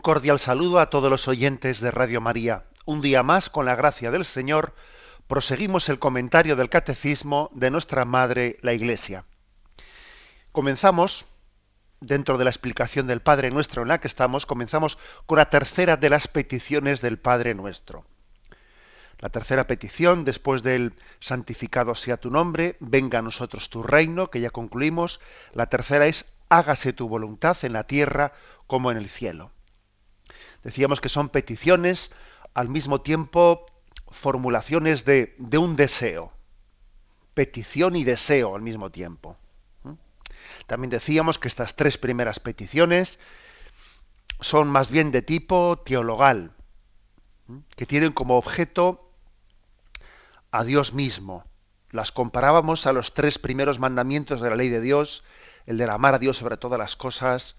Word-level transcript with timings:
Un 0.00 0.02
cordial 0.02 0.38
saludo 0.38 0.80
a 0.80 0.88
todos 0.88 1.10
los 1.10 1.28
oyentes 1.28 1.78
de 1.78 1.90
Radio 1.90 2.22
María. 2.22 2.64
Un 2.86 3.02
día 3.02 3.22
más, 3.22 3.50
con 3.50 3.66
la 3.66 3.76
gracia 3.76 4.10
del 4.10 4.24
Señor, 4.24 4.72
proseguimos 5.26 5.90
el 5.90 5.98
comentario 5.98 6.56
del 6.56 6.70
Catecismo 6.70 7.50
de 7.52 7.70
nuestra 7.70 8.06
Madre, 8.06 8.58
la 8.62 8.72
Iglesia. 8.72 9.26
Comenzamos, 10.52 11.26
dentro 12.00 12.38
de 12.38 12.44
la 12.44 12.50
explicación 12.50 13.06
del 13.08 13.20
Padre 13.20 13.50
Nuestro 13.50 13.82
en 13.82 13.88
la 13.88 14.00
que 14.00 14.08
estamos, 14.08 14.46
comenzamos 14.46 14.96
con 15.26 15.36
la 15.36 15.50
tercera 15.50 15.98
de 15.98 16.08
las 16.08 16.28
peticiones 16.28 17.02
del 17.02 17.18
Padre 17.18 17.54
Nuestro. 17.54 18.06
La 19.18 19.28
tercera 19.28 19.66
petición, 19.66 20.24
después 20.24 20.62
del 20.62 20.94
santificado 21.20 21.94
sea 21.94 22.16
tu 22.16 22.30
nombre, 22.30 22.78
venga 22.80 23.18
a 23.18 23.22
nosotros 23.22 23.68
tu 23.68 23.82
reino, 23.82 24.30
que 24.30 24.40
ya 24.40 24.48
concluimos. 24.48 25.20
La 25.52 25.66
tercera 25.66 26.06
es 26.06 26.24
hágase 26.48 26.94
tu 26.94 27.06
voluntad 27.06 27.54
en 27.64 27.74
la 27.74 27.84
tierra 27.84 28.32
como 28.66 28.90
en 28.90 28.96
el 28.96 29.10
cielo. 29.10 29.52
Decíamos 30.62 31.00
que 31.00 31.08
son 31.08 31.28
peticiones, 31.28 32.10
al 32.54 32.68
mismo 32.68 33.00
tiempo 33.00 33.66
formulaciones 34.10 35.04
de, 35.04 35.34
un 35.58 35.76
deseo. 35.76 36.32
Petición 37.34 37.96
y 37.96 38.04
deseo 38.04 38.54
al 38.54 38.62
mismo 38.62 38.90
tiempo. 38.90 39.36
También 40.66 40.90
decíamos 40.90 41.38
que 41.38 41.48
estas 41.48 41.74
tres 41.76 41.96
primeras 41.96 42.40
peticiones 42.40 43.18
son 44.40 44.68
más 44.68 44.90
bien 44.90 45.10
de 45.10 45.22
tipo 45.22 45.78
teologal, 45.84 46.52
que 47.76 47.86
tienen 47.86 48.12
como 48.12 48.36
objeto 48.36 49.12
a 50.50 50.64
Dios 50.64 50.92
mismo. 50.92 51.44
Las 51.90 52.12
comparábamos 52.12 52.86
a 52.86 52.92
los 52.92 53.14
tres 53.14 53.38
primeros 53.38 53.78
mandamientos 53.78 54.40
de 54.40 54.50
la 54.50 54.56
ley 54.56 54.68
de 54.68 54.80
Dios, 54.80 55.24
el 55.66 55.76
de 55.76 55.84
amar 55.84 56.14
a 56.14 56.18
Dios 56.18 56.36
sobre 56.36 56.56
todas 56.56 56.78
las 56.78 56.96
cosas, 56.96 57.56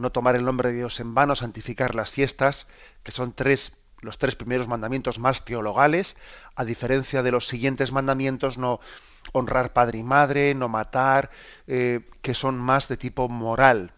no 0.00 0.10
tomar 0.10 0.36
el 0.36 0.44
nombre 0.44 0.70
de 0.70 0.78
Dios 0.78 0.98
en 1.00 1.14
vano, 1.14 1.34
santificar 1.34 1.94
las 1.94 2.10
fiestas, 2.10 2.66
que 3.02 3.12
son 3.12 3.32
tres, 3.32 3.76
los 4.00 4.18
tres 4.18 4.34
primeros 4.34 4.66
mandamientos 4.66 5.18
más 5.18 5.44
teologales, 5.44 6.16
a 6.54 6.64
diferencia 6.64 7.22
de 7.22 7.30
los 7.30 7.46
siguientes 7.46 7.92
mandamientos, 7.92 8.58
no 8.58 8.80
honrar 9.32 9.72
padre 9.72 9.98
y 9.98 10.02
madre, 10.02 10.54
no 10.54 10.68
matar, 10.68 11.30
eh, 11.66 12.08
que 12.22 12.34
son 12.34 12.58
más 12.58 12.88
de 12.88 12.96
tipo 12.96 13.28
moral. 13.28 13.92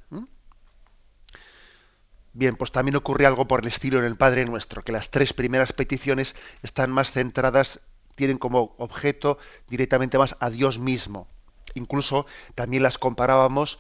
Bien, 2.35 2.57
pues 2.57 2.73
también 2.73 2.97
ocurre 2.97 3.27
algo 3.27 3.47
por 3.47 3.61
el 3.61 3.67
estilo 3.67 3.99
en 3.99 4.07
el 4.07 4.17
Padre 4.17 4.47
Nuestro, 4.47 4.83
que 4.83 4.93
las 4.93 5.11
tres 5.11 5.35
primeras 5.35 5.75
peticiones 5.75 6.35
están 6.63 6.91
más 6.91 7.13
centradas, 7.13 7.81
tienen 8.15 8.39
como 8.39 8.75
objeto 8.79 9.37
directamente 9.69 10.17
más 10.17 10.35
a 10.41 10.49
Dios 10.49 10.79
mismo. 10.79 11.29
Incluso 11.75 12.25
también 12.55 12.83
las 12.83 12.97
comparábamos 12.97 13.79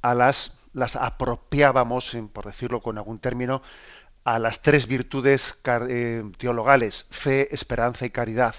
a 0.00 0.14
las 0.14 0.55
las 0.76 0.94
apropiábamos, 0.94 2.14
por 2.34 2.44
decirlo 2.44 2.82
con 2.82 2.98
algún 2.98 3.18
término, 3.18 3.62
a 4.24 4.38
las 4.38 4.60
tres 4.60 4.86
virtudes 4.86 5.58
eh, 5.64 6.22
teologales, 6.36 7.06
fe, 7.08 7.54
esperanza 7.54 8.04
y 8.04 8.10
caridad. 8.10 8.54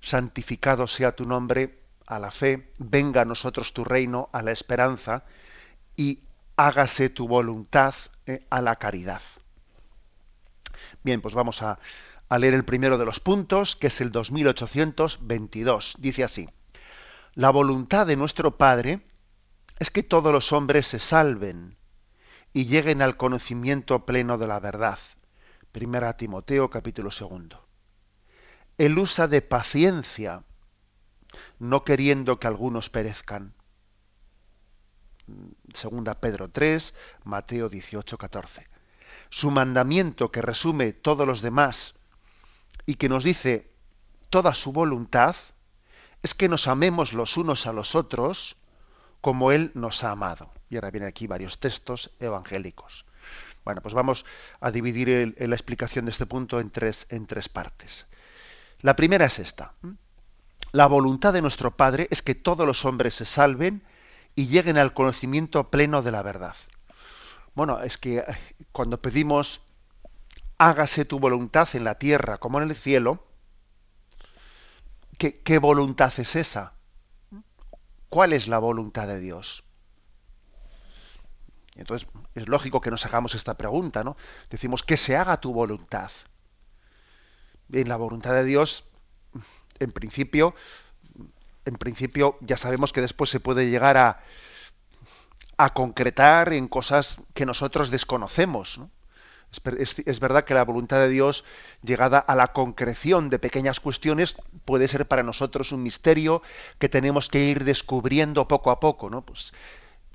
Santificado 0.00 0.86
sea 0.86 1.16
tu 1.16 1.24
nombre 1.24 1.80
a 2.06 2.20
la 2.20 2.30
fe, 2.30 2.70
venga 2.78 3.22
a 3.22 3.24
nosotros 3.24 3.72
tu 3.72 3.82
reino 3.82 4.30
a 4.32 4.42
la 4.42 4.52
esperanza 4.52 5.24
y 5.96 6.20
hágase 6.54 7.10
tu 7.10 7.26
voluntad 7.26 7.92
eh, 8.26 8.46
a 8.48 8.62
la 8.62 8.76
caridad. 8.76 9.22
Bien, 11.02 11.20
pues 11.20 11.34
vamos 11.34 11.60
a, 11.62 11.80
a 12.28 12.38
leer 12.38 12.54
el 12.54 12.64
primero 12.64 12.98
de 12.98 13.04
los 13.04 13.18
puntos, 13.18 13.74
que 13.74 13.88
es 13.88 14.00
el 14.00 14.12
2822. 14.12 15.96
Dice 15.98 16.22
así, 16.22 16.48
la 17.34 17.50
voluntad 17.50 18.06
de 18.06 18.14
nuestro 18.14 18.56
Padre 18.56 19.00
es 19.82 19.90
que 19.90 20.04
todos 20.04 20.32
los 20.32 20.52
hombres 20.52 20.86
se 20.86 21.00
salven 21.00 21.76
y 22.52 22.66
lleguen 22.66 23.02
al 23.02 23.16
conocimiento 23.16 24.06
pleno 24.06 24.38
de 24.38 24.46
la 24.46 24.60
verdad. 24.60 25.00
Primera 25.72 26.16
Timoteo 26.16 26.70
capítulo 26.70 27.10
segundo. 27.10 27.66
Él 28.78 28.96
usa 28.96 29.26
de 29.26 29.42
paciencia, 29.42 30.44
no 31.58 31.82
queriendo 31.82 32.38
que 32.38 32.46
algunos 32.46 32.90
perezcan. 32.90 33.54
Segunda 35.74 36.20
Pedro 36.20 36.48
3, 36.48 36.94
Mateo 37.24 37.68
18, 37.68 38.16
14. 38.16 38.68
Su 39.30 39.50
mandamiento 39.50 40.30
que 40.30 40.42
resume 40.42 40.92
todos 40.92 41.26
los 41.26 41.42
demás 41.42 41.94
y 42.86 42.94
que 42.94 43.08
nos 43.08 43.24
dice 43.24 43.68
toda 44.30 44.54
su 44.54 44.72
voluntad 44.72 45.34
es 46.22 46.34
que 46.34 46.48
nos 46.48 46.68
amemos 46.68 47.12
los 47.12 47.36
unos 47.36 47.66
a 47.66 47.72
los 47.72 47.96
otros 47.96 48.61
como 49.22 49.52
Él 49.52 49.70
nos 49.72 50.04
ha 50.04 50.10
amado. 50.10 50.50
Y 50.68 50.74
ahora 50.74 50.90
vienen 50.90 51.08
aquí 51.08 51.26
varios 51.26 51.58
textos 51.58 52.10
evangélicos. 52.20 53.06
Bueno, 53.64 53.80
pues 53.80 53.94
vamos 53.94 54.26
a 54.60 54.70
dividir 54.70 55.34
la 55.38 55.54
explicación 55.54 56.04
de 56.04 56.10
este 56.10 56.26
punto 56.26 56.60
en 56.60 56.70
tres, 56.70 57.06
en 57.08 57.26
tres 57.26 57.48
partes. 57.48 58.06
La 58.80 58.96
primera 58.96 59.26
es 59.26 59.38
esta. 59.38 59.74
La 60.72 60.86
voluntad 60.86 61.32
de 61.32 61.40
nuestro 61.40 61.76
Padre 61.76 62.08
es 62.10 62.20
que 62.20 62.34
todos 62.34 62.66
los 62.66 62.84
hombres 62.84 63.14
se 63.14 63.24
salven 63.24 63.84
y 64.34 64.48
lleguen 64.48 64.76
al 64.76 64.92
conocimiento 64.92 65.70
pleno 65.70 66.02
de 66.02 66.10
la 66.10 66.22
verdad. 66.22 66.56
Bueno, 67.54 67.80
es 67.82 67.98
que 67.98 68.18
eh, 68.18 68.24
cuando 68.72 69.00
pedimos 69.00 69.60
hágase 70.58 71.04
tu 71.04 71.20
voluntad 71.20 71.68
en 71.74 71.84
la 71.84 71.96
tierra 71.96 72.38
como 72.38 72.60
en 72.60 72.70
el 72.70 72.76
cielo, 72.76 73.24
qué 75.18 75.58
voluntad 75.58 76.12
es 76.18 76.34
esa? 76.34 76.72
¿Cuál 78.12 78.34
es 78.34 78.46
la 78.46 78.58
voluntad 78.58 79.08
de 79.08 79.18
Dios? 79.18 79.64
Entonces, 81.76 82.06
es 82.34 82.46
lógico 82.46 82.82
que 82.82 82.90
nos 82.90 83.06
hagamos 83.06 83.34
esta 83.34 83.54
pregunta, 83.54 84.04
¿no? 84.04 84.18
Decimos 84.50 84.82
que 84.82 84.98
se 84.98 85.16
haga 85.16 85.40
tu 85.40 85.54
voluntad. 85.54 86.10
Bien, 87.68 87.88
la 87.88 87.96
voluntad 87.96 88.34
de 88.34 88.44
Dios, 88.44 88.84
en 89.78 89.92
principio, 89.92 90.54
en 91.64 91.76
principio 91.76 92.36
ya 92.42 92.58
sabemos 92.58 92.92
que 92.92 93.00
después 93.00 93.30
se 93.30 93.40
puede 93.40 93.70
llegar 93.70 93.96
a, 93.96 94.20
a 95.56 95.72
concretar 95.72 96.52
en 96.52 96.68
cosas 96.68 97.16
que 97.32 97.46
nosotros 97.46 97.90
desconocemos. 97.90 98.76
¿no? 98.76 98.90
Es, 100.06 100.20
verdad 100.20 100.44
que 100.44 100.54
la 100.54 100.64
voluntad 100.64 100.98
de 101.00 101.10
Dios, 101.10 101.44
llegada 101.82 102.18
a 102.18 102.34
la 102.34 102.48
concreción 102.48 103.28
de 103.28 103.38
pequeñas 103.38 103.80
cuestiones, 103.80 104.34
puede 104.64 104.88
ser 104.88 105.06
para 105.06 105.22
nosotros 105.22 105.72
un 105.72 105.82
misterio 105.82 106.42
que 106.78 106.88
tenemos 106.88 107.28
que 107.28 107.44
ir 107.44 107.64
descubriendo 107.64 108.48
poco 108.48 108.70
a 108.70 108.80
poco, 108.80 109.10
¿no? 109.10 109.20
Pues, 109.22 109.52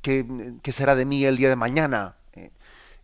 ¿qué, 0.02 0.26
será 0.72 0.96
de 0.96 1.06
mí 1.06 1.24
el 1.24 1.38
día 1.38 1.50
de 1.50 1.56
mañana? 1.56 2.16
Eh, 2.34 2.50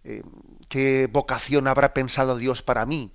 eh, 0.06 0.24
¿Qué 0.69 1.07
vocación 1.12 1.68
habrá 1.68 1.94
pensado 1.94 2.36
Dios 2.36 2.63
para 2.63 2.88
mí? 2.88 3.12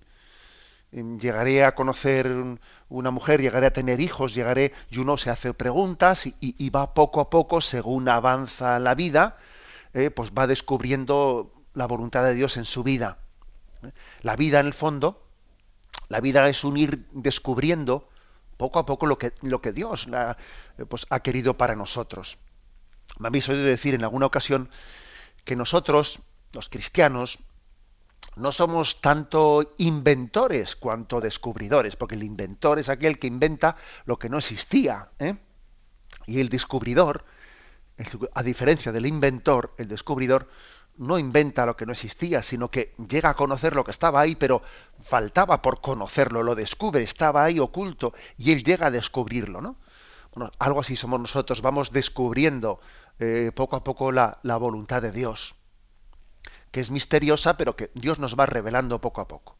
Eh, 0.93 1.03
llegaré 1.21 1.65
a 1.65 1.75
conocer 1.75 2.33
una 2.89 3.11
mujer, 3.11 3.43
llegaré 3.43 3.67
a 3.67 3.73
tener 3.73 4.01
hijos, 4.01 4.33
llegaré, 4.33 4.73
y 4.91 4.99
uno 4.99 5.17
se 5.17 5.31
hace 5.31 5.53
preguntas 5.55 6.25
y, 6.41 6.71
va 6.71 6.95
poco 6.95 7.21
a 7.21 7.31
poco, 7.31 7.61
según 7.61 8.09
avanza 8.09 8.79
la 8.79 8.95
vida, 8.95 9.39
pues 10.15 10.31
va 10.31 10.47
descubriendo 10.47 11.58
la 11.75 11.87
voluntad 11.87 12.25
de 12.25 12.35
Dios 12.35 12.57
en 12.57 12.65
su 12.65 12.83
vida. 12.83 13.19
La 14.23 14.37
vida, 14.37 14.61
en 14.61 14.67
el 14.67 14.75
fondo, 14.75 15.25
la 16.09 16.21
vida 16.21 16.49
es 16.49 16.65
un 16.65 16.77
ir 16.77 17.07
descubriendo 17.13 18.09
poco 18.57 18.79
a 18.79 18.87
poco 18.87 19.07
lo 19.07 19.19
que, 19.19 19.33
lo 19.43 19.61
que 19.61 19.73
Dios 19.73 20.09
pues, 20.89 21.07
ha 21.11 21.21
querido 21.21 21.57
para 21.57 21.77
nosotros. 21.77 22.39
Me 23.19 23.29
habéis 23.29 23.49
oído 23.49 23.65
decir 23.65 23.95
en 23.95 24.03
alguna 24.03 24.27
ocasión 24.27 24.69
que 25.45 25.57
nosotros, 25.57 26.21
los 26.53 26.69
cristianos, 26.69 27.39
no 28.37 28.53
somos 28.53 29.01
tanto 29.01 29.75
inventores 29.79 30.77
cuanto 30.77 31.21
descubridores, 31.21 31.97
porque 31.97 32.15
el 32.15 32.23
inventor 32.23 32.79
es 32.79 32.89
aquel 32.89 33.19
que 33.19 33.27
inventa 33.27 33.77
lo 34.05 34.19
que 34.19 34.29
no 34.29 34.39
existía. 34.39 35.11
¿eh? 35.19 35.37
Y 36.27 36.41
el 36.41 36.49
descubridor, 36.49 37.25
a 38.35 38.43
diferencia 38.43 38.93
del 38.93 39.07
inventor, 39.07 39.75
el 39.79 39.89
descubridor 39.89 40.49
no 40.99 41.19
inventa 41.19 41.65
lo 41.65 41.77
que 41.77 41.87
no 41.87 41.93
existía, 41.93 42.43
sino 42.43 42.71
que 42.71 42.95
llega 43.09 43.31
a 43.31 43.35
conocer 43.35 43.75
lo 43.75 43.85
que 43.85 43.93
estaba 43.93 44.21
ahí, 44.21 44.35
pero 44.35 44.63
faltaba 45.03 45.63
por 45.63 45.81
conocerlo, 45.81 46.43
lo 46.43 46.55
descubre, 46.55 47.03
estaba 47.03 47.45
ahí 47.45 47.61
oculto 47.61 48.13
y 48.37 48.53
él 48.53 48.65
llega 48.65 48.87
a 48.87 48.91
descubrirlo, 48.91 49.61
¿no? 49.61 49.77
Bueno, 50.35 50.53
algo 50.59 50.81
así 50.81 50.97
somos 50.97 51.21
nosotros, 51.21 51.63
vamos 51.63 51.93
descubriendo 51.93 52.81
eh, 53.21 53.53
poco 53.55 53.77
a 53.77 53.85
poco 53.85 54.13
la, 54.13 54.39
voluntad 54.43 55.03
de 55.03 55.13
Dios. 55.13 55.55
que 56.71 56.81
es 56.81 56.91
misteriosa, 56.91 57.57
pero 57.57 57.77
que 57.77 57.91
Dios 57.95 58.19
nos 58.19 58.39
va 58.39 58.45
revelando 58.45 59.01
poco 59.01 59.23
a 59.23 59.29
poco. 59.29 59.57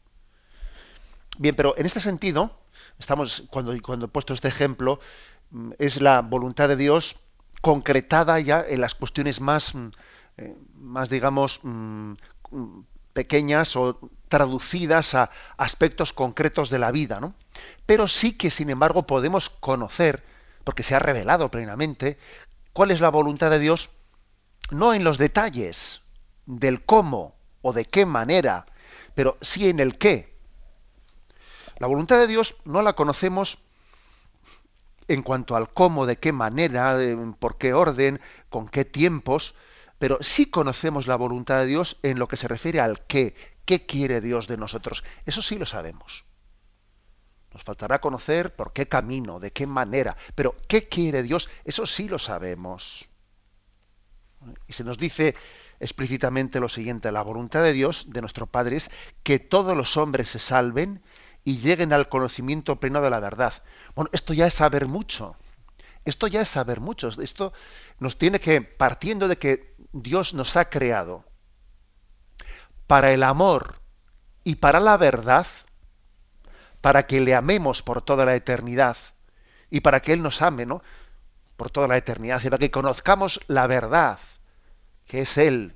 Bien, 1.39 1.55
pero 1.55 1.73
en 1.77 1.87
este 1.87 1.99
sentido, 1.99 2.51
estamos, 2.99 3.43
cuando, 3.49 3.73
cuando 3.81 4.05
he 4.05 4.09
puesto 4.09 4.33
este 4.33 4.47
ejemplo, 4.47 4.99
mm, 5.49 5.71
es 5.79 6.01
la 6.01 6.21
voluntad 6.21 6.69
de 6.69 6.75
Dios 6.75 7.15
concretada 7.61 8.39
ya 8.39 8.63
en 8.67 8.81
las 8.81 8.93
cuestiones 8.93 9.41
más, 9.41 9.73
mm, 9.73 9.89
más 10.75 11.09
digamos, 11.09 11.59
mm, 11.63 12.13
pequeñas 13.13 13.75
o 13.75 13.99
traducidas 14.27 15.15
a 15.15 15.31
aspectos 15.57 16.13
concretos 16.13 16.69
de 16.69 16.79
la 16.79 16.91
vida, 16.91 17.19
¿no? 17.19 17.33
Pero 17.85 18.07
sí 18.07 18.33
que, 18.33 18.49
sin 18.49 18.69
embargo, 18.69 19.03
podemos 19.03 19.49
conocer, 19.49 20.23
porque 20.63 20.83
se 20.83 20.95
ha 20.95 20.99
revelado 20.99 21.49
plenamente, 21.49 22.17
cuál 22.73 22.91
es 22.91 23.01
la 23.01 23.09
voluntad 23.09 23.49
de 23.49 23.59
Dios, 23.59 23.89
no 24.71 24.93
en 24.93 25.03
los 25.03 25.17
detalles 25.17 26.01
del 26.45 26.85
cómo 26.85 27.35
o 27.61 27.73
de 27.73 27.85
qué 27.85 28.05
manera, 28.05 28.65
pero 29.15 29.37
sí 29.41 29.67
en 29.69 29.79
el 29.79 29.97
qué. 29.97 30.37
La 31.77 31.87
voluntad 31.87 32.17
de 32.17 32.27
Dios 32.27 32.55
no 32.65 32.81
la 32.81 32.93
conocemos 32.93 33.57
en 35.07 35.23
cuanto 35.23 35.55
al 35.55 35.73
cómo, 35.73 36.05
de 36.05 36.17
qué 36.17 36.31
manera, 36.31 36.97
por 37.39 37.57
qué 37.57 37.73
orden, 37.73 38.21
con 38.49 38.69
qué 38.69 38.85
tiempos, 38.85 39.55
pero 39.99 40.17
sí 40.21 40.49
conocemos 40.49 41.07
la 41.07 41.15
voluntad 41.15 41.59
de 41.59 41.67
Dios 41.67 41.97
en 42.01 42.17
lo 42.17 42.27
que 42.27 42.37
se 42.37 42.47
refiere 42.47 42.79
al 42.79 43.05
qué, 43.05 43.35
qué 43.65 43.85
quiere 43.85 44.21
Dios 44.21 44.47
de 44.47 44.57
nosotros. 44.57 45.03
Eso 45.25 45.41
sí 45.41 45.57
lo 45.59 45.65
sabemos. 45.65 46.25
Nos 47.53 47.63
faltará 47.63 47.99
conocer 47.99 48.55
por 48.55 48.73
qué 48.73 48.87
camino, 48.87 49.39
de 49.39 49.51
qué 49.51 49.67
manera, 49.67 50.15
pero 50.35 50.55
qué 50.67 50.87
quiere 50.87 51.21
Dios, 51.21 51.49
eso 51.65 51.85
sí 51.85 52.07
lo 52.07 52.17
sabemos. 52.17 53.09
Y 54.67 54.73
se 54.73 54.83
nos 54.83 54.97
dice 54.97 55.35
explícitamente 55.79 56.59
lo 56.59 56.69
siguiente, 56.69 57.11
la 57.11 57.21
voluntad 57.21 57.63
de 57.63 57.73
Dios, 57.73 58.05
de 58.09 58.21
nuestro 58.21 58.47
Padre, 58.47 58.77
es 58.77 58.91
que 59.23 59.39
todos 59.39 59.75
los 59.75 59.97
hombres 59.97 60.29
se 60.29 60.39
salven 60.39 61.01
y 61.43 61.57
lleguen 61.57 61.93
al 61.93 62.09
conocimiento 62.09 62.79
pleno 62.79 63.01
de 63.01 63.09
la 63.09 63.19
verdad. 63.19 63.53
Bueno, 63.95 64.09
esto 64.13 64.33
ya 64.33 64.47
es 64.47 64.53
saber 64.53 64.87
mucho. 64.87 65.35
Esto 66.05 66.27
ya 66.27 66.41
es 66.41 66.49
saber 66.49 66.79
mucho. 66.79 67.09
Esto 67.21 67.53
nos 67.99 68.17
tiene 68.17 68.39
que, 68.39 68.61
partiendo 68.61 69.27
de 69.27 69.37
que 69.37 69.68
Dios 69.91 70.33
nos 70.33 70.55
ha 70.55 70.69
creado 70.69 71.25
para 72.87 73.11
el 73.11 73.23
amor 73.23 73.81
y 74.43 74.55
para 74.55 74.79
la 74.79 74.97
verdad, 74.97 75.47
para 76.81 77.07
que 77.07 77.19
le 77.19 77.35
amemos 77.35 77.81
por 77.81 78.01
toda 78.01 78.25
la 78.25 78.35
eternidad 78.35 78.97
y 79.69 79.81
para 79.81 80.01
que 80.01 80.13
Él 80.13 80.23
nos 80.23 80.41
ame, 80.41 80.65
¿no? 80.65 80.81
Por 81.57 81.69
toda 81.71 81.87
la 81.87 81.97
eternidad 81.97 82.41
y 82.43 82.49
para 82.49 82.57
que 82.57 82.71
conozcamos 82.71 83.39
la 83.47 83.67
verdad, 83.67 84.19
que 85.05 85.21
es 85.21 85.37
Él. 85.37 85.75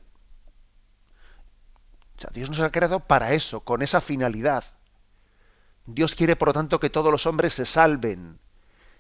Dios 2.32 2.50
nos 2.50 2.60
ha 2.62 2.72
creado 2.72 3.02
para 3.02 3.34
eso, 3.34 3.62
con 3.62 3.82
esa 3.82 4.00
finalidad. 4.00 4.64
Dios 5.86 6.16
quiere, 6.16 6.36
por 6.36 6.50
lo 6.50 6.54
tanto, 6.54 6.80
que 6.80 6.90
todos 6.90 7.12
los 7.12 7.26
hombres 7.26 7.54
se 7.54 7.66
salven 7.66 8.40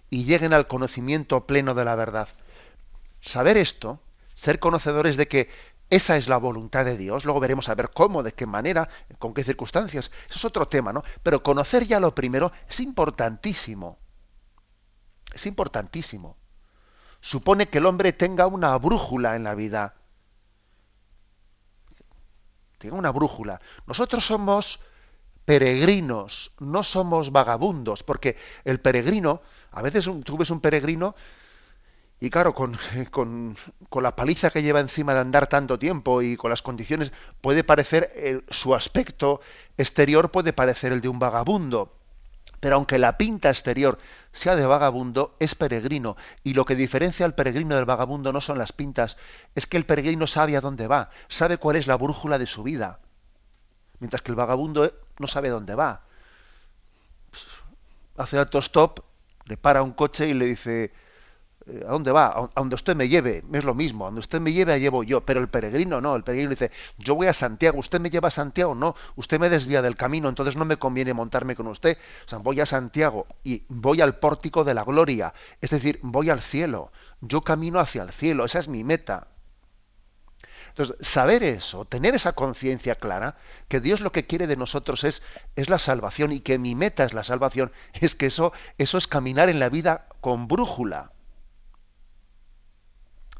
y 0.10 0.25
lleguen 0.25 0.54
al 0.54 0.68
conocimiento 0.68 1.48
pleno 1.48 1.74
de 1.74 1.86
la 1.86 1.95
verdad. 1.95 2.27
Saber 3.21 3.57
esto, 3.57 4.01
ser 4.44 4.60
conocedores 4.60 5.16
de 5.16 5.30
que 5.30 5.50
esa 5.90 6.18
es 6.18 6.28
la 6.28 6.36
voluntad 6.36 6.84
de 6.84 6.98
Dios, 6.98 7.24
luego 7.24 7.40
veremos 7.40 7.69
a 7.69 7.75
ver 7.75 7.92
cómo, 7.94 8.24
de 8.24 8.34
qué 8.34 8.45
manera, 8.45 8.90
con 9.18 9.34
qué 9.34 9.42
circunstancias, 9.42 10.12
eso 10.28 10.38
es 10.38 10.44
otro 10.44 10.68
tema, 10.68 10.92
¿no? 10.92 11.01
Pero 11.24 11.42
conocer 11.42 11.86
ya 11.86 12.01
lo 12.01 12.13
primero 12.13 12.51
es 12.68 12.81
importantísimo. 12.81 13.98
Es 15.34 15.45
importantísimo. 15.45 16.36
Supone 17.22 17.69
que 17.69 17.78
el 17.78 17.86
hombre 17.86 18.12
tenga 18.12 18.45
una 18.48 18.78
brújula 18.78 19.38
en 19.38 19.45
la 19.45 19.56
vida. 19.56 19.95
Tenga 22.80 22.98
una 22.98 23.12
brújula. 23.12 23.62
Nosotros 23.88 24.25
somos 24.25 24.81
peregrinos, 25.46 26.51
no 26.60 26.84
somos 26.84 27.31
vagabundos, 27.31 28.04
porque 28.04 28.36
el 28.66 28.81
peregrino, 28.81 29.42
a 29.72 29.81
veces 29.81 30.10
tú 30.25 30.38
ves 30.38 30.50
un 30.50 30.60
peregrino 30.60 31.16
y 32.24 32.30
claro, 32.30 32.56
con, 32.56 32.78
con, 33.12 33.58
con, 33.90 34.04
la 34.04 34.16
paliza 34.16 34.50
que 34.50 34.64
lleva 34.64 34.80
encima 34.80 35.14
de 35.14 35.20
andar 35.20 35.48
tanto 35.48 35.78
tiempo 35.78 36.22
y 36.22 36.38
con 36.38 36.50
las 36.50 36.62
condiciones, 36.62 37.12
puede 37.42 37.64
parecer, 37.64 38.46
su 38.50 38.74
aspecto 38.74 39.42
exterior 39.78 40.31
puede 40.31 40.54
parecer 40.54 40.94
el 40.94 41.02
de 41.02 41.10
un 41.10 41.20
vagabundo. 41.20 41.94
Pero 42.62 42.75
aunque 42.75 42.98
la 42.98 43.18
pinta 43.18 43.50
exterior 43.50 44.00
sea 44.31 44.56
de 44.56 44.66
vagabundo, 44.66 45.36
es 45.40 45.54
peregrino. 45.54 46.16
Y 46.46 46.54
lo 46.54 46.64
que 46.64 46.78
diferencia 46.78 47.25
al 47.25 47.36
peregrino 47.36 47.75
del 47.75 47.84
vagabundo 47.84 48.31
no 48.31 48.40
son 48.40 48.58
las 48.58 48.72
pintas, 48.72 49.18
es 49.54 49.68
que 49.68 49.75
el 49.75 49.86
peregrino 49.86 50.25
sabe 50.25 50.56
a 50.56 50.62
dónde 50.62 50.88
va, 50.88 51.10
sabe 51.28 51.58
cuál 51.58 51.75
es 51.75 51.88
la 51.88 51.98
brújula 51.98 52.40
de 52.40 52.48
su 52.48 52.64
vida 52.64 53.00
mientras 54.04 54.22
que 54.22 54.34
el 54.34 54.36
vagabundo 54.36 54.84
eh, 54.84 54.94
no 55.18 55.28
sabe 55.28 55.48
dónde 55.48 55.75
va. 55.75 56.02
Hace 58.18 58.38
autostop, 58.38 59.00
le 59.46 59.56
para 59.56 59.81
un 59.81 59.94
coche 59.94 60.28
y 60.28 60.34
le 60.34 60.46
dice, 60.46 60.92
¿a 61.86 61.92
dónde 61.92 62.12
va? 62.12 62.50
A 62.54 62.60
donde 62.60 62.75
usted 62.75 62.95
me 62.95 63.07
lleve, 63.07 63.44
es 63.54 63.63
lo 63.63 63.74
mismo, 63.74 64.06
a 64.06 64.07
donde 64.07 64.19
usted 64.19 64.39
me 64.39 64.51
lleve, 64.51 64.80
llevo 64.80 65.04
yo, 65.04 65.21
pero 65.25 65.39
el 65.39 65.48
peregrino 65.48 66.01
no, 66.01 66.15
el 66.15 66.24
peregrino 66.24 66.50
dice, 66.50 66.71
yo 66.98 67.15
voy 67.15 67.27
a 67.27 67.33
Santiago, 67.33 67.80
usted 67.80 68.00
me 68.00 68.10
lleva 68.10 68.27
a 68.27 68.31
Santiago, 68.31 68.75
no, 68.75 68.95
usted 69.15 69.39
me 69.39 69.50
desvía 69.50 69.81
del 69.81 69.95
camino, 69.95 70.30
entonces 70.30 70.56
no 70.56 70.65
me 70.65 70.77
conviene 70.77 71.13
montarme 71.13 71.56
con 71.56 71.68
usted, 71.68 71.98
o 72.25 72.30
sea, 72.30 72.39
voy 72.39 72.60
a 72.60 72.65
Santiago 72.65 73.27
y 73.44 73.63
voy 73.69 74.01
al 74.01 74.19
pórtico 74.19 74.63
de 74.63 74.74
la 74.74 74.83
gloria, 74.83 75.33
es 75.62 75.69
decir, 75.69 76.00
voy 76.01 76.30
al 76.30 76.42
cielo, 76.42 76.92
yo 77.21 77.42
camino 77.42 77.80
hacia 77.80 78.04
el 78.04 78.12
cielo, 78.12 78.45
esa 78.45 78.60
es 78.60 78.68
mi 78.68 78.83
meta, 78.83 79.27
entonces, 80.75 81.07
saber 81.07 81.44
eso, 81.44 81.86
tener 81.86 82.15
esa 82.15 82.33
conciencia 82.33 82.95
clara, 82.95 83.38
que 83.68 83.80
Dios 83.80 84.01
lo 84.01 84.12
que 84.12 84.25
quiere 84.25 84.48
de 84.48 84.57
nosotros 84.57 85.04
es, 85.04 85.21
es 85.56 85.69
la 85.69 85.77
salvación 85.77 86.31
y 86.31 86.39
que 86.39 86.57
mi 86.57 86.74
meta 86.74 87.04
es 87.04 87.13
la 87.13 87.24
salvación, 87.24 87.71
es 87.94 88.15
que 88.15 88.25
eso, 88.25 88.53
eso 88.79 88.98
es 88.98 89.08
caminar 89.08 89.50
en 89.50 89.60
la 89.60 89.70
vida 89.70 90.08
con 90.20 90.48
brújula. 90.48 91.12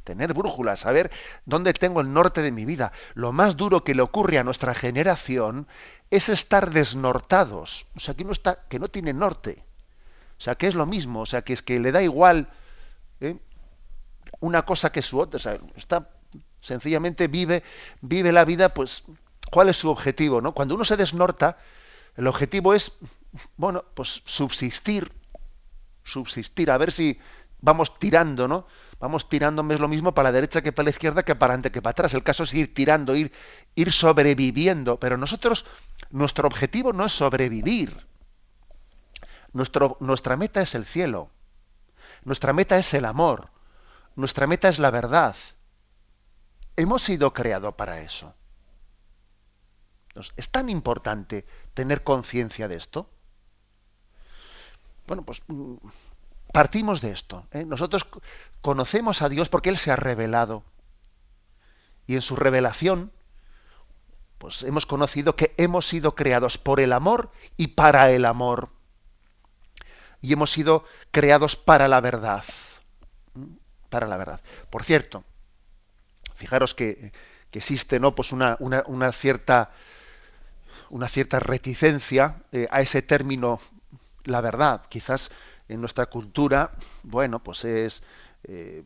Tener 0.03 0.33
brújula, 0.33 0.75
saber 0.75 1.12
dónde 1.45 1.74
tengo 1.74 2.01
el 2.01 2.12
norte 2.12 2.41
de 2.41 2.51
mi 2.51 2.65
vida. 2.65 2.91
Lo 3.13 3.31
más 3.31 3.55
duro 3.57 3.83
que 3.83 3.95
le 3.95 4.01
ocurre 4.01 4.38
a 4.38 4.43
nuestra 4.43 4.74
generación 4.74 5.67
es 6.10 6.29
estar 6.29 6.72
desnortados. 6.72 7.88
O 7.95 8.00
sea, 8.00 8.13
que 8.13 8.25
no, 8.25 8.31
está, 8.31 8.65
que 8.67 8.79
no 8.79 8.89
tiene 8.89 9.13
norte. 9.13 9.63
O 10.38 10.41
sea, 10.41 10.55
que 10.55 10.67
es 10.67 10.75
lo 10.75 10.86
mismo. 10.86 11.22
O 11.22 11.25
sea, 11.25 11.43
que 11.43 11.53
es 11.53 11.62
que 11.62 11.79
le 11.79 11.91
da 11.91 12.01
igual 12.01 12.50
¿eh? 13.22 13.38
una 14.39 14.65
cosa 14.65 14.91
que 14.91 15.01
su 15.01 15.19
otra. 15.19 15.38
O 15.38 15.39
sea, 15.39 15.60
está 15.75 16.10
Sencillamente 16.63 17.27
vive, 17.27 17.62
vive 18.00 18.31
la 18.31 18.45
vida, 18.45 18.69
pues, 18.69 19.03
¿cuál 19.51 19.67
es 19.67 19.75
su 19.75 19.89
objetivo? 19.89 20.39
¿no? 20.39 20.53
Cuando 20.53 20.75
uno 20.75 20.86
se 20.86 20.95
desnorta, 20.95 21.57
el 22.15 22.25
objetivo 22.25 22.74
es, 22.74 22.93
bueno, 23.57 23.83
pues 23.93 24.22
subsistir, 24.24 25.12
subsistir, 26.05 26.72
a 26.72 26.77
ver 26.77 26.93
si 26.93 27.19
vamos 27.63 27.98
tirando, 27.98 28.48
¿no? 28.48 28.67
Vamos 29.00 29.29
tirando, 29.29 29.65
es 29.74 29.79
lo 29.79 29.88
mismo 29.88 30.13
para 30.13 30.29
la 30.29 30.34
derecha 30.34 30.62
que 30.62 30.74
para 30.74 30.86
la 30.86 30.89
izquierda, 30.91 31.24
que 31.24 31.36
para 31.36 31.53
adelante 31.53 31.72
que 31.72 31.82
para 31.82 31.91
atrás. 31.91 32.13
El 32.13 32.24
caso 32.24 32.43
es 32.43 32.53
ir 32.53 32.74
tirando, 32.74 33.15
ir, 33.15 33.32
ir 33.75 33.91
sobreviviendo. 33.91 35.00
Pero 35.00 35.17
nosotros, 35.17 35.65
nuestro 36.12 36.48
objetivo 36.48 36.93
no 36.93 37.05
es 37.05 37.13
sobrevivir. 37.13 38.05
Nuestra 39.53 40.38
meta 40.38 40.62
es 40.62 40.75
el 40.75 40.86
cielo. 40.86 41.32
Nuestra 42.24 42.53
meta 42.53 42.77
es 42.77 42.93
el 42.93 43.05
amor. 43.05 43.50
Nuestra 44.15 44.46
meta 44.46 44.67
es 44.67 44.79
la 44.79 44.91
verdad. 44.91 45.36
Hemos 46.75 47.03
sido 47.03 47.34
creados 47.34 47.75
para 47.75 48.01
eso. 48.01 48.34
¿Es 50.36 50.50
tan 50.50 50.70
importante 50.70 51.46
tener 51.74 52.03
conciencia 52.03 52.67
de 52.67 52.75
esto? 52.75 53.10
Bueno, 55.08 55.24
pues 55.24 55.41
mm, 55.48 55.75
partimos 56.53 57.01
de 57.01 57.12
esto. 57.12 57.48
¿eh? 57.51 57.65
Nosotros 57.65 58.07
conocemos 58.62 59.22
a 59.22 59.27
Dios 59.27 59.50
porque 59.50 59.69
Él 59.69 59.77
se 59.77 59.91
ha 59.91 59.98
revelado. 59.98 60.63
Y 62.07 62.15
en 62.15 62.22
su 62.22 62.38
revelación, 62.38 63.12
pues 64.38 64.63
hemos 64.63 64.86
conocido 64.86 65.36
que 65.36 65.53
hemos 65.57 65.88
sido 65.88 66.15
creados 66.15 66.57
por 66.57 66.79
el 66.79 66.93
amor 66.93 67.31
y 67.57 67.67
para 67.67 68.12
el 68.12 68.24
amor. 68.24 68.69
Y 70.22 70.31
hemos 70.31 70.51
sido 70.51 70.86
creados 71.12 71.55
para 71.55 71.88
la 71.88 72.00
verdad. 72.00 72.45
Para 73.89 74.07
la 74.07 74.17
verdad. 74.17 74.39
Por 74.69 74.83
cierto, 74.83 75.24
fijaros 76.36 76.74
que, 76.74 77.12
existe 77.51 78.00
¿no? 78.00 78.15
pues 78.15 78.31
una, 78.31 78.57
cierta 79.12 79.72
una 80.89 81.07
cierta 81.07 81.39
reticencia 81.39 82.38
eh, 82.51 82.67
a 82.72 82.81
ese 82.81 83.01
término 83.03 83.60
la 84.24 84.41
verdad 84.41 84.81
quizás 84.89 85.29
en 85.67 85.79
nuestra 85.79 86.05
cultura 86.08 86.72
bueno 87.03 87.43
pues 87.43 87.65
es 87.65 88.03
eh, 88.43 88.84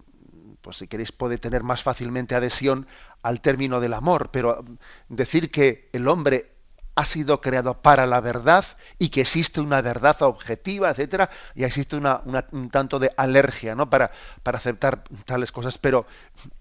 pues 0.62 0.78
si 0.78 0.88
queréis 0.88 1.12
puede 1.12 1.38
tener 1.38 1.64
más 1.64 1.84
fácilmente 1.84 2.36
adhesión 2.36 2.88
al 3.24 3.42
término 3.42 3.80
del 3.80 3.94
amor 3.94 4.30
pero 4.32 4.64
decir 5.10 5.52
que 5.52 5.90
el 5.94 6.08
hombre 6.08 6.58
ha 6.98 7.06
sido 7.06 7.42
creado 7.42 7.80
para 7.80 8.08
la 8.08 8.22
verdad 8.22 8.66
y 8.98 9.10
que 9.10 9.22
existe 9.22 9.62
una 9.62 9.84
verdad 9.84 10.20
objetiva, 10.24 10.90
etcétera, 10.90 11.30
y 11.54 11.64
existe 11.64 11.96
una, 11.96 12.24
un 12.52 12.72
tanto 12.72 12.98
de 12.98 13.12
alergia, 13.18 13.76
¿no? 13.76 13.88
Para, 13.88 14.10
para 14.42 14.58
aceptar 14.58 15.04
tales 15.26 15.52
cosas, 15.52 15.78
pero 15.78 16.08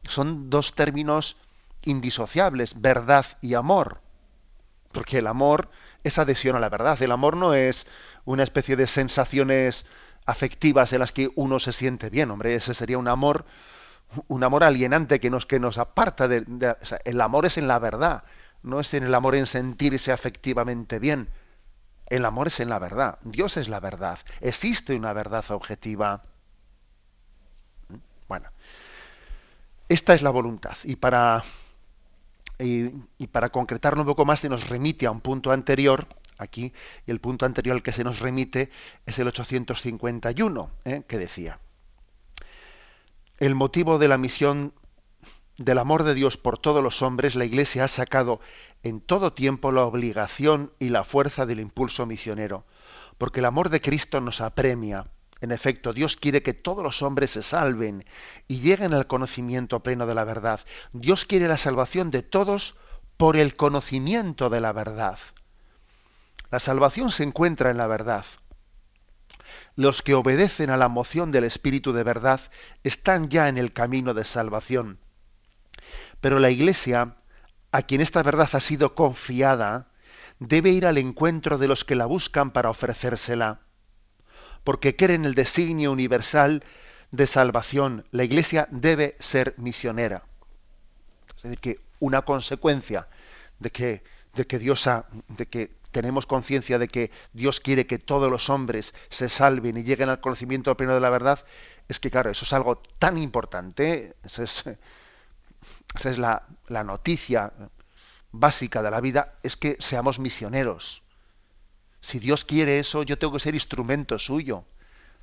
son 0.07 0.51
dos 0.51 0.75
términos 0.75 1.39
indisociables, 1.87 2.79
verdad 2.79 3.25
y 3.41 3.55
amor. 3.55 4.03
Porque 4.93 5.19
el 5.19 5.27
amor 5.27 5.71
es 6.05 6.19
adhesión 6.19 6.55
a 6.55 6.61
la 6.61 6.69
verdad. 6.69 7.01
El 7.01 7.13
amor 7.13 7.35
no 7.35 7.55
es 7.55 7.87
una 8.27 8.43
especie 8.43 8.77
de 8.77 8.87
sensaciones 8.87 9.87
afectivas 10.27 10.93
en 10.93 11.01
las 11.01 11.13
que 11.13 11.31
uno 11.37 11.59
se 11.59 11.73
siente 11.73 12.11
bien, 12.11 12.31
hombre, 12.31 12.55
ese 12.55 12.75
sería 12.75 12.99
un 12.99 13.09
amor 13.09 13.45
un 14.29 14.45
amor 14.45 14.63
alienante 14.63 15.19
que 15.19 15.31
nos 15.31 15.47
que 15.47 15.59
nos 15.59 15.79
aparta 15.79 16.29
de, 16.29 16.45
el 17.05 17.21
amor 17.21 17.47
es 17.47 17.59
en 17.59 17.67
la 17.67 17.79
verdad, 17.79 18.23
no 18.63 18.81
es 18.81 18.95
en 18.95 19.05
el 19.05 19.15
amor 19.15 19.35
en 19.35 19.47
sentirse 19.47 20.13
afectivamente 20.13 20.99
bien. 20.99 21.29
El 22.07 22.25
amor 22.25 22.47
es 22.47 22.61
en 22.61 22.69
la 22.69 22.79
verdad. 22.79 23.19
Dios 23.23 23.57
es 23.57 23.69
la 23.69 23.81
verdad. 23.81 24.19
Existe 24.41 24.95
una 24.95 25.13
verdad 25.13 25.45
objetiva. 25.51 26.23
Bueno, 28.29 28.49
esta 29.89 30.15
es 30.15 30.23
la 30.23 30.31
voluntad. 30.31 30.77
Y 30.85 30.97
para, 30.97 31.43
y, 32.59 33.27
para 33.27 33.51
concretarlo 33.51 34.03
un 34.03 34.07
poco 34.07 34.25
más, 34.25 34.41
se 34.41 34.49
nos 34.49 34.69
remite 34.69 35.07
a 35.07 35.11
un 35.11 35.21
punto 35.21 35.53
anterior, 35.53 36.07
aquí, 36.39 36.73
el 37.07 37.21
punto 37.21 37.47
anterior 37.47 37.77
al 37.77 37.83
que 37.83 37.93
se 37.93 38.05
nos 38.05 38.21
remite 38.21 38.71
es 39.07 39.19
el 39.19 39.29
851, 39.29 40.71
¿eh? 40.85 41.03
que 41.07 41.19
decía, 41.19 41.61
el 43.39 43.55
motivo 43.55 43.99
de 43.99 44.09
la 44.09 44.19
misión 44.19 44.73
del 45.59 45.79
amor 45.79 46.05
de 46.05 46.15
Dios 46.15 46.37
por 46.37 46.59
todos 46.59 46.83
los 46.83 47.03
hombres, 47.03 47.35
la 47.35 47.45
Iglesia 47.45 47.85
ha 47.85 47.89
sacado 47.89 48.41
en 48.83 49.01
todo 49.01 49.33
tiempo 49.33 49.73
la 49.73 49.85
obligación 49.85 50.73
y 50.79 50.91
la 50.91 51.05
fuerza 51.05 51.47
del 51.47 51.61
impulso 51.61 52.07
misionero, 52.07 52.67
porque 53.19 53.41
el 53.41 53.47
amor 53.47 53.71
de 53.71 53.81
Cristo 53.81 54.21
nos 54.21 54.41
apremia. 54.41 55.07
En 55.41 55.53
efecto, 55.53 55.93
Dios 55.93 56.17
quiere 56.17 56.43
que 56.43 56.55
todos 56.55 56.83
los 56.83 57.03
hombres 57.03 57.33
se 57.33 57.43
salven 57.43 58.05
y 58.49 58.61
lleguen 58.61 58.95
al 58.95 59.07
conocimiento 59.07 59.81
pleno 59.83 60.07
de 60.07 60.15
la 60.15 60.25
verdad. 60.25 60.61
Dios 60.93 61.27
quiere 61.27 61.47
la 61.47 61.59
salvación 61.59 62.11
de 62.11 62.23
todos 62.23 62.75
por 63.17 63.37
el 63.37 63.57
conocimiento 63.57 64.49
de 64.49 64.61
la 64.61 64.73
verdad. 64.73 65.19
La 66.51 66.59
salvación 66.59 67.11
se 67.11 67.25
encuentra 67.25 67.71
en 67.71 67.77
la 67.77 67.87
verdad. 67.87 68.25
Los 69.75 70.03
que 70.03 70.15
obedecen 70.15 70.71
a 70.71 70.77
la 70.77 70.89
moción 70.89 71.33
del 71.33 71.45
Espíritu 71.45 71.93
de 71.93 72.03
verdad 72.03 72.41
están 72.83 73.29
ya 73.29 73.49
en 73.49 73.59
el 73.59 73.73
camino 73.73 74.15
de 74.15 74.25
salvación. 74.25 74.99
Pero 76.21 76.39
la 76.39 76.51
Iglesia, 76.51 77.17
a 77.73 77.83
quien 77.83 78.01
esta 78.01 78.23
verdad 78.23 78.49
ha 78.53 78.61
sido 78.61 78.95
confiada, 78.95 79.89
debe 80.39 80.71
ir 80.71 80.87
al 80.87 80.99
encuentro 80.99 81.59
de 81.59 81.69
los 81.69 81.85
que 81.85 81.95
la 81.95 82.07
buscan 82.07 82.51
para 82.53 82.71
ofrecérsela. 82.71 83.61
Porque 84.65 84.97
cree 84.97 85.17
en 85.17 85.25
el 85.25 85.35
designio 85.35 85.93
universal 85.93 86.65
de 87.11 87.27
salvación, 87.27 88.07
la 88.11 88.25
Iglesia 88.25 88.69
debe 88.71 89.17
ser 89.21 89.55
misionera. 89.59 90.25
Es 91.37 91.43
decir, 91.43 91.59
que 91.59 91.81
una 92.01 92.23
consecuencia 92.23 93.09
de 93.59 93.71
que, 93.71 94.03
de 94.35 94.47
que 94.47 94.59
Dios 94.59 94.87
ha, 94.87 95.07
de 95.29 95.47
que 95.47 95.77
tenemos 95.97 96.27
conciencia 96.27 96.79
de 96.79 96.89
que 96.89 97.11
Dios 97.33 97.59
quiere 97.59 97.87
que 97.87 97.99
todos 97.99 98.31
los 98.31 98.51
hombres 98.51 98.95
se 99.09 99.31
salven 99.31 99.79
y 99.79 99.83
lleguen 99.83 100.11
al 100.11 100.21
conocimiento 100.21 100.77
pleno 100.77 100.93
de 100.93 101.01
la 101.01 101.09
verdad, 101.09 101.47
es 101.89 102.01
que 102.01 102.11
claro, 102.11 102.29
eso 102.29 102.45
es 102.45 102.53
algo 102.53 102.83
tan 102.99 103.17
importante, 103.17 104.15
esa 104.23 104.43
es, 104.43 106.19
la, 106.19 106.43
noticia 106.85 107.51
básica 108.31 108.83
de 108.83 108.91
la 108.91 109.01
vida, 109.01 109.39
es 109.43 109.57
que 109.57 109.79
seamos 109.81 110.19
misioneros. 110.19 111.03
Si 112.03 112.19
Dios 112.19 112.45
quiere 112.45 112.79
eso, 112.79 113.03
yo 113.03 113.17
tengo 113.19 113.33
que 113.33 113.41
ser 113.41 113.55
instrumento 113.55 114.19
suyo. 114.19 114.67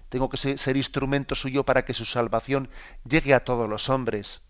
Tengo 0.10 0.28
que 0.28 0.38
ser, 0.38 0.76
instrumento 0.76 1.36
suyo 1.36 1.64
para 1.66 1.86
que 1.86 1.94
su 1.94 2.06
salvación 2.06 2.68
llegue 3.08 3.36
a 3.36 3.44
todos 3.44 3.70
los 3.70 3.90
hombres. 3.90 4.42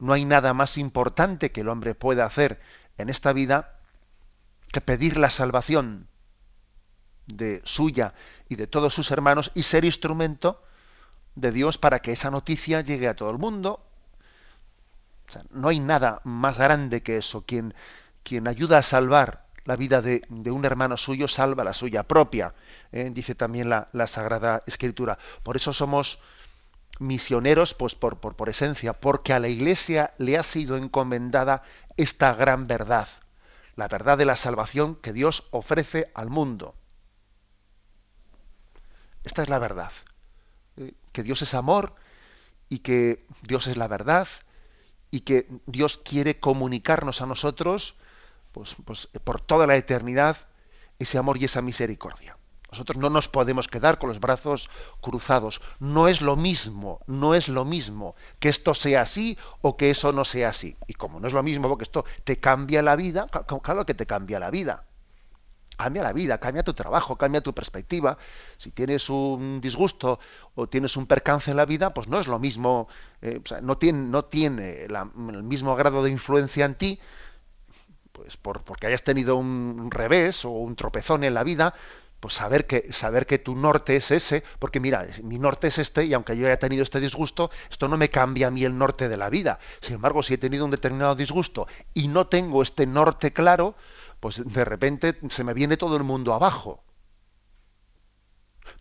No 0.00 0.14
hay 0.14 0.24
nada 0.24 0.52
más 0.52 0.76
importante 0.78 1.52
que 1.52 1.60
el 1.60 1.68
hombre 1.68 1.94
pueda 1.94 2.24
hacer 2.24 2.60
en 2.96 3.08
esta 3.08 3.32
vida 3.32 3.77
que 4.72 4.80
pedir 4.80 5.16
la 5.16 5.30
salvación 5.30 6.08
de 7.26 7.60
suya 7.64 8.14
y 8.48 8.56
de 8.56 8.66
todos 8.66 8.94
sus 8.94 9.10
hermanos 9.10 9.50
y 9.54 9.62
ser 9.62 9.84
instrumento 9.84 10.62
de 11.34 11.52
Dios 11.52 11.78
para 11.78 12.00
que 12.00 12.12
esa 12.12 12.30
noticia 12.30 12.80
llegue 12.80 13.08
a 13.08 13.16
todo 13.16 13.30
el 13.30 13.38
mundo. 13.38 13.84
no 15.50 15.68
hay 15.68 15.78
nada 15.78 16.20
más 16.24 16.58
grande 16.58 17.02
que 17.02 17.18
eso. 17.18 17.44
Quien, 17.46 17.74
quien 18.22 18.48
ayuda 18.48 18.78
a 18.78 18.82
salvar 18.82 19.46
la 19.64 19.76
vida 19.76 20.00
de, 20.00 20.22
un 20.30 20.64
hermano 20.64 20.96
suyo 20.96 21.28
salva 21.28 21.64
la 21.64 21.74
suya 21.74 22.02
propia, 22.02 22.54
¿eh? 22.90 23.10
dice 23.12 23.34
también 23.34 23.68
la, 23.68 24.06
Sagrada 24.06 24.62
Escritura. 24.66 25.18
Por 25.42 25.56
eso 25.56 25.74
somos 25.74 26.18
misioneros, 26.98 27.74
pues 27.74 27.94
por, 27.94 28.18
por, 28.18 28.34
por 28.34 28.48
esencia, 28.48 28.94
porque 28.94 29.34
a 29.34 29.38
la 29.38 29.48
Iglesia 29.48 30.14
le 30.16 30.38
ha 30.38 30.42
sido 30.42 30.78
encomendada 30.78 31.62
esta 31.96 32.34
gran 32.34 32.66
verdad 32.66 33.08
la 33.78 33.86
verdad 33.86 34.18
de 34.18 34.24
la 34.24 34.34
salvación 34.34 34.96
que 34.96 35.12
Dios 35.12 35.46
ofrece 35.52 36.10
al 36.16 36.30
mundo. 36.30 36.74
Esta 39.22 39.42
es 39.42 39.48
la 39.48 39.60
verdad. 39.60 39.92
Eh, 40.78 40.94
que 41.12 41.22
Dios 41.22 41.42
es 41.42 41.54
amor 41.54 41.94
y 42.68 42.80
que 42.80 43.24
Dios 43.42 43.68
es 43.68 43.76
la 43.76 43.86
verdad 43.86 44.26
y 45.12 45.20
que 45.20 45.46
Dios 45.66 45.96
quiere 45.96 46.40
comunicarnos 46.40 47.22
a 47.22 47.26
nosotros 47.26 47.94
pues, 48.50 48.74
pues, 48.84 49.06
por 49.22 49.40
toda 49.40 49.68
la 49.68 49.76
eternidad 49.76 50.48
ese 50.98 51.16
amor 51.16 51.38
y 51.38 51.44
esa 51.44 51.62
misericordia. 51.62 52.36
Nosotros 52.70 52.98
no 52.98 53.08
nos 53.08 53.28
podemos 53.28 53.66
quedar 53.66 53.98
con 53.98 54.10
los 54.10 54.20
brazos 54.20 54.68
cruzados. 55.00 55.60
No 55.80 56.06
es 56.06 56.20
lo 56.20 56.36
mismo, 56.36 57.00
no 57.06 57.34
es 57.34 57.48
lo 57.48 57.64
mismo 57.64 58.14
que 58.40 58.50
esto 58.50 58.74
sea 58.74 59.02
así 59.02 59.38
o 59.62 59.76
que 59.76 59.90
eso 59.90 60.12
no 60.12 60.24
sea 60.24 60.50
así. 60.50 60.76
Y 60.86 60.94
como 60.94 61.18
no 61.18 61.26
es 61.26 61.32
lo 61.32 61.42
mismo 61.42 61.68
porque 61.68 61.84
esto 61.84 62.04
te 62.24 62.38
cambia 62.38 62.82
la 62.82 62.94
vida, 62.96 63.26
claro 63.62 63.86
que 63.86 63.94
te 63.94 64.06
cambia 64.06 64.38
la 64.38 64.50
vida. 64.50 64.84
Cambia 65.78 66.02
la 66.02 66.12
vida, 66.12 66.38
cambia 66.38 66.64
tu 66.64 66.74
trabajo, 66.74 67.16
cambia 67.16 67.40
tu 67.40 67.54
perspectiva. 67.54 68.18
Si 68.58 68.72
tienes 68.72 69.08
un 69.08 69.60
disgusto 69.60 70.18
o 70.56 70.66
tienes 70.66 70.96
un 70.96 71.06
percance 71.06 71.52
en 71.52 71.56
la 71.56 71.64
vida, 71.64 71.94
pues 71.94 72.08
no 72.08 72.18
es 72.18 72.26
lo 72.26 72.40
mismo, 72.40 72.88
eh, 73.22 73.40
no 73.62 73.78
tiene, 73.78 74.00
no 74.10 74.24
tiene 74.24 74.86
el 74.86 75.42
mismo 75.44 75.76
grado 75.76 76.02
de 76.02 76.10
influencia 76.10 76.64
en 76.64 76.74
ti, 76.74 77.00
pues 78.10 78.36
por, 78.36 78.62
porque 78.64 78.88
hayas 78.88 79.04
tenido 79.04 79.36
un 79.36 79.88
revés 79.92 80.44
o 80.44 80.50
un 80.50 80.74
tropezón 80.74 81.22
en 81.22 81.34
la 81.34 81.44
vida, 81.44 81.74
pues 82.20 82.34
saber 82.34 82.66
que, 82.66 82.92
saber 82.92 83.26
que 83.26 83.38
tu 83.38 83.54
norte 83.54 83.96
es 83.96 84.10
ese, 84.10 84.42
porque 84.58 84.80
mira, 84.80 85.06
mi 85.22 85.38
norte 85.38 85.68
es 85.68 85.78
este 85.78 86.04
y 86.04 86.14
aunque 86.14 86.36
yo 86.36 86.46
haya 86.46 86.58
tenido 86.58 86.82
este 86.82 87.00
disgusto, 87.00 87.50
esto 87.70 87.88
no 87.88 87.96
me 87.96 88.10
cambia 88.10 88.48
a 88.48 88.50
mí 88.50 88.64
el 88.64 88.76
norte 88.76 89.08
de 89.08 89.16
la 89.16 89.30
vida. 89.30 89.60
Sin 89.80 89.94
embargo, 89.94 90.22
si 90.22 90.34
he 90.34 90.38
tenido 90.38 90.64
un 90.64 90.70
determinado 90.72 91.14
disgusto 91.14 91.68
y 91.94 92.08
no 92.08 92.26
tengo 92.26 92.62
este 92.62 92.86
norte 92.86 93.32
claro, 93.32 93.76
pues 94.18 94.42
de 94.44 94.64
repente 94.64 95.18
se 95.28 95.44
me 95.44 95.54
viene 95.54 95.76
todo 95.76 95.96
el 95.96 96.02
mundo 96.02 96.34
abajo. 96.34 96.82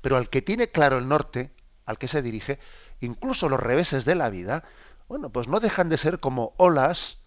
Pero 0.01 0.17
al 0.17 0.29
que 0.29 0.41
tiene 0.41 0.69
claro 0.69 0.97
el 0.97 1.07
norte, 1.07 1.51
al 1.85 1.99
que 1.99 2.07
se 2.07 2.23
dirige, 2.23 2.59
incluso 3.01 3.49
los 3.49 3.59
reveses 3.59 4.03
de 4.03 4.15
la 4.15 4.29
vida, 4.29 4.63
bueno, 5.07 5.29
pues 5.29 5.47
no 5.47 5.59
dejan 5.59 5.89
de 5.89 5.97
ser 5.97 6.19
como 6.19 6.53
olas 6.57 7.19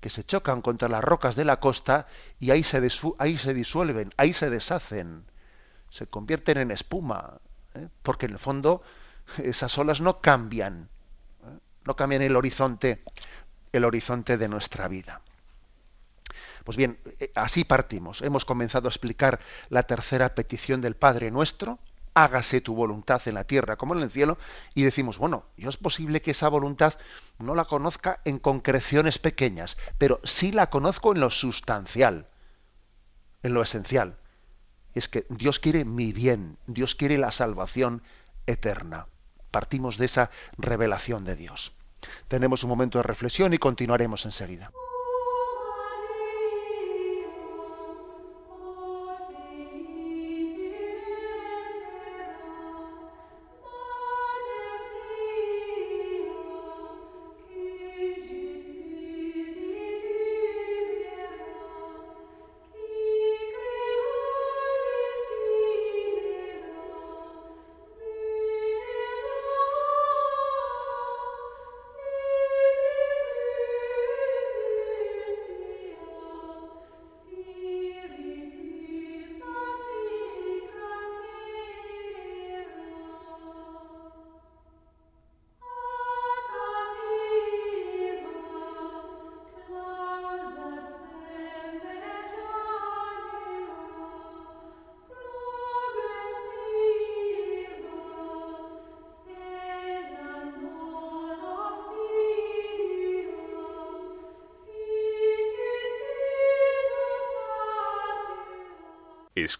que 0.00 0.08
se 0.08 0.24
chocan 0.24 0.62
contra 0.62 0.88
las 0.88 1.04
rocas 1.04 1.36
de 1.36 1.44
la 1.44 1.60
costa 1.60 2.06
y 2.38 2.50
ahí 2.50 2.64
se, 2.64 2.80
ahí 3.18 3.36
se 3.36 3.52
disuelven, 3.52 4.14
ahí 4.16 4.32
se 4.32 4.48
deshacen 4.48 5.29
se 5.90 6.06
convierten 6.06 6.58
en 6.58 6.70
espuma, 6.70 7.38
¿eh? 7.74 7.88
porque 8.02 8.26
en 8.26 8.32
el 8.32 8.38
fondo 8.38 8.82
esas 9.38 9.76
olas 9.78 10.00
no 10.00 10.20
cambian, 10.20 10.88
¿eh? 11.44 11.58
no 11.84 11.96
cambian 11.96 12.22
el 12.22 12.36
horizonte, 12.36 13.02
el 13.72 13.84
horizonte 13.84 14.38
de 14.38 14.48
nuestra 14.48 14.88
vida. 14.88 15.20
Pues 16.64 16.76
bien, 16.76 16.98
eh, 17.18 17.32
así 17.34 17.64
partimos. 17.64 18.22
Hemos 18.22 18.44
comenzado 18.44 18.88
a 18.88 18.90
explicar 18.90 19.40
la 19.68 19.82
tercera 19.82 20.34
petición 20.34 20.80
del 20.80 20.94
Padre 20.94 21.30
nuestro, 21.30 21.78
hágase 22.14 22.60
tu 22.60 22.74
voluntad 22.74 23.22
en 23.26 23.34
la 23.34 23.44
tierra 23.44 23.76
como 23.76 23.94
en 23.94 24.02
el 24.02 24.10
cielo, 24.10 24.38
y 24.74 24.82
decimos, 24.82 25.18
bueno, 25.18 25.44
yo 25.56 25.70
es 25.70 25.76
posible 25.76 26.22
que 26.22 26.32
esa 26.32 26.48
voluntad 26.48 26.94
no 27.38 27.54
la 27.54 27.64
conozca 27.64 28.20
en 28.24 28.38
concreciones 28.38 29.18
pequeñas, 29.18 29.76
pero 29.98 30.20
sí 30.22 30.52
la 30.52 30.70
conozco 30.70 31.12
en 31.12 31.20
lo 31.20 31.30
sustancial, 31.30 32.26
en 33.42 33.54
lo 33.54 33.62
esencial 33.62 34.16
es 34.94 35.08
que 35.08 35.26
Dios 35.28 35.58
quiere 35.58 35.84
mi 35.84 36.12
bien, 36.12 36.58
Dios 36.66 36.94
quiere 36.94 37.18
la 37.18 37.30
salvación 37.30 38.02
eterna. 38.46 39.06
Partimos 39.50 39.98
de 39.98 40.06
esa 40.06 40.30
revelación 40.58 41.24
de 41.24 41.36
Dios. 41.36 41.72
Tenemos 42.28 42.62
un 42.64 42.70
momento 42.70 42.98
de 42.98 43.02
reflexión 43.02 43.52
y 43.52 43.58
continuaremos 43.58 44.24
enseguida. 44.24 44.70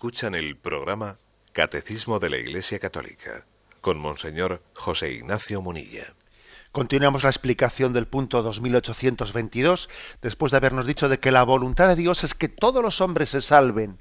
Escuchan 0.01 0.35
el 0.35 0.57
programa 0.57 1.19
Catecismo 1.53 2.19
de 2.21 2.31
la 2.31 2.39
Iglesia 2.39 2.79
Católica 2.79 3.45
con 3.83 3.99
Monseñor 3.99 4.63
José 4.73 5.13
Ignacio 5.13 5.61
Munilla. 5.61 6.15
Continuamos 6.73 7.23
la 7.23 7.29
explicación 7.29 7.93
del 7.93 8.07
punto 8.07 8.43
2822, 8.43 9.91
después 10.23 10.53
de 10.53 10.57
habernos 10.57 10.87
dicho 10.87 11.11
de 11.11 11.21
que 11.21 11.31
la 11.31 11.43
voluntad 11.43 11.87
de 11.87 11.97
Dios 11.97 12.25
es 12.25 12.33
que 12.33 12.49
todos 12.49 12.83
los 12.83 13.03
hombres 13.03 13.29
se 13.29 13.43
salven 13.43 14.01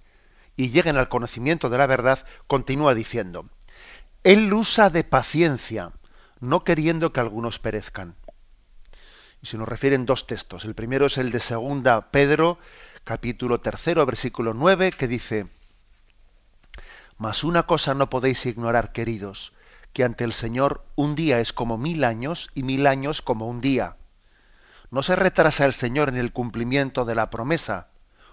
y 0.56 0.70
lleguen 0.70 0.96
al 0.96 1.10
conocimiento 1.10 1.70
de 1.70 1.78
la 1.78 1.86
verdad, 1.86 2.26
continúa 2.48 2.96
diciendo, 2.96 3.50
Él 4.24 4.54
usa 4.54 4.90
de 4.90 5.04
paciencia, 5.04 5.92
no 6.40 6.64
queriendo 6.64 7.12
que 7.12 7.20
algunos 7.20 7.60
perezcan. 7.60 8.16
Y 9.42 9.48
se 9.48 9.58
nos 9.58 9.68
refieren 9.68 10.06
dos 10.06 10.28
textos. 10.28 10.64
El 10.64 10.76
primero 10.76 11.08
es 11.08 11.18
el 11.18 11.32
de 11.32 11.42
segunda 11.42 12.10
Pedro, 12.10 12.58
capítulo 13.04 13.60
tercero, 13.60 14.06
versículo 14.06 14.54
9, 14.54 14.94
que 14.94 15.10
dice, 15.10 15.48
Mas 17.20 17.44
una 17.44 17.64
cosa 17.64 17.94
no 17.94 18.10
podéis 18.10 18.46
ignorar, 18.48 18.92
queridos, 18.92 19.54
que 19.94 20.04
ante 20.04 20.24
el 20.24 20.34
Señor 20.34 20.86
un 20.96 21.14
día 21.14 21.40
es 21.40 21.54
como 21.54 21.78
mil 21.78 22.04
años 22.04 22.50
y 22.56 22.64
mil 22.64 22.88
años 22.88 23.22
como 23.22 23.48
un 23.48 23.62
día. 23.62 23.98
No 24.90 25.04
se 25.04 25.16
retrasa 25.16 25.66
el 25.66 25.74
Señor 25.74 26.10
en 26.10 26.18
el 26.18 26.34
cumplimiento 26.34 27.06
de 27.06 27.16
la 27.16 27.30
promesa, 27.30 27.90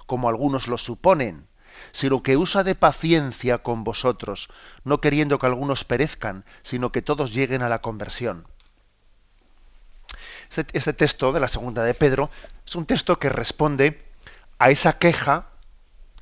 como 0.06 0.28
algunos 0.28 0.68
lo 0.68 0.78
suponen, 0.78 1.48
sino 1.92 2.22
que 2.22 2.36
usa 2.36 2.64
de 2.64 2.74
paciencia 2.74 3.58
con 3.58 3.84
vosotros, 3.84 4.48
no 4.84 5.00
queriendo 5.00 5.38
que 5.38 5.46
algunos 5.46 5.84
perezcan, 5.84 6.44
sino 6.62 6.92
que 6.92 7.02
todos 7.02 7.34
lleguen 7.34 7.62
a 7.62 7.68
la 7.68 7.80
conversión. 7.82 8.46
Este, 10.72 10.92
texto 10.92 11.32
de 11.32 11.40
la 11.40 11.48
segunda 11.48 11.82
de 11.82 11.94
Pedro 11.94 12.30
es 12.64 12.76
un 12.76 12.86
texto 12.86 13.18
que 13.18 13.28
responde 13.28 14.06
a 14.58 14.70
esa 14.70 14.98
queja, 14.98 15.48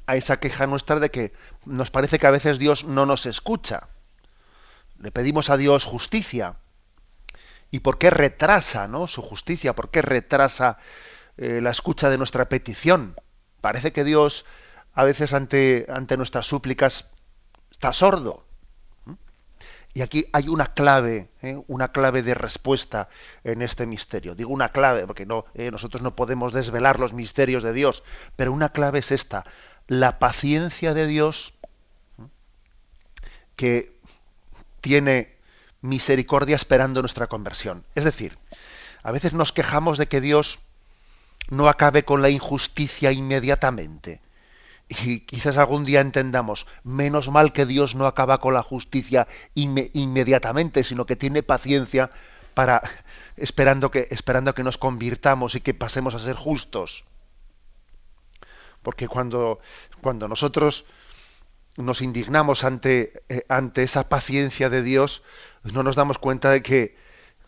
a 0.07 0.17
esa 0.17 0.39
queja 0.39 0.67
nuestra 0.67 1.01
de 1.01 1.11
que 1.11 1.33
nos 1.65 1.91
parece 1.91 2.19
que 2.19 2.27
a 2.27 2.31
veces 2.33 2.59
Dios 2.59 2.85
no 2.85 3.07
nos 3.07 3.27
escucha. 3.27 3.89
Le 4.99 5.11
pedimos 5.11 5.51
a 5.51 5.57
Dios 5.57 5.85
justicia. 5.85 6.57
¿Y 7.71 7.81
por 7.81 7.99
qué 7.99 8.11
retrasa 8.11 8.87
¿no? 8.87 9.07
su 9.09 9.23
justicia? 9.23 9.75
¿Por 9.75 9.91
qué 9.91 10.03
retrasa 10.03 10.79
eh, 11.37 11.61
la 11.61 11.71
escucha 11.71 12.11
de 12.11 12.19
nuestra 12.19 12.49
petición? 12.49 13.17
Parece 13.61 13.93
que 13.93 14.05
Dios 14.05 14.45
a 14.93 15.05
veces 15.05 15.33
ante, 15.33 15.87
ante 15.89 16.17
nuestras 16.17 16.47
súplicas 16.47 17.11
está 17.71 17.93
sordo. 17.93 18.45
Y 19.97 20.03
aquí 20.03 20.27
hay 20.33 20.49
una 20.49 20.75
clave, 20.75 21.31
¿eh? 21.41 21.57
una 21.69 21.93
clave 21.93 22.25
de 22.25 22.35
respuesta 22.35 23.09
en 23.45 23.63
este 23.63 23.87
misterio. 23.87 24.35
Digo 24.35 24.53
una 24.53 24.71
clave 24.71 25.07
porque 25.07 25.25
no, 25.25 25.45
¿eh? 25.55 25.71
nosotros 25.71 26.03
no 26.03 26.17
podemos 26.17 26.53
desvelar 26.53 26.99
los 26.99 27.13
misterios 27.13 27.63
de 27.63 27.73
Dios, 27.73 28.03
pero 28.35 28.53
una 28.53 28.71
clave 28.71 28.99
es 28.99 29.13
esta: 29.13 29.45
la 29.87 30.19
paciencia 30.19 30.95
de 30.95 31.07
Dios 31.07 31.53
que 33.57 33.93
tiene 34.81 35.35
misericordia 35.81 36.57
esperando 36.57 37.01
nuestra 37.01 37.27
conversión. 37.27 37.85
Es 37.95 38.05
decir, 38.05 38.39
a 39.03 39.13
veces 39.13 39.33
nos 39.35 39.53
quejamos 39.53 39.99
de 39.99 40.09
que 40.09 40.21
Dios 40.21 40.59
no 41.51 41.69
acabe 41.69 42.05
con 42.05 42.23
la 42.23 42.31
injusticia 42.31 43.13
inmediatamente 43.13 44.21
y 44.89 45.21
quizás 45.21 45.57
algún 45.57 45.85
día 45.85 46.01
entendamos, 46.01 46.67
menos 46.83 47.29
mal 47.29 47.53
que 47.53 47.67
Dios 47.67 47.95
no 47.95 48.07
acaba 48.07 48.41
con 48.41 48.55
la 48.55 48.63
justicia 48.63 49.27
inmediatamente, 49.55 50.85
sino 50.85 51.07
que 51.07 51.17
tiene 51.17 51.43
paciencia 51.43 52.11
para 52.55 52.83
esperando 53.37 53.91
que 53.91 54.07
esperando 54.11 54.55
que 54.55 54.63
nos 54.63 54.79
convirtamos 54.79 55.55
y 55.55 55.61
que 55.61 55.75
pasemos 55.75 56.15
a 56.15 56.19
ser 56.19 56.37
justos. 56.37 57.05
Porque 58.85 59.09
cuando 59.09 59.59
cuando 60.01 60.29
nosotros 60.29 60.85
nos 61.77 62.03
indignamos 62.03 62.63
ante 62.63 63.25
eh, 63.29 63.45
ante 63.49 63.83
esa 63.83 64.09
paciencia 64.09 64.71
de 64.71 64.83
Dios, 64.83 65.25
no 65.65 65.83
nos 65.83 65.97
damos 65.97 66.19
cuenta 66.19 66.51
de 66.51 66.63
que 66.63 66.97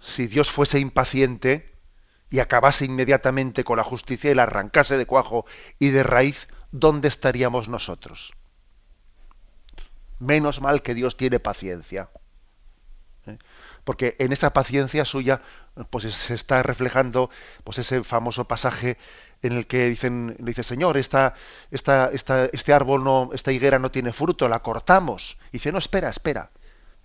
si 0.01 0.27
Dios 0.27 0.51
fuese 0.51 0.81
impaciente 0.81 1.71
y 2.31 2.41
acabase 2.41 2.85
inmediatamente 2.85 3.63
con 3.63 3.77
la 3.77 3.85
justicia 3.85 4.31
y 4.31 4.35
la 4.35 4.45
arrancase 4.45 4.97
de 4.97 5.07
cuajo 5.07 5.47
y 5.79 5.91
de 5.91 6.03
raíz, 6.03 6.49
¿dónde 6.73 7.09
estaríamos 7.09 7.69
nosotros? 7.69 8.33
Menos 10.19 10.61
mal 10.61 10.83
que 10.83 10.95
Dios 10.95 11.17
tiene 11.17 11.39
paciencia. 11.39 12.09
¿eh? 13.27 13.39
Porque 13.85 14.17
en 14.19 14.33
esa 14.33 14.53
paciencia 14.53 15.05
suya 15.05 15.43
pues 15.91 16.05
se 16.05 16.35
está 16.35 16.63
reflejando 16.63 17.31
pues 17.63 17.79
ese 17.79 18.03
famoso 18.03 18.49
pasaje 18.49 18.97
en 19.43 19.53
el 19.53 19.67
que 19.67 19.89
dicen, 19.89 20.37
dice 20.39 20.63
Señor, 20.63 20.97
esta, 20.97 21.35
esta, 21.71 22.11
este 22.13 22.73
árbol 22.73 23.05
no, 23.05 23.31
esta 23.33 23.53
higuera 23.53 23.79
no 23.79 23.91
tiene 23.91 24.13
fruto, 24.13 24.49
la 24.49 24.61
cortamos. 24.61 25.39
Y 25.49 25.53
dice, 25.53 25.73
no, 25.73 25.79
espera, 25.79 26.09
espera, 26.09 26.51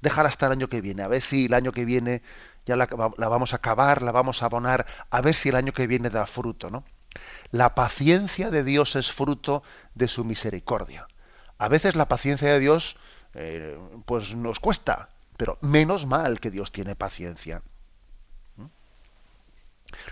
déjala 0.02 0.30
hasta 0.30 0.48
el 0.48 0.54
año 0.54 0.68
que 0.68 0.82
viene, 0.82 1.04
a 1.04 1.08
ver 1.08 1.22
si 1.22 1.46
el 1.46 1.54
año 1.54 1.72
que 1.72 1.86
viene 1.86 2.22
ya 2.66 2.76
la, 2.76 2.88
la 3.18 3.28
vamos 3.28 3.54
a 3.54 3.58
acabar, 3.58 4.02
la 4.02 4.12
vamos 4.12 4.42
a 4.42 4.46
abonar, 4.46 4.86
a 5.10 5.22
ver 5.22 5.34
si 5.34 5.50
el 5.50 5.56
año 5.56 5.74
que 5.74 5.88
viene 5.88 6.10
da 6.10 6.26
fruto, 6.26 6.70
¿no? 6.70 6.84
La 7.52 7.76
paciencia 7.76 8.50
de 8.50 8.64
Dios 8.64 8.96
es 8.96 9.12
fruto 9.12 9.64
de 9.96 10.08
su 10.08 10.24
misericordia. 10.24 11.08
A 11.58 11.68
veces 11.68 11.96
la 11.96 12.08
paciencia 12.08 12.54
de 12.54 12.60
Dios 12.60 12.98
eh, 13.34 13.78
pues 14.06 14.36
nos 14.36 14.60
cuesta, 14.60 15.10
pero 15.38 15.58
menos 15.62 16.06
mal 16.06 16.40
que 16.40 16.52
Dios 16.52 16.72
tiene 16.72 16.96
paciencia. 16.96 17.62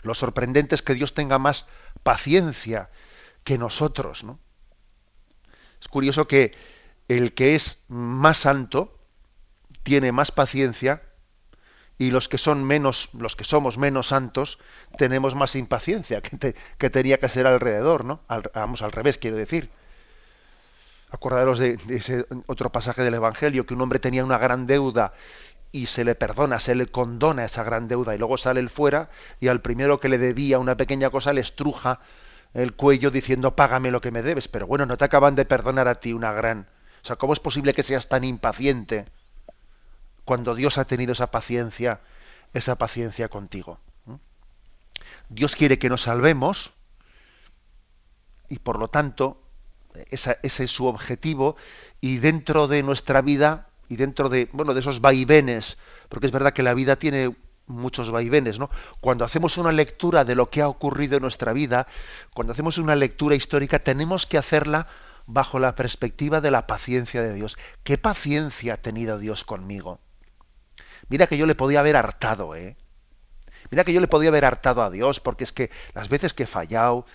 Lo 0.04 0.14
sorprendente 0.14 0.76
es 0.76 0.82
que 0.82 0.94
Dios 0.94 1.14
tenga 1.14 1.40
más 1.40 1.66
paciencia 2.04 2.90
que 3.44 3.58
nosotros. 3.58 4.24
¿no? 4.24 4.40
Es 5.82 5.88
curioso 5.88 6.28
que 6.28 6.52
el 7.08 7.34
que 7.34 7.56
es 7.56 7.80
más 7.88 8.38
santo 8.38 9.00
tiene 9.84 10.12
más 10.12 10.32
paciencia 10.32 11.02
y 11.98 12.12
los 12.12 12.30
que 12.30 12.38
son 12.38 12.64
menos, 12.64 13.10
los 13.14 13.36
que 13.36 13.44
somos 13.44 13.78
menos 13.78 14.08
santos, 14.08 14.58
tenemos 14.98 15.36
más 15.36 15.56
impaciencia 15.56 16.22
que, 16.22 16.90
tenía 16.90 17.20
que 17.20 17.28
ser 17.28 17.46
alrededor, 17.46 18.06
¿no? 18.06 18.22
vamos 18.54 18.82
al 18.82 18.92
revés, 18.92 19.18
quiero 19.18 19.36
decir. 19.36 19.70
Acordaros 21.12 21.60
de, 21.60 21.78
ese 21.90 22.26
otro 22.46 22.72
pasaje 22.72 23.02
del 23.04 23.16
Evangelio, 23.16 23.66
que 23.66 23.74
un 23.74 23.82
hombre 23.82 24.00
tenía 24.00 24.24
una 24.24 24.38
gran 24.38 24.68
deuda 24.68 25.12
y 25.72 25.86
se 25.86 26.04
le 26.04 26.16
perdona, 26.16 26.60
se 26.60 26.76
le 26.76 26.88
condona 26.88 27.46
esa 27.46 27.64
gran 27.64 27.88
deuda 27.88 28.16
y 28.16 28.18
luego 28.18 28.38
sale 28.38 28.60
él 28.60 28.70
fuera 28.70 29.10
y 29.40 29.48
al 29.48 29.62
primero 29.62 30.00
que 30.00 30.10
le 30.10 30.18
debía 30.18 30.60
una 30.60 30.78
pequeña 30.78 31.10
cosa 31.10 31.34
le 31.34 31.42
estruja 31.42 32.00
el 32.54 32.74
cuello 32.74 33.12
diciendo 33.12 33.56
págame 33.56 33.92
lo 33.92 34.02
que 34.02 34.12
me 34.12 34.24
debes, 34.24 34.48
pero 34.48 34.66
bueno, 34.66 34.86
no 34.86 34.98
te 34.98 35.06
acaban 35.06 35.36
de 35.36 35.46
perdonar 35.46 35.88
a 35.88 35.96
ti 35.96 36.14
una 36.14 36.34
gran... 36.34 36.68
O 37.02 37.06
sea, 37.06 37.16
¿cómo 37.16 37.34
es 37.34 37.40
posible 37.40 37.74
que 37.74 37.84
seas 37.84 38.10
tan 38.10 38.24
impaciente? 38.24 39.06
cuando 40.30 40.54
Dios 40.54 40.78
ha 40.78 40.86
tenido 40.86 41.14
esa 41.14 41.32
paciencia, 41.32 42.02
esa 42.54 42.76
paciencia 42.76 43.30
contigo. 43.30 43.80
Dios 45.28 45.56
quiere 45.56 45.80
que 45.80 45.90
nos 45.90 46.04
salvemos 46.04 46.72
y 48.48 48.60
por 48.60 48.78
lo 48.78 48.90
tanto 48.90 49.42
ese 50.12 50.38
es 50.44 50.70
su 50.70 50.86
objetivo 50.86 51.56
y 52.00 52.18
dentro 52.20 52.68
de 52.68 52.84
nuestra 52.84 53.24
vida 53.24 53.69
y 53.90 53.98
dentro 53.98 54.30
de 54.30 54.50
bueno 54.54 54.74
de 54.74 54.80
esos 54.80 55.02
vaivenes 55.02 55.78
porque 56.08 56.28
es 56.28 56.32
verdad 56.32 56.54
que 56.54 56.64
la 56.64 56.74
vida 56.74 56.96
tiene 56.96 57.36
muchos 57.68 58.12
vaivenes 58.12 58.60
no 58.60 58.70
cuando 59.02 59.26
hacemos 59.26 59.58
una 59.58 59.72
lectura 59.72 60.24
de 60.24 60.36
lo 60.36 60.50
que 60.50 60.62
ha 60.62 60.70
ocurrido 60.70 61.18
en 61.18 61.24
nuestra 61.24 61.52
vida 61.54 61.88
cuando 62.34 62.54
hacemos 62.54 62.78
una 62.78 62.96
lectura 62.96 63.36
histórica 63.36 63.80
tenemos 63.80 64.26
que 64.26 64.38
hacerla 64.38 64.88
bajo 65.26 65.60
la 65.60 65.76
perspectiva 65.76 66.42
de 66.42 66.52
la 66.52 66.68
paciencia 66.68 67.22
de 67.22 67.34
Dios 67.34 67.58
qué 67.84 67.98
paciencia 67.98 68.76
ha 68.76 68.78
tenido 68.78 69.20
Dios 69.20 69.44
conmigo 69.44 70.00
Mira 71.10 71.28
que 71.28 71.38
yo 71.38 71.46
le 71.46 71.56
podía 71.56 71.80
haber 71.80 71.96
hartado, 71.96 72.56
¿eh? 72.56 72.78
Mira 73.72 73.84
que 73.84 73.94
yo 73.94 74.02
le 74.02 74.08
podía 74.08 74.30
haber 74.30 74.46
hartado 74.46 74.84
a 74.84 74.90
Dios, 74.90 75.20
porque 75.20 75.44
es 75.44 75.52
que 75.52 75.72
las 75.94 76.10
veces 76.10 76.34
que 76.34 76.44
he 76.44 76.48
fallado, 76.48 77.06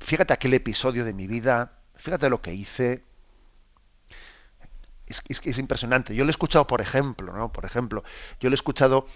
fíjate 0.00 0.32
aquel 0.32 0.54
episodio 0.54 1.04
de 1.04 1.12
mi 1.12 1.26
vida, 1.26 1.72
fíjate 1.96 2.28
lo 2.28 2.40
que 2.40 2.54
hice. 2.54 3.04
Es, 5.12 5.22
es, 5.28 5.40
es 5.44 5.58
impresionante. 5.58 6.14
Yo 6.14 6.24
le 6.24 6.30
he 6.30 6.32
escuchado, 6.32 6.66
por 6.66 6.80
ejemplo, 6.80 7.34
¿no? 7.34 7.52
Por 7.52 7.66
ejemplo, 7.66 8.02
yo 8.40 8.48
le 8.48 8.54
he 8.54 8.60
escuchado 8.62 9.06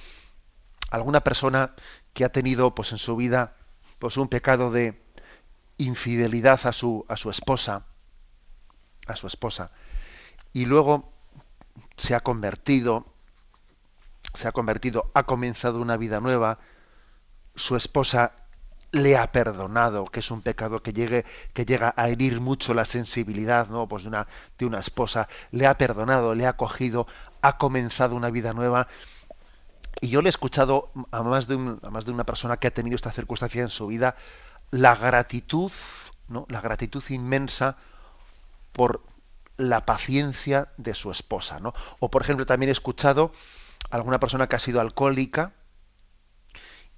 a 0.91 0.97
alguna 0.97 1.23
persona 1.23 1.75
que 2.13 2.25
ha 2.25 2.29
tenido, 2.29 2.75
pues, 2.75 2.93
en 2.93 2.99
su 2.99 3.17
vida, 3.17 3.57
pues, 3.99 4.19
un 4.19 4.29
pecado 4.29 4.71
de 4.71 5.03
infidelidad 5.79 6.61
a 6.67 6.73
su, 6.73 7.07
a 7.09 7.17
su 7.17 7.31
esposa, 7.31 7.87
a 9.07 9.17
su 9.17 9.27
esposa, 9.27 9.71
y 10.53 10.67
luego 10.67 11.13
se 11.97 12.15
ha 12.15 12.21
convertido, 12.21 13.07
se 14.35 14.49
ha 14.49 14.53
convertido, 14.53 15.11
ha 15.15 15.23
comenzado 15.25 15.81
una 15.81 15.97
vida 15.97 16.21
nueva, 16.21 16.59
su 17.55 17.75
esposa 17.75 18.46
le 18.97 19.17
ha 19.17 19.31
perdonado, 19.33 20.07
que 20.07 20.21
es 20.21 20.31
un 20.31 20.43
pecado 20.43 20.83
que 20.83 20.93
llegue, 20.93 21.25
que 21.53 21.65
llega 21.65 21.95
a 21.97 22.09
herir 22.09 22.41
mucho 22.41 22.75
la 22.75 22.85
sensibilidad, 22.85 23.69
¿no? 23.69 23.87
Pues 23.87 24.03
de 24.03 24.09
una, 24.09 24.27
de 24.59 24.67
una 24.67 24.81
esposa, 24.81 25.29
le 25.51 25.67
ha 25.67 25.79
perdonado, 25.79 26.35
le 26.35 26.47
ha 26.47 26.51
acogido, 26.51 27.07
ha 27.43 27.59
comenzado 27.59 28.17
una 28.17 28.31
vida 28.31 28.53
nueva. 28.53 28.89
Y 30.01 30.09
yo 30.09 30.23
le 30.23 30.29
he 30.29 30.31
escuchado 30.31 30.91
a 31.11 31.23
más 31.23 31.47
de, 31.47 31.55
a 31.83 31.91
más 31.91 32.05
de 32.05 32.13
una 32.13 32.25
persona 32.25 32.59
que 32.59 32.69
ha 32.69 32.75
tenido 32.75 32.97
esta 32.97 33.13
circunstancia 33.13 33.63
en 33.63 33.71
su 33.71 33.87
vida, 33.87 34.17
la 34.71 34.97
gratitud, 34.97 35.73
¿no? 36.29 36.47
La 36.49 36.61
gratitud 36.61 37.03
inmensa 37.09 37.77
por 38.73 39.03
la 39.57 39.87
paciencia 39.87 40.69
de 40.77 40.95
su 40.95 41.11
esposa, 41.11 41.61
¿no? 41.61 41.75
O 41.99 42.11
por 42.11 42.23
ejemplo 42.23 42.47
también 42.47 42.69
he 42.69 42.73
escuchado 42.73 43.33
a 43.91 43.97
alguna 43.97 44.21
persona 44.21 44.49
que 44.49 44.57
ha 44.57 44.61
sido 44.61 44.81
alcohólica 44.81 45.53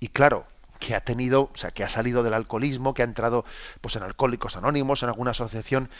y 0.00 0.08
claro, 0.08 0.46
que 0.78 0.94
ha 0.94 1.00
tenido, 1.00 1.50
o 1.52 1.56
sea, 1.56 1.70
que 1.70 1.84
ha 1.84 1.88
salido 1.88 2.22
del 2.22 2.34
alcoholismo, 2.34 2.94
que 2.94 3.02
ha 3.02 3.04
entrado 3.04 3.44
pues 3.80 3.96
en 3.96 4.02
Alcohólicos 4.02 4.56
Anónimos, 4.56 5.02
en 5.02 5.08
alguna 5.08 5.32
asociación 5.32 5.90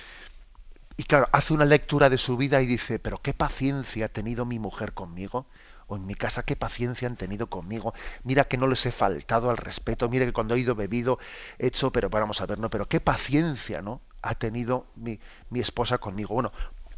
y 0.99 1.05
claro, 1.05 1.29
hace 1.31 1.55
una 1.55 1.65
lectura 1.65 2.11
de 2.11 2.19
su 2.19 2.37
vida 2.37 2.61
y 2.61 2.67
dice, 2.67 2.99
pero 2.99 3.23
qué 3.23 3.33
paciencia 3.33 4.07
ha 4.07 4.09
tenido 4.09 4.45
mi 4.45 4.59
mujer 4.59 4.95
conmigo, 4.95 5.47
o 5.87 5.95
en 5.95 6.05
mi 6.07 6.17
casa 6.17 6.43
qué 6.43 6.57
paciencia 6.57 7.07
han 7.07 7.17
tenido 7.17 7.47
conmigo. 7.47 7.95
Mira 8.25 8.45
que 8.45 8.57
no 8.57 8.67
les 8.67 8.85
he 8.85 8.91
faltado 8.91 9.49
al 9.49 9.59
respeto, 9.59 10.09
mira 10.09 10.27
que 10.27 10.33
cuando 10.33 10.57
he 10.57 10.59
ido 10.59 10.75
bebido, 10.75 11.21
he 11.61 11.69
hecho, 11.69 11.93
pero 11.93 12.11
vamos 12.11 12.41
a 12.41 12.47
ver, 12.47 12.59
no, 12.59 12.69
pero 12.69 12.89
qué 12.89 12.99
paciencia, 12.99 13.81
¿no? 13.81 14.01
Ha 14.23 14.35
tenido 14.35 14.87
mi, 14.97 15.21
mi 15.51 15.61
esposa 15.61 15.99
conmigo. 15.99 16.35
Bueno, 16.35 16.53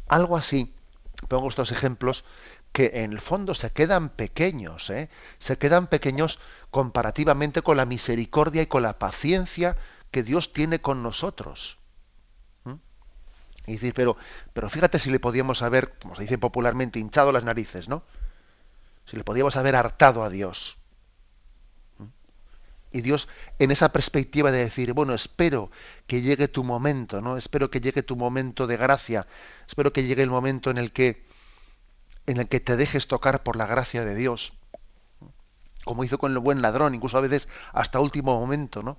algo 0.07 0.35
así, 0.35 0.73
pongo 1.27 1.47
estos 1.47 1.71
ejemplos 1.71 2.25
que 2.71 2.91
en 3.03 3.11
el 3.11 3.19
fondo 3.19 3.53
se 3.53 3.71
quedan 3.71 4.09
pequeños, 4.09 4.89
¿eh? 4.89 5.09
se 5.39 5.57
quedan 5.57 5.87
pequeños 5.87 6.39
comparativamente 6.69 7.61
con 7.61 7.77
la 7.77 7.85
misericordia 7.85 8.61
y 8.61 8.67
con 8.67 8.83
la 8.83 8.97
paciencia 8.97 9.77
que 10.11 10.23
Dios 10.23 10.53
tiene 10.53 10.79
con 10.79 11.03
nosotros. 11.03 11.77
Y 13.67 13.73
decir, 13.73 13.93
pero, 13.93 14.17
pero 14.53 14.69
fíjate 14.69 14.97
si 14.97 15.11
le 15.11 15.19
podíamos 15.19 15.61
haber, 15.61 15.97
como 15.99 16.15
se 16.15 16.23
dice 16.23 16.37
popularmente, 16.37 16.99
hinchado 16.99 17.31
las 17.31 17.43
narices, 17.43 17.87
¿no? 17.87 18.03
Si 19.05 19.17
le 19.17 19.23
podíamos 19.23 19.55
haber 19.55 19.75
hartado 19.75 20.23
a 20.23 20.29
Dios. 20.29 20.77
¿Mm? 21.99 22.05
Y 22.91 23.01
Dios, 23.01 23.29
en 23.59 23.71
esa 23.71 23.91
perspectiva 23.91 24.51
de 24.51 24.59
decir, 24.59 24.93
bueno, 24.93 25.13
espero 25.13 25.69
que 26.07 26.21
llegue 26.21 26.47
tu 26.47 26.63
momento, 26.63 27.21
¿no? 27.21 27.37
Espero 27.37 27.69
que 27.69 27.81
llegue 27.81 28.01
tu 28.01 28.15
momento 28.15 28.65
de 28.65 28.77
gracia, 28.77 29.27
espero 29.67 29.93
que 29.93 30.03
llegue 30.03 30.23
el 30.23 30.31
momento 30.31 30.71
en 30.71 30.77
el 30.77 30.91
que, 30.91 31.25
en 32.31 32.37
el 32.37 32.47
que 32.47 32.59
te 32.59 32.77
dejes 32.77 33.07
tocar 33.07 33.43
por 33.43 33.55
la 33.55 33.65
gracia 33.65 34.05
de 34.05 34.15
Dios, 34.15 34.53
como 35.83 36.03
hizo 36.03 36.17
con 36.17 36.31
el 36.31 36.39
buen 36.39 36.61
ladrón, 36.61 36.95
incluso 36.95 37.17
a 37.17 37.21
veces 37.21 37.47
hasta 37.73 37.99
último 37.99 38.39
momento, 38.39 38.83
¿no? 38.83 38.97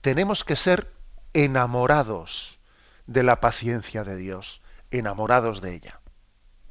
Tenemos 0.00 0.44
que 0.44 0.56
ser 0.56 0.92
enamorados 1.32 2.58
de 3.06 3.22
la 3.22 3.40
paciencia 3.40 4.04
de 4.04 4.16
Dios, 4.16 4.62
enamorados 4.90 5.60
de 5.60 5.74
ella. 5.74 6.00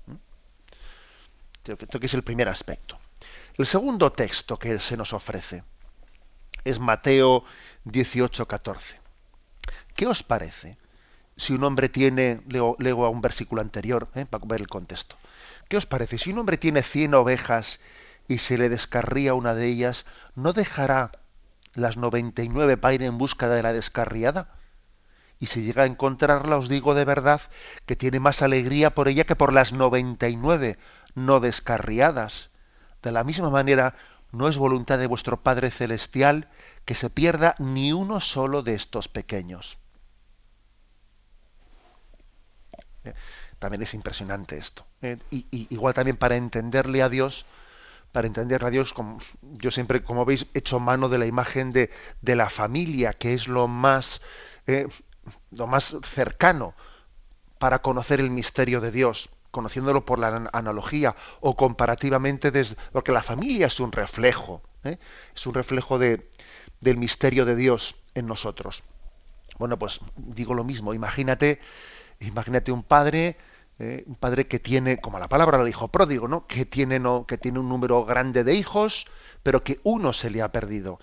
¿Mm? 0.06 0.15
Creo 1.63 1.78
que 1.78 2.06
es 2.06 2.13
el 2.13 2.23
primer 2.23 2.49
aspecto. 2.49 2.99
El 3.56 3.65
segundo 3.65 4.12
texto 4.12 4.58
que 4.58 4.80
se 4.80 4.97
nos 4.97 5.13
ofrece 5.13 5.63
es 6.63 6.80
Mateo 6.80 7.43
18, 7.86 8.47
14. 8.47 8.99
¿Qué 9.95 10.08
os 10.08 10.23
parece 10.23 10.78
si 11.39 11.54
un 11.54 11.63
hombre 11.63 11.88
tiene, 11.89 12.41
leo, 12.47 13.06
a 13.06 13.10
un 13.10 13.21
versículo 13.21 13.62
anterior, 13.62 14.10
eh, 14.15 14.25
para 14.25 14.45
ver 14.45 14.62
el 14.62 14.67
contexto, 14.67 15.15
¿qué 15.69 15.77
os 15.77 15.86
parece 15.86 16.17
si 16.17 16.32
un 16.32 16.39
hombre 16.39 16.58
tiene 16.58 16.84
100 16.84 17.13
ovejas 17.13 17.79
y 18.27 18.39
se 18.39 18.58
le 18.58 18.67
descarría 18.67 19.34
una 19.34 19.55
de 19.55 19.67
ellas, 19.67 20.05
no 20.36 20.51
dejará 20.51 21.12
las 21.73 21.95
99 21.95 22.75
para 22.75 22.93
ir 22.93 23.03
en 23.03 23.17
busca 23.17 23.47
de 23.47 23.63
la 23.63 23.71
descarriada? 23.71 24.60
y 25.39 25.47
si 25.47 25.63
llega 25.63 25.84
a 25.84 25.88
encontrarla, 25.88 26.58
os 26.58 26.67
digo 26.67 26.93
de 26.93 27.05
verdad 27.05 27.41
que 27.86 27.95
tiene 27.95 28.19
más 28.19 28.41
alegría 28.41 28.93
por 28.93 29.08
ella 29.08 29.23
que 29.23 29.38
por 29.38 29.53
las 29.53 29.71
99 29.71 30.77
no 31.15 31.39
descarriadas. 31.39 32.49
De 33.01 33.12
la 33.12 33.23
misma 33.23 33.49
manera, 33.49 33.95
no 34.32 34.47
es 34.49 34.58
voluntad 34.58 34.99
de 34.99 35.08
vuestro 35.08 35.41
Padre 35.41 35.71
Celestial 35.71 36.49
que 36.86 36.93
se 36.93 37.10
pierda 37.10 37.55
ni 37.58 37.93
uno 37.93 38.19
solo 38.19 38.63
de 38.63 38.75
estos 38.75 39.08
pequeños. 39.08 39.77
También 43.60 43.82
es 43.82 43.93
impresionante 43.93 44.58
esto. 44.58 44.86
Eh, 45.02 45.17
y, 45.32 45.45
igual 45.69 45.93
también 45.93 46.17
para 46.17 46.36
entenderle 46.36 47.02
a 47.02 47.10
Dios, 47.10 47.45
para 48.12 48.28
entenderle 48.28 48.67
a 48.67 48.72
Dios, 48.72 48.93
como, 48.93 49.19
yo 49.41 49.72
siempre, 49.72 50.04
como 50.04 50.26
veis, 50.26 50.48
he 50.54 50.60
hecho 50.60 50.80
mano 50.80 51.10
de 51.10 51.19
la 51.19 51.26
imagen 51.26 51.72
de, 51.72 51.91
de 52.22 52.36
la 52.36 52.50
familia, 52.50 53.13
que 53.13 53.34
es 53.34 53.48
lo 53.48 53.67
más 53.67 54.22
eh, 54.65 54.88
lo 55.52 55.67
más 55.67 55.95
cercano 56.04 56.74
para 57.58 57.80
conocer 57.82 58.19
el 58.19 58.32
misterio 58.32 58.82
de 58.82 58.91
Dios, 58.91 59.30
conociéndolo 59.52 60.06
por 60.06 60.19
la 60.19 60.50
analogía 60.54 61.15
o 61.39 61.56
comparativamente, 61.56 62.52
desde, 62.52 62.76
porque 62.91 63.12
la 63.12 63.24
familia 63.24 63.67
es 63.67 63.80
un 63.80 63.91
reflejo, 63.91 64.62
¿eh? 64.84 64.98
es 65.36 65.45
un 65.45 65.54
reflejo 65.54 66.00
de, 66.00 66.30
del 66.80 66.98
misterio 66.98 67.45
de 67.45 67.56
Dios 67.56 67.95
en 68.15 68.28
nosotros. 68.28 68.84
Bueno, 69.58 69.78
pues 69.78 70.00
digo 70.15 70.54
lo 70.54 70.63
mismo, 70.63 70.93
imagínate, 70.93 71.60
imagínate 72.19 72.71
un 72.71 72.84
padre, 72.84 73.38
¿eh? 73.79 74.03
un 74.08 74.15
padre 74.15 74.47
que 74.47 74.60
tiene, 74.60 74.99
como 74.99 75.19
la 75.19 75.27
palabra 75.27 75.58
lo 75.58 75.65
dijo 75.65 75.88
pródigo, 75.88 76.27
¿no? 76.27 76.47
Que 76.47 76.65
tiene, 76.65 76.99
un 76.99 77.69
número 77.69 78.05
grande 78.05 78.43
de 78.43 78.55
hijos, 78.55 79.08
pero 79.43 79.63
que 79.63 79.79
uno 79.84 80.13
se 80.13 80.29
le 80.29 80.41
ha 80.41 80.51
perdido. 80.51 80.99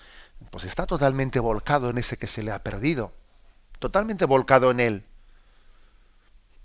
Pues 0.51 0.65
está 0.65 0.87
totalmente 0.87 1.41
volcado 1.41 1.91
en 1.91 1.99
ese 1.99 2.17
que 2.19 2.27
se 2.27 2.43
le 2.43 2.53
ha 2.53 2.63
perdido 2.63 3.13
totalmente 3.79 4.25
volcado 4.25 4.71
en 4.71 4.81
él. 4.81 5.05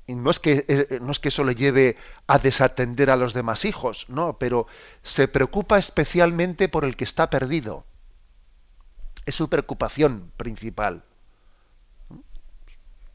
Y 0.07 0.15
no 0.15 0.31
es 0.31 0.39
que 0.39 0.65
eh, 0.67 0.99
no 1.01 1.11
es 1.11 1.19
que 1.19 1.29
eso 1.29 1.43
le 1.43 1.55
lleve 1.55 1.97
a 2.27 2.39
desatender 2.39 3.09
a 3.09 3.15
los 3.15 3.33
demás 3.33 3.65
hijos, 3.65 4.07
no, 4.09 4.37
pero 4.37 4.67
se 5.03 5.27
preocupa 5.27 5.77
especialmente 5.77 6.69
por 6.69 6.85
el 6.85 6.95
que 6.95 7.03
está 7.03 7.29
perdido. 7.29 7.85
Es 9.25 9.35
su 9.35 9.49
preocupación 9.49 10.31
principal. 10.37 11.03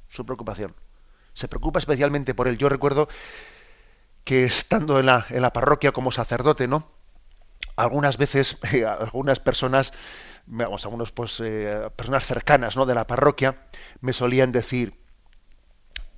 Su 0.09 0.25
preocupación. 0.25 0.75
Se 1.37 1.49
preocupa 1.49 1.79
especialmente 1.79 2.35
por 2.35 2.49
él. 2.49 2.57
Yo 2.57 2.71
recuerdo 2.71 3.09
que 4.25 4.45
estando 4.45 4.99
en 4.99 5.07
la, 5.07 5.27
en 5.29 5.43
la 5.43 5.53
parroquia 5.53 5.93
como 5.93 6.11
sacerdote, 6.11 6.67
¿no? 6.67 6.89
Algunas 7.77 8.17
veces, 8.17 8.57
algunas 8.99 9.39
personas 9.39 9.93
vamos, 10.47 10.85
algunos 10.85 11.13
pues 11.13 11.41
eh, 11.45 11.91
personas 11.95 12.25
cercanas 12.25 12.77
¿no? 12.77 12.87
de 12.87 12.95
la 12.95 13.07
parroquia 13.07 13.57
me 14.01 14.13
solían 14.13 14.53
decir 14.53 14.95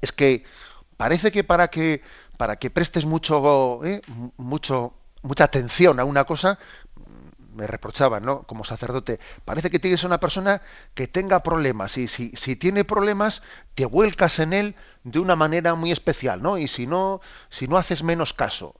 es 0.00 0.12
que 0.12 0.44
parece 0.96 1.32
que 1.32 1.44
para 1.44 1.68
que 1.68 2.02
para 2.36 2.56
que 2.56 2.70
prestes 2.70 3.04
mucho 3.04 3.84
eh, 3.84 4.02
mucho 4.36 4.94
mucha 5.22 5.44
atención 5.44 5.98
a 5.98 6.04
una 6.04 6.24
cosa 6.24 6.58
me 7.58 7.66
reprochaban, 7.66 8.24
¿no? 8.24 8.44
Como 8.44 8.64
sacerdote, 8.64 9.18
parece 9.44 9.68
que 9.68 9.80
tienes 9.80 10.04
una 10.04 10.20
persona 10.20 10.62
que 10.94 11.08
tenga 11.08 11.42
problemas 11.42 11.98
y 11.98 12.08
si, 12.08 12.30
si 12.30 12.56
tiene 12.56 12.84
problemas 12.84 13.42
te 13.74 13.84
vuelcas 13.84 14.38
en 14.38 14.52
él 14.52 14.76
de 15.04 15.18
una 15.18 15.36
manera 15.36 15.74
muy 15.74 15.90
especial, 15.90 16.40
¿no? 16.40 16.56
Y 16.56 16.68
si 16.68 16.86
no, 16.86 17.20
si 17.50 17.66
no 17.66 17.76
haces 17.76 18.02
menos 18.02 18.32
caso 18.32 18.74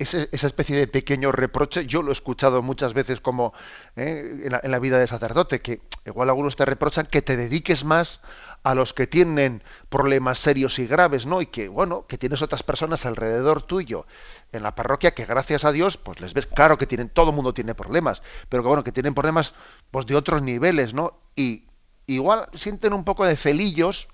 esa 0.00 0.46
especie 0.46 0.78
de 0.78 0.86
pequeño 0.86 1.30
reproche, 1.30 1.84
yo 1.84 2.00
lo 2.00 2.08
he 2.08 2.12
escuchado 2.12 2.62
muchas 2.62 2.94
veces 2.94 3.20
como 3.20 3.52
eh, 3.96 4.48
en, 4.62 4.70
la, 4.70 4.78
vida 4.78 4.98
de 4.98 5.06
sacerdote, 5.06 5.60
que 5.60 5.82
igual 6.06 6.30
algunos 6.30 6.56
te 6.56 6.64
reprochan 6.64 7.06
que 7.06 7.20
te 7.20 7.36
dediques 7.36 7.84
más 7.84 8.20
a 8.62 8.74
los 8.74 8.92
que 8.92 9.06
tienen 9.06 9.62
problemas 9.88 10.38
serios 10.38 10.78
y 10.78 10.86
graves, 10.86 11.26
¿no? 11.26 11.40
Y 11.40 11.46
que, 11.46 11.68
bueno, 11.68 12.06
que 12.06 12.18
tienes 12.18 12.42
otras 12.42 12.62
personas 12.62 13.06
alrededor 13.06 13.62
tuyo 13.62 14.06
en 14.52 14.62
la 14.62 14.74
parroquia 14.74 15.14
que 15.14 15.24
gracias 15.24 15.64
a 15.64 15.72
Dios, 15.72 15.96
pues 15.96 16.20
les 16.20 16.34
ves, 16.34 16.46
claro 16.46 16.76
que 16.76 16.86
tienen, 16.86 17.08
todo 17.08 17.30
el 17.30 17.36
mundo 17.36 17.54
tiene 17.54 17.74
problemas, 17.74 18.22
pero 18.48 18.62
que 18.62 18.68
bueno, 18.68 18.84
que 18.84 18.92
tienen 18.92 19.14
problemas 19.14 19.54
pues 19.90 20.06
de 20.06 20.16
otros 20.16 20.42
niveles, 20.42 20.92
¿no? 20.92 21.14
Y 21.36 21.64
igual 22.06 22.48
sienten 22.54 22.92
un 22.92 23.04
poco 23.04 23.24
de 23.24 23.36
celillos 23.36 24.08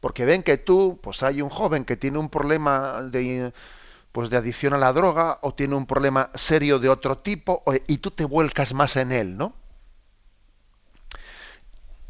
porque 0.00 0.24
ven 0.24 0.42
que 0.42 0.56
tú, 0.56 0.98
pues 1.02 1.22
hay 1.22 1.42
un 1.42 1.50
joven 1.50 1.84
que 1.84 1.96
tiene 1.96 2.18
un 2.18 2.30
problema 2.30 3.02
de 3.02 3.52
pues 4.12 4.30
de 4.30 4.36
adicción 4.36 4.72
a 4.74 4.78
la 4.78 4.92
droga 4.92 5.40
o 5.42 5.54
tiene 5.54 5.74
un 5.74 5.86
problema 5.86 6.30
serio 6.34 6.78
de 6.78 6.88
otro 6.88 7.18
tipo 7.18 7.64
y 7.88 7.98
tú 7.98 8.12
te 8.12 8.24
vuelcas 8.24 8.72
más 8.72 8.96
en 8.96 9.10
él, 9.10 9.36
¿no? 9.36 9.54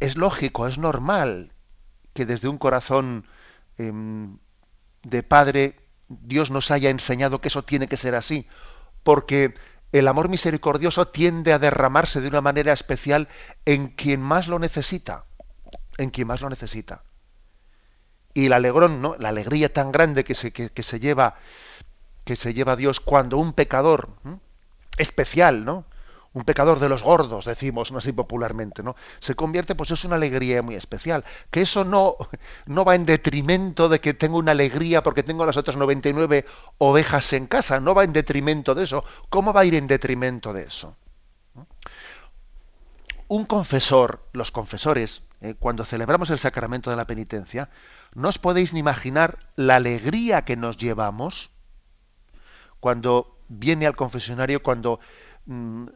Es 0.00 0.16
lógico, 0.16 0.66
es 0.66 0.76
normal 0.76 1.53
que 2.14 2.24
desde 2.24 2.48
un 2.48 2.58
corazón 2.58 3.26
em, 3.76 4.38
de 5.02 5.22
padre 5.22 5.76
Dios 6.08 6.50
nos 6.50 6.70
haya 6.70 6.90
enseñado 6.90 7.40
que 7.40 7.48
eso 7.48 7.64
tiene 7.64 7.88
que 7.88 7.96
ser 7.96 8.14
así, 8.14 8.46
porque 9.02 9.54
el 9.92 10.08
amor 10.08 10.28
misericordioso 10.28 11.08
tiende 11.08 11.52
a 11.52 11.58
derramarse 11.58 12.20
de 12.20 12.28
una 12.28 12.40
manera 12.40 12.72
especial 12.72 13.28
en 13.66 13.88
quien 13.88 14.22
más 14.22 14.48
lo 14.48 14.58
necesita, 14.58 15.24
en 15.98 16.10
quien 16.10 16.28
más 16.28 16.40
lo 16.40 16.48
necesita. 16.48 17.02
Y 18.32 18.46
el 18.46 18.52
alegrón, 18.52 19.00
¿no? 19.00 19.14
La 19.18 19.28
alegría 19.28 19.72
tan 19.72 19.92
grande 19.92 20.24
que 20.24 20.34
se, 20.34 20.52
que 20.52 20.82
se 20.82 20.98
lleva 20.98 21.36
que 22.24 22.36
se 22.36 22.54
lleva 22.54 22.76
Dios 22.76 23.00
cuando 23.00 23.36
un 23.36 23.52
pecador 23.52 24.08
especial, 24.96 25.64
¿no? 25.64 25.84
Un 26.34 26.44
pecador 26.44 26.80
de 26.80 26.88
los 26.88 27.04
gordos, 27.04 27.44
decimos, 27.44 27.92
así 27.92 28.10
popularmente, 28.12 28.82
¿no? 28.82 28.96
Se 29.20 29.36
convierte, 29.36 29.76
pues 29.76 29.92
es 29.92 30.04
una 30.04 30.16
alegría 30.16 30.62
muy 30.62 30.74
especial. 30.74 31.24
Que 31.50 31.62
eso 31.62 31.84
no, 31.84 32.16
no 32.66 32.84
va 32.84 32.96
en 32.96 33.06
detrimento 33.06 33.88
de 33.88 34.00
que 34.00 34.14
tengo 34.14 34.38
una 34.38 34.50
alegría 34.50 35.02
porque 35.04 35.22
tengo 35.22 35.46
las 35.46 35.56
otras 35.56 35.76
99 35.76 36.44
ovejas 36.78 37.32
en 37.32 37.46
casa, 37.46 37.78
no 37.78 37.94
va 37.94 38.02
en 38.02 38.12
detrimento 38.12 38.74
de 38.74 38.82
eso. 38.82 39.04
¿Cómo 39.30 39.52
va 39.52 39.60
a 39.60 39.64
ir 39.64 39.76
en 39.76 39.86
detrimento 39.86 40.52
de 40.52 40.64
eso? 40.64 40.96
Un 43.28 43.44
confesor, 43.44 44.28
los 44.32 44.50
confesores, 44.50 45.22
eh, 45.40 45.54
cuando 45.58 45.84
celebramos 45.84 46.30
el 46.30 46.40
sacramento 46.40 46.90
de 46.90 46.96
la 46.96 47.06
penitencia, 47.06 47.70
no 48.12 48.28
os 48.28 48.38
podéis 48.38 48.72
ni 48.72 48.80
imaginar 48.80 49.38
la 49.54 49.76
alegría 49.76 50.44
que 50.44 50.56
nos 50.56 50.78
llevamos 50.78 51.50
cuando 52.80 53.38
viene 53.48 53.86
al 53.86 53.96
confesionario, 53.96 54.62
cuando 54.62 55.00
mm, 55.46 55.86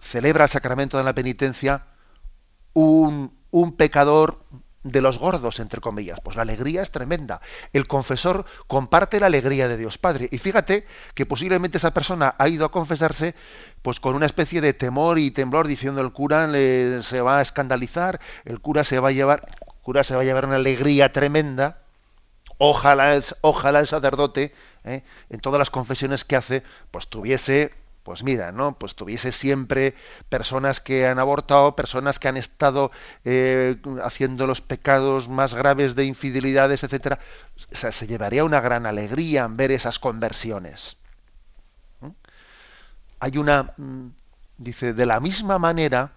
celebra 0.00 0.44
el 0.44 0.50
sacramento 0.50 0.98
de 0.98 1.04
la 1.04 1.14
penitencia, 1.14 1.86
un, 2.72 3.36
un 3.50 3.76
pecador 3.76 4.44
de 4.84 5.00
los 5.00 5.18
gordos, 5.18 5.58
entre 5.58 5.80
comillas. 5.80 6.20
Pues 6.22 6.36
la 6.36 6.42
alegría 6.42 6.82
es 6.82 6.92
tremenda. 6.92 7.40
El 7.72 7.88
confesor 7.88 8.44
comparte 8.68 9.18
la 9.18 9.26
alegría 9.26 9.66
de 9.66 9.76
Dios 9.76 9.98
Padre. 9.98 10.28
Y 10.30 10.38
fíjate 10.38 10.86
que 11.14 11.26
posiblemente 11.26 11.78
esa 11.78 11.94
persona 11.94 12.34
ha 12.38 12.48
ido 12.48 12.66
a 12.66 12.70
confesarse 12.70 13.34
pues 13.82 13.98
con 13.98 14.14
una 14.14 14.26
especie 14.26 14.60
de 14.60 14.74
temor 14.74 15.18
y 15.18 15.30
temblor 15.30 15.66
diciendo 15.66 16.00
el 16.02 16.12
cura 16.12 16.48
se 17.02 17.20
va 17.20 17.38
a 17.38 17.42
escandalizar, 17.42 18.20
el 18.44 18.60
cura 18.60 18.84
se 18.84 19.00
va 19.00 19.08
a 19.08 19.12
llevar, 19.12 19.56
el 19.66 19.82
cura 19.82 20.04
se 20.04 20.14
va 20.14 20.22
a 20.22 20.24
llevar 20.24 20.46
una 20.46 20.56
alegría 20.56 21.12
tremenda. 21.12 21.78
Ojalá, 22.58 23.20
ojalá 23.40 23.80
el 23.80 23.88
sacerdote, 23.88 24.54
¿eh? 24.84 25.02
en 25.28 25.40
todas 25.40 25.58
las 25.58 25.70
confesiones 25.70 26.24
que 26.24 26.36
hace, 26.36 26.62
pues 26.92 27.08
tuviese 27.08 27.72
pues 28.04 28.22
mira, 28.22 28.52
¿no? 28.52 28.78
Pues 28.78 28.94
tuviese 28.94 29.32
siempre 29.32 29.94
personas 30.28 30.80
que 30.80 31.06
han 31.06 31.18
abortado, 31.18 31.74
personas 31.74 32.18
que 32.18 32.28
han 32.28 32.36
estado 32.36 32.92
eh, 33.24 33.78
haciendo 34.02 34.46
los 34.46 34.60
pecados 34.60 35.28
más 35.28 35.54
graves 35.54 35.94
de 35.94 36.04
infidelidades, 36.04 36.84
etcétera. 36.84 37.18
Se 37.72 38.06
llevaría 38.06 38.44
una 38.44 38.60
gran 38.60 38.84
alegría 38.84 39.44
en 39.44 39.56
ver 39.56 39.72
esas 39.72 39.98
conversiones. 39.98 40.98
¿Mm? 42.00 42.10
Hay 43.20 43.38
una, 43.38 43.72
mm, 43.78 44.08
dice, 44.58 44.92
de 44.92 45.06
la 45.06 45.18
misma 45.18 45.58
manera, 45.58 46.12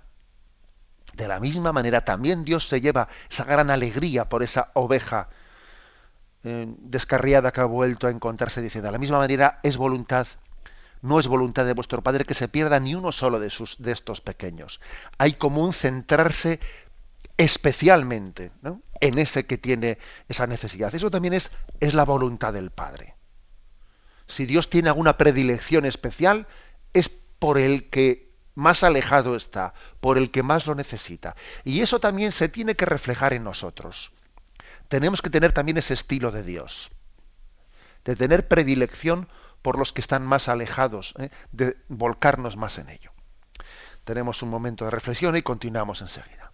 de 1.13 1.27
la 1.29 1.39
misma 1.39 1.71
manera 1.71 2.03
también 2.03 2.43
Dios 2.43 2.67
se 2.67 2.81
lleva 2.81 3.07
esa 3.29 3.45
gran 3.45 3.71
alegría 3.71 4.27
por 4.27 4.43
esa 4.43 4.71
oveja 4.73 5.29
eh, 6.43 6.65
descarriada 6.79 7.53
que 7.53 7.61
ha 7.61 7.65
vuelto 7.65 8.07
a 8.07 8.11
encontrarse. 8.11 8.61
Dice, 8.61 8.81
de 8.81 8.91
la 8.91 8.97
misma 8.97 9.19
manera 9.19 9.61
es 9.63 9.77
voluntad 9.77 10.27
no 11.01 11.19
es 11.19 11.27
voluntad 11.27 11.65
de 11.65 11.73
vuestro 11.73 12.01
Padre 12.01 12.25
que 12.25 12.33
se 12.33 12.47
pierda 12.47 12.79
ni 12.79 12.95
uno 12.95 13.11
solo 13.11 13.39
de, 13.39 13.49
sus, 13.49 13.81
de 13.81 13.91
estos 13.91 14.21
pequeños. 14.21 14.79
Hay 15.17 15.33
como 15.33 15.63
un 15.63 15.73
centrarse 15.73 16.59
especialmente 17.37 18.51
en 18.99 19.19
ese 19.19 19.45
que 19.45 19.57
tiene 19.57 19.99
esa 20.27 20.47
necesidad. 20.47 20.93
Eso 20.93 21.11
también 21.11 21.33
es, 21.33 21.51
es 21.79 21.93
la 21.93 22.03
voluntad 22.03 22.53
del 22.53 22.71
Padre. 22.71 23.15
Si 24.27 24.45
Dios 24.45 24.69
tiene 24.69 24.89
alguna 24.89 25.17
predilección 25.17 25.85
especial, 25.85 26.47
es 26.93 27.09
por 27.09 27.57
el 27.57 27.89
que 27.89 28.27
más 28.55 28.83
alejado 28.83 29.35
está, 29.35 29.73
por 30.01 30.17
el 30.17 30.31
que 30.31 30.41
más 30.41 30.65
lo 30.65 30.73
necesita. 30.73 31.35
Y 31.63 31.81
eso 31.81 31.99
también 31.99 32.31
se 32.31 32.49
tiene 32.49 32.75
que 32.75 32.85
reflejar 32.85 33.33
en 33.33 33.43
nosotros. 33.43 34.11
Tenemos 34.89 35.21
que 35.21 35.29
tener 35.29 35.51
también 35.51 35.77
ese 35.77 35.93
estilo 35.93 36.31
de 36.31 36.43
Dios, 36.43 36.89
de 38.03 38.15
tener 38.15 38.47
predilección 38.47 39.27
por 39.61 39.77
los 39.77 39.93
que 39.93 40.01
están 40.01 40.25
más 40.25 40.49
alejados, 40.49 41.13
¿eh? 41.19 41.29
de 41.51 41.77
volcarnos 41.87 42.57
más 42.57 42.77
en 42.77 42.89
ello. 42.89 43.11
Tenemos 44.03 44.41
un 44.41 44.49
momento 44.49 44.85
de 44.85 44.91
reflexión 44.91 45.35
y 45.35 45.41
continuamos 45.41 46.01
enseguida. 46.01 46.46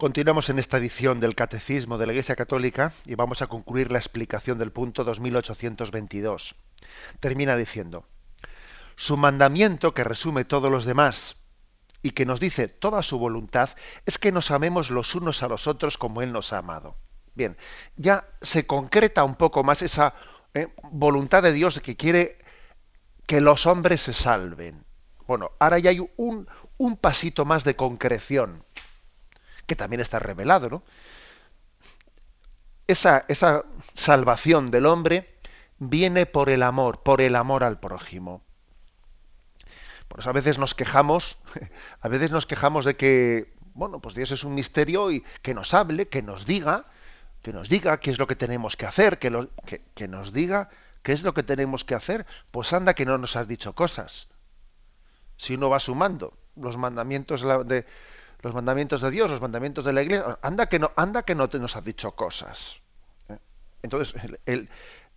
Continuamos 0.00 0.48
en 0.48 0.58
esta 0.58 0.78
edición 0.78 1.20
del 1.20 1.34
Catecismo 1.34 1.98
de 1.98 2.06
la 2.06 2.12
Iglesia 2.12 2.34
Católica 2.34 2.94
y 3.04 3.16
vamos 3.16 3.42
a 3.42 3.48
concluir 3.48 3.92
la 3.92 3.98
explicación 3.98 4.56
del 4.56 4.72
punto 4.72 5.04
2822. 5.04 6.54
Termina 7.20 7.54
diciendo, 7.54 8.06
su 8.96 9.18
mandamiento, 9.18 9.92
que 9.92 10.02
resume 10.02 10.46
todos 10.46 10.70
los 10.70 10.86
demás 10.86 11.36
y 12.02 12.12
que 12.12 12.24
nos 12.24 12.40
dice 12.40 12.66
toda 12.66 13.02
su 13.02 13.18
voluntad, 13.18 13.68
es 14.06 14.16
que 14.16 14.32
nos 14.32 14.50
amemos 14.50 14.90
los 14.90 15.14
unos 15.14 15.42
a 15.42 15.48
los 15.48 15.66
otros 15.66 15.98
como 15.98 16.22
Él 16.22 16.32
nos 16.32 16.54
ha 16.54 16.58
amado. 16.58 16.96
Bien, 17.34 17.58
ya 17.96 18.26
se 18.40 18.66
concreta 18.66 19.22
un 19.22 19.34
poco 19.34 19.64
más 19.64 19.82
esa 19.82 20.14
eh, 20.54 20.68
voluntad 20.92 21.42
de 21.42 21.52
Dios 21.52 21.78
que 21.80 21.98
quiere 21.98 22.38
que 23.26 23.42
los 23.42 23.66
hombres 23.66 24.00
se 24.00 24.14
salven. 24.14 24.82
Bueno, 25.26 25.50
ahora 25.58 25.78
ya 25.78 25.90
hay 25.90 26.00
un, 26.16 26.48
un 26.78 26.96
pasito 26.96 27.44
más 27.44 27.64
de 27.64 27.76
concreción 27.76 28.64
que 29.70 29.76
también 29.76 30.00
está 30.00 30.18
revelado, 30.18 30.68
¿no? 30.68 30.82
Esa, 32.88 33.24
esa 33.28 33.64
salvación 33.94 34.72
del 34.72 34.86
hombre 34.86 35.38
viene 35.78 36.26
por 36.26 36.50
el 36.50 36.64
amor, 36.64 37.04
por 37.04 37.20
el 37.20 37.36
amor 37.36 37.62
al 37.62 37.78
prójimo. 37.78 38.42
Por 40.08 40.18
eso 40.18 40.30
a 40.30 40.32
veces 40.32 40.58
nos 40.58 40.74
quejamos, 40.74 41.38
a 42.00 42.08
veces 42.08 42.32
nos 42.32 42.46
quejamos 42.46 42.84
de 42.84 42.96
que, 42.96 43.54
bueno, 43.74 44.00
pues 44.00 44.16
Dios 44.16 44.32
es 44.32 44.42
un 44.42 44.56
misterio 44.56 45.12
y 45.12 45.22
que 45.40 45.54
nos 45.54 45.72
hable, 45.72 46.08
que 46.08 46.20
nos 46.20 46.46
diga, 46.46 46.86
que 47.40 47.52
nos 47.52 47.68
diga 47.68 48.00
qué 48.00 48.10
es 48.10 48.18
lo 48.18 48.26
que 48.26 48.34
tenemos 48.34 48.76
que 48.76 48.86
hacer, 48.86 49.20
que, 49.20 49.30
lo, 49.30 49.50
que, 49.94 50.08
nos 50.08 50.32
diga 50.32 50.68
qué 51.04 51.12
es 51.12 51.22
lo 51.22 51.32
que 51.32 51.44
tenemos 51.44 51.84
que 51.84 51.94
hacer. 51.94 52.26
Pues 52.50 52.72
anda 52.72 52.94
que 52.94 53.06
no 53.06 53.18
nos 53.18 53.36
has 53.36 53.46
dicho 53.46 53.72
cosas. 53.76 54.26
Si 55.36 55.54
uno 55.54 55.70
va 55.70 55.78
sumando 55.78 56.36
los 56.56 56.76
mandamientos 56.76 57.42
de, 57.68 57.86
los 58.42 58.54
mandamientos 58.54 59.02
de 59.02 59.10
Dios, 59.10 59.30
los 59.30 59.40
mandamientos 59.40 59.84
de 59.84 59.92
la 59.92 60.02
Iglesia, 60.02 60.38
anda 60.42 60.66
que 60.66 60.78
no, 60.78 60.92
anda 60.96 61.22
que 61.22 61.34
no 61.34 61.48
te 61.48 61.58
nos 61.58 61.76
has 61.76 61.84
dicho 61.84 62.12
cosas. 62.12 62.80
¿eh? 63.28 63.38
Entonces, 63.82 64.14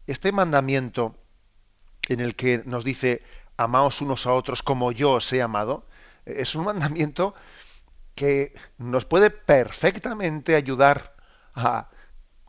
este 0.07 0.31
mandamiento 0.31 1.15
en 2.09 2.19
el 2.19 2.36
que 2.36 2.63
nos 2.65 2.83
dice 2.83 3.23
amaos 3.55 4.01
unos 4.01 4.25
a 4.25 4.33
otros 4.33 4.63
como 4.63 4.91
yo 4.91 5.13
os 5.13 5.31
he 5.31 5.41
amado, 5.41 5.86
es 6.25 6.55
un 6.55 6.65
mandamiento 6.65 7.33
que 8.15 8.55
nos 8.77 9.05
puede 9.05 9.29
perfectamente 9.29 10.55
ayudar 10.55 11.15
a 11.55 11.89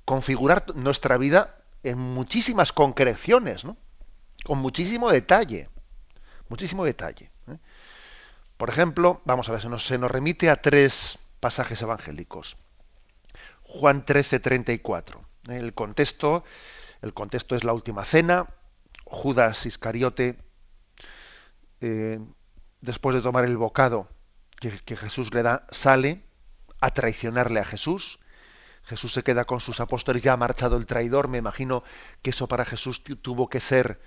configurar 0.04 0.74
nuestra 0.74 1.16
vida 1.16 1.56
en 1.82 1.98
muchísimas 1.98 2.72
concreciones, 2.72 3.64
¿no? 3.64 3.76
con 4.44 4.58
muchísimo 4.58 5.10
detalle, 5.10 5.68
muchísimo 6.48 6.84
detalle. 6.84 7.30
Por 8.64 8.72
ejemplo, 8.72 9.20
vamos 9.26 9.46
a 9.46 9.52
ver, 9.52 9.60
se 9.60 9.68
nos, 9.68 9.86
se 9.86 9.98
nos 9.98 10.10
remite 10.10 10.48
a 10.48 10.62
tres 10.62 11.18
pasajes 11.38 11.82
evangélicos. 11.82 12.56
Juan 13.62 14.06
13, 14.06 14.40
34. 14.40 15.22
El 15.48 15.74
contexto, 15.74 16.44
el 17.02 17.12
contexto 17.12 17.56
es 17.56 17.64
la 17.64 17.74
última 17.74 18.06
cena. 18.06 18.46
Judas 19.04 19.66
Iscariote, 19.66 20.38
eh, 21.82 22.18
después 22.80 23.14
de 23.14 23.20
tomar 23.20 23.44
el 23.44 23.58
bocado 23.58 24.08
que, 24.58 24.78
que 24.78 24.96
Jesús 24.96 25.34
le 25.34 25.42
da, 25.42 25.66
sale 25.70 26.24
a 26.80 26.90
traicionarle 26.90 27.60
a 27.60 27.66
Jesús. 27.66 28.18
Jesús 28.84 29.12
se 29.12 29.22
queda 29.22 29.44
con 29.44 29.60
sus 29.60 29.78
apóstoles, 29.80 30.22
ya 30.22 30.32
ha 30.32 30.38
marchado 30.38 30.78
el 30.78 30.86
traidor. 30.86 31.28
Me 31.28 31.36
imagino 31.36 31.84
que 32.22 32.30
eso 32.30 32.48
para 32.48 32.64
Jesús 32.64 33.04
tuvo 33.04 33.50
que 33.50 33.60
ser 33.60 34.00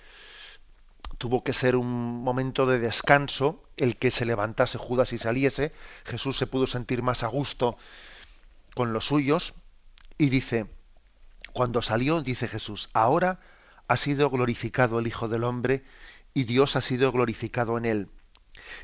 tuvo 1.17 1.43
que 1.43 1.53
ser 1.53 1.75
un 1.75 2.23
momento 2.23 2.65
de 2.65 2.80
descanso 2.80 3.63
el 3.75 3.97
que 3.97 4.12
se 4.12 4.25
levantase 4.25 4.77
Judas 4.77 5.13
y 5.13 5.17
saliese. 5.17 5.73
Jesús 6.06 6.38
se 6.38 6.47
pudo 6.47 6.67
sentir 6.67 7.01
más 7.01 7.23
a 7.23 7.27
gusto 7.27 7.77
con 8.75 8.93
los 8.93 9.06
suyos 9.06 9.53
y 10.17 10.30
dice, 10.30 10.67
cuando 11.53 11.82
salió, 11.82 12.21
dice 12.21 12.47
Jesús, 12.47 12.89
ahora 12.93 13.39
ha 13.88 13.97
sido 13.97 14.30
glorificado 14.30 14.99
el 14.99 15.08
Hijo 15.08 15.27
del 15.27 15.43
Hombre 15.43 15.84
y 16.34 16.43
Dios 16.43 16.75
ha 16.75 16.82
sido 16.82 17.12
glorificado 17.12 17.77
en 17.77 17.86
él. 17.86 18.10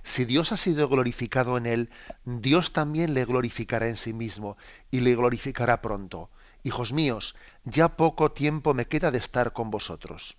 Si 0.03 0.25
Dios 0.25 0.51
ha 0.51 0.57
sido 0.57 0.87
glorificado 0.87 1.57
en 1.57 1.65
él, 1.65 1.89
Dios 2.25 2.73
también 2.73 3.13
le 3.13 3.25
glorificará 3.25 3.87
en 3.87 3.97
sí 3.97 4.13
mismo 4.13 4.57
y 4.91 5.01
le 5.01 5.15
glorificará 5.15 5.81
pronto. 5.81 6.29
Hijos 6.63 6.93
míos, 6.93 7.35
ya 7.63 7.89
poco 7.89 8.31
tiempo 8.31 8.73
me 8.73 8.87
queda 8.87 9.11
de 9.11 9.17
estar 9.17 9.53
con 9.53 9.69
vosotros. 9.69 10.37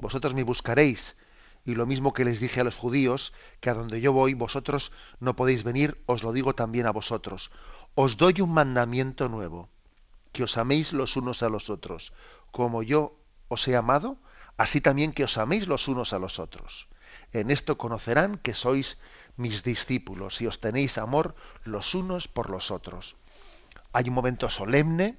Vosotros 0.00 0.34
me 0.34 0.44
buscaréis 0.44 1.16
Y 1.64 1.74
lo 1.74 1.84
mismo 1.84 2.14
que 2.14 2.24
les 2.24 2.40
dije 2.40 2.60
a 2.60 2.64
los 2.64 2.74
judíos, 2.74 3.34
que 3.60 3.68
a 3.68 3.74
donde 3.74 4.00
yo 4.00 4.12
voy 4.12 4.32
vosotros 4.32 4.90
no 5.20 5.36
podéis 5.36 5.64
venir, 5.64 6.00
os 6.06 6.22
lo 6.22 6.32
digo 6.32 6.54
también 6.54 6.86
a 6.86 6.92
vosotros. 6.92 7.50
Os 7.94 8.16
doy 8.16 8.40
un 8.40 8.54
mandamiento 8.54 9.28
nuevo, 9.28 9.68
que 10.32 10.44
os 10.44 10.56
améis 10.56 10.94
los 10.94 11.16
unos 11.16 11.42
a 11.42 11.50
los 11.50 11.68
otros. 11.68 12.12
Como 12.52 12.82
yo 12.82 13.18
os 13.48 13.68
he 13.68 13.76
amado, 13.76 14.16
así 14.56 14.80
también 14.80 15.12
que 15.12 15.24
os 15.24 15.36
améis 15.36 15.68
los 15.68 15.88
unos 15.88 16.14
a 16.14 16.18
los 16.18 16.38
otros. 16.38 16.88
En 17.32 17.50
esto 17.50 17.76
conocerán 17.76 18.38
que 18.38 18.54
sois 18.54 18.96
mis 19.36 19.62
discípulos, 19.62 20.36
si 20.36 20.46
os 20.46 20.60
tenéis 20.60 20.96
amor 20.96 21.34
los 21.64 21.94
unos 21.94 22.28
por 22.28 22.48
los 22.48 22.70
otros. 22.70 23.16
Hay 23.92 24.08
un 24.08 24.14
momento 24.14 24.48
solemne, 24.48 25.18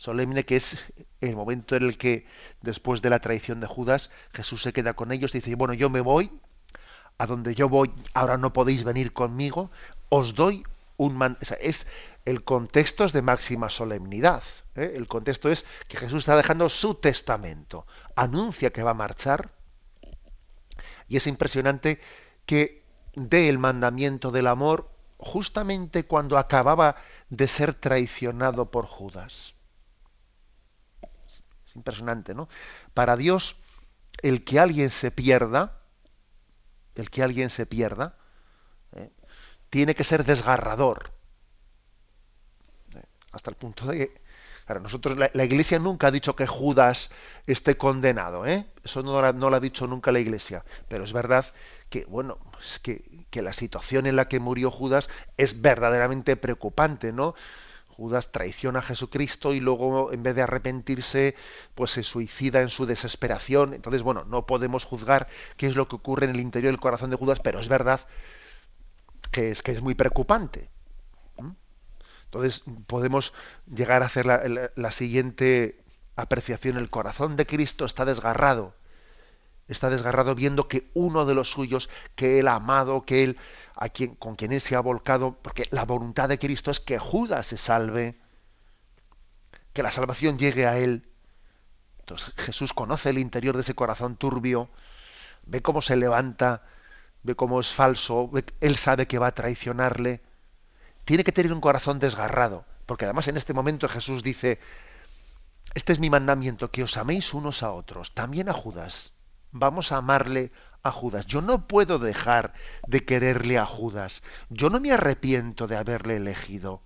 solemne 0.00 0.46
que 0.46 0.56
es 0.56 0.82
el 1.20 1.36
momento 1.36 1.76
en 1.76 1.82
el 1.82 1.98
que 1.98 2.24
después 2.62 3.02
de 3.02 3.10
la 3.10 3.18
traición 3.18 3.60
de 3.60 3.66
Judas 3.66 4.10
Jesús 4.32 4.62
se 4.62 4.72
queda 4.72 4.94
con 4.94 5.12
ellos 5.12 5.34
y 5.34 5.40
dice, 5.40 5.54
bueno, 5.56 5.74
yo 5.74 5.90
me 5.90 6.00
voy, 6.00 6.30
a 7.18 7.26
donde 7.26 7.54
yo 7.54 7.68
voy 7.68 7.92
ahora 8.14 8.38
no 8.38 8.54
podéis 8.54 8.82
venir 8.82 9.12
conmigo, 9.12 9.70
os 10.08 10.34
doy 10.34 10.64
un 10.96 11.18
man 11.18 11.36
es 11.60 11.86
el 12.24 12.44
contexto 12.44 13.04
es 13.04 13.12
de 13.12 13.20
máxima 13.20 13.68
solemnidad. 13.68 14.42
¿eh? 14.74 14.94
El 14.96 15.06
contexto 15.06 15.50
es 15.50 15.66
que 15.86 15.98
Jesús 15.98 16.20
está 16.20 16.34
dejando 16.34 16.70
su 16.70 16.94
testamento, 16.94 17.86
anuncia 18.16 18.70
que 18.70 18.82
va 18.82 18.92
a 18.92 18.94
marchar 19.04 19.50
y 21.08 21.18
es 21.18 21.26
impresionante 21.26 22.00
que 22.46 22.84
dé 23.14 23.50
el 23.50 23.58
mandamiento 23.58 24.30
del 24.30 24.46
amor 24.46 24.90
justamente 25.18 26.06
cuando 26.06 26.38
acababa 26.38 26.96
de 27.28 27.46
ser 27.48 27.74
traicionado 27.74 28.70
por 28.70 28.86
Judas. 28.86 29.59
Es 31.80 31.82
impresionante, 31.82 32.34
¿no? 32.34 32.48
Para 32.92 33.16
Dios, 33.16 33.56
el 34.22 34.44
que 34.44 34.60
alguien 34.60 34.90
se 34.90 35.10
pierda, 35.10 35.78
el 36.94 37.08
que 37.08 37.22
alguien 37.22 37.48
se 37.48 37.64
pierda, 37.64 38.16
¿eh? 38.92 39.10
tiene 39.70 39.94
que 39.94 40.04
ser 40.04 40.24
desgarrador. 40.24 41.10
¿eh? 42.94 43.02
Hasta 43.32 43.50
el 43.50 43.56
punto 43.56 43.86
de 43.86 43.96
que, 43.96 44.20
claro, 44.66 44.80
nosotros, 44.80 45.16
la, 45.16 45.44
Iglesia 45.44 45.78
nunca 45.78 46.08
ha 46.08 46.10
dicho 46.10 46.36
que 46.36 46.46
Judas 46.46 47.08
esté 47.46 47.78
condenado, 47.78 48.44
¿eh? 48.44 48.66
Eso 48.84 49.02
no, 49.02 49.20
lo 49.32 49.56
ha 49.56 49.60
dicho 49.60 49.86
nunca 49.86 50.12
la 50.12 50.20
Iglesia. 50.20 50.64
Pero 50.88 51.04
es 51.04 51.14
verdad 51.14 51.46
que, 51.88 52.04
bueno, 52.04 52.38
es 52.62 52.78
que, 52.78 53.26
la 53.40 53.54
situación 53.54 54.06
en 54.06 54.16
la 54.16 54.28
que 54.28 54.38
murió 54.38 54.70
Judas 54.70 55.08
es 55.38 55.62
verdaderamente 55.62 56.36
preocupante, 56.36 57.12
¿no? 57.12 57.34
Judas 58.00 58.32
traiciona 58.32 58.78
a 58.78 58.82
Jesucristo 58.82 59.52
y 59.52 59.60
luego, 59.60 60.10
en 60.10 60.22
vez 60.22 60.34
de 60.34 60.40
arrepentirse, 60.40 61.34
pues 61.74 61.90
se 61.90 62.02
suicida 62.02 62.62
en 62.62 62.70
su 62.70 62.86
desesperación. 62.86 63.74
Entonces, 63.74 64.02
bueno, 64.02 64.24
no 64.24 64.46
podemos 64.46 64.86
juzgar 64.86 65.28
qué 65.58 65.66
es 65.66 65.76
lo 65.76 65.86
que 65.86 65.96
ocurre 65.96 66.24
en 66.24 66.30
el 66.30 66.40
interior 66.40 66.72
del 66.72 66.80
corazón 66.80 67.10
de 67.10 67.16
Judas, 67.16 67.40
pero 67.40 67.60
es 67.60 67.68
verdad 67.68 68.00
que 69.30 69.50
es, 69.50 69.60
que 69.60 69.72
es 69.72 69.82
muy 69.82 69.94
preocupante. 69.94 70.70
Entonces, 72.24 72.62
podemos 72.86 73.34
llegar 73.66 74.02
a 74.02 74.06
hacer 74.06 74.24
la 74.74 74.90
siguiente 74.92 75.84
apreciación. 76.16 76.78
El 76.78 76.88
corazón 76.88 77.36
de 77.36 77.44
Cristo 77.44 77.84
está 77.84 78.06
desgarrado 78.06 78.79
está 79.72 79.88
desgarrado 79.88 80.34
viendo 80.34 80.68
que 80.68 80.90
uno 80.94 81.24
de 81.24 81.34
los 81.34 81.50
suyos 81.50 81.88
que 82.16 82.40
él 82.40 82.48
ha 82.48 82.56
amado, 82.56 83.02
que 83.02 83.22
él 83.22 83.38
a 83.76 83.88
quien 83.88 84.16
con 84.16 84.34
quien 84.34 84.52
él 84.52 84.60
se 84.60 84.74
ha 84.74 84.80
volcado, 84.80 85.38
porque 85.42 85.66
la 85.70 85.84
voluntad 85.84 86.28
de 86.28 86.38
Cristo 86.38 86.70
es 86.70 86.80
que 86.80 86.98
Judas 86.98 87.46
se 87.46 87.56
salve, 87.56 88.18
que 89.72 89.82
la 89.82 89.92
salvación 89.92 90.38
llegue 90.38 90.66
a 90.66 90.76
él. 90.76 91.08
Entonces 92.00 92.34
Jesús 92.36 92.72
conoce 92.72 93.10
el 93.10 93.18
interior 93.18 93.54
de 93.54 93.62
ese 93.62 93.74
corazón 93.74 94.16
turbio, 94.16 94.68
ve 95.46 95.62
cómo 95.62 95.80
se 95.80 95.96
levanta, 95.96 96.64
ve 97.22 97.36
cómo 97.36 97.60
es 97.60 97.68
falso, 97.68 98.30
él 98.60 98.76
sabe 98.76 99.06
que 99.06 99.18
va 99.18 99.28
a 99.28 99.34
traicionarle. 99.34 100.20
Tiene 101.04 101.22
que 101.22 101.32
tener 101.32 101.52
un 101.52 101.60
corazón 101.60 102.00
desgarrado, 102.00 102.66
porque 102.86 103.04
además 103.04 103.28
en 103.28 103.36
este 103.36 103.54
momento 103.54 103.88
Jesús 103.88 104.24
dice, 104.24 104.58
este 105.74 105.92
es 105.92 106.00
mi 106.00 106.10
mandamiento, 106.10 106.72
que 106.72 106.82
os 106.82 106.96
améis 106.96 107.32
unos 107.32 107.62
a 107.62 107.70
otros, 107.70 108.12
también 108.14 108.48
a 108.48 108.52
Judas 108.52 109.12
vamos 109.52 109.92
a 109.92 109.98
amarle 109.98 110.52
a 110.82 110.90
Judas. 110.90 111.26
Yo 111.26 111.42
no 111.42 111.66
puedo 111.66 111.98
dejar 111.98 112.54
de 112.86 113.04
quererle 113.04 113.58
a 113.58 113.66
Judas. 113.66 114.22
Yo 114.48 114.70
no 114.70 114.80
me 114.80 114.92
arrepiento 114.92 115.66
de 115.66 115.76
haberle 115.76 116.16
elegido 116.16 116.82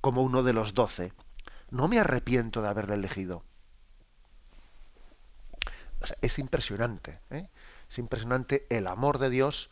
como 0.00 0.22
uno 0.22 0.42
de 0.42 0.52
los 0.52 0.74
doce. 0.74 1.12
No 1.70 1.88
me 1.88 1.98
arrepiento 1.98 2.62
de 2.62 2.68
haberle 2.68 2.94
elegido. 2.94 3.44
es 6.22 6.38
impresionante. 6.38 7.20
¿eh? 7.30 7.48
Es 7.90 7.98
impresionante 7.98 8.66
el 8.70 8.86
amor 8.86 9.18
de 9.18 9.30
Dios 9.30 9.70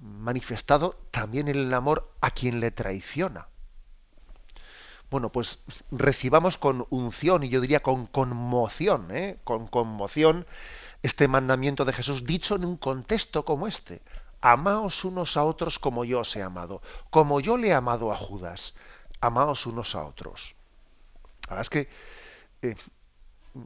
manifestado 0.00 0.96
también 1.10 1.48
en 1.48 1.56
el 1.56 1.74
amor 1.74 2.12
a 2.20 2.30
quien 2.30 2.60
le 2.60 2.70
traiciona. 2.70 3.48
Bueno, 5.10 5.32
pues 5.32 5.58
recibamos 5.90 6.58
con 6.58 6.86
unción 6.90 7.42
y 7.42 7.48
yo 7.48 7.60
diría 7.60 7.80
con 7.80 8.06
conmoción, 8.06 9.10
¿eh? 9.10 9.38
con 9.42 9.66
conmoción 9.66 10.46
este 11.02 11.28
mandamiento 11.28 11.84
de 11.84 11.92
Jesús 11.92 12.24
dicho 12.24 12.56
en 12.56 12.64
un 12.64 12.76
contexto 12.76 13.44
como 13.44 13.66
este. 13.66 14.02
Amaos 14.40 15.04
unos 15.04 15.36
a 15.36 15.44
otros 15.44 15.78
como 15.78 16.04
yo 16.04 16.20
os 16.20 16.36
he 16.36 16.42
amado, 16.42 16.80
como 17.10 17.40
yo 17.40 17.56
le 17.56 17.68
he 17.68 17.74
amado 17.74 18.12
a 18.12 18.16
Judas. 18.16 18.74
Amaos 19.20 19.66
unos 19.66 19.94
a 19.94 20.04
otros. 20.04 20.54
La 21.48 21.56
verdad 21.56 21.62
es 21.62 21.70
que 21.70 21.88
eh, 22.62 22.76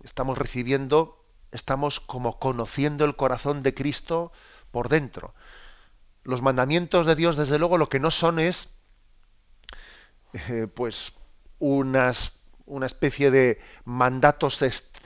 estamos 0.04 0.38
recibiendo, 0.38 1.22
estamos 1.50 2.00
como 2.00 2.38
conociendo 2.38 3.04
el 3.04 3.16
corazón 3.16 3.62
de 3.62 3.74
Cristo 3.74 4.32
por 4.70 4.88
dentro. 4.88 5.34
Los 6.24 6.42
mandamientos 6.42 7.06
de 7.06 7.16
Dios, 7.16 7.36
desde 7.36 7.58
luego, 7.58 7.78
lo 7.78 7.88
que 7.88 8.00
no 8.00 8.10
son 8.10 8.38
es, 8.38 8.68
eh, 10.32 10.68
pues, 10.72 11.12
unas, 11.58 12.34
una 12.64 12.86
especie 12.86 13.30
de 13.30 13.60
mandatos 13.84 14.58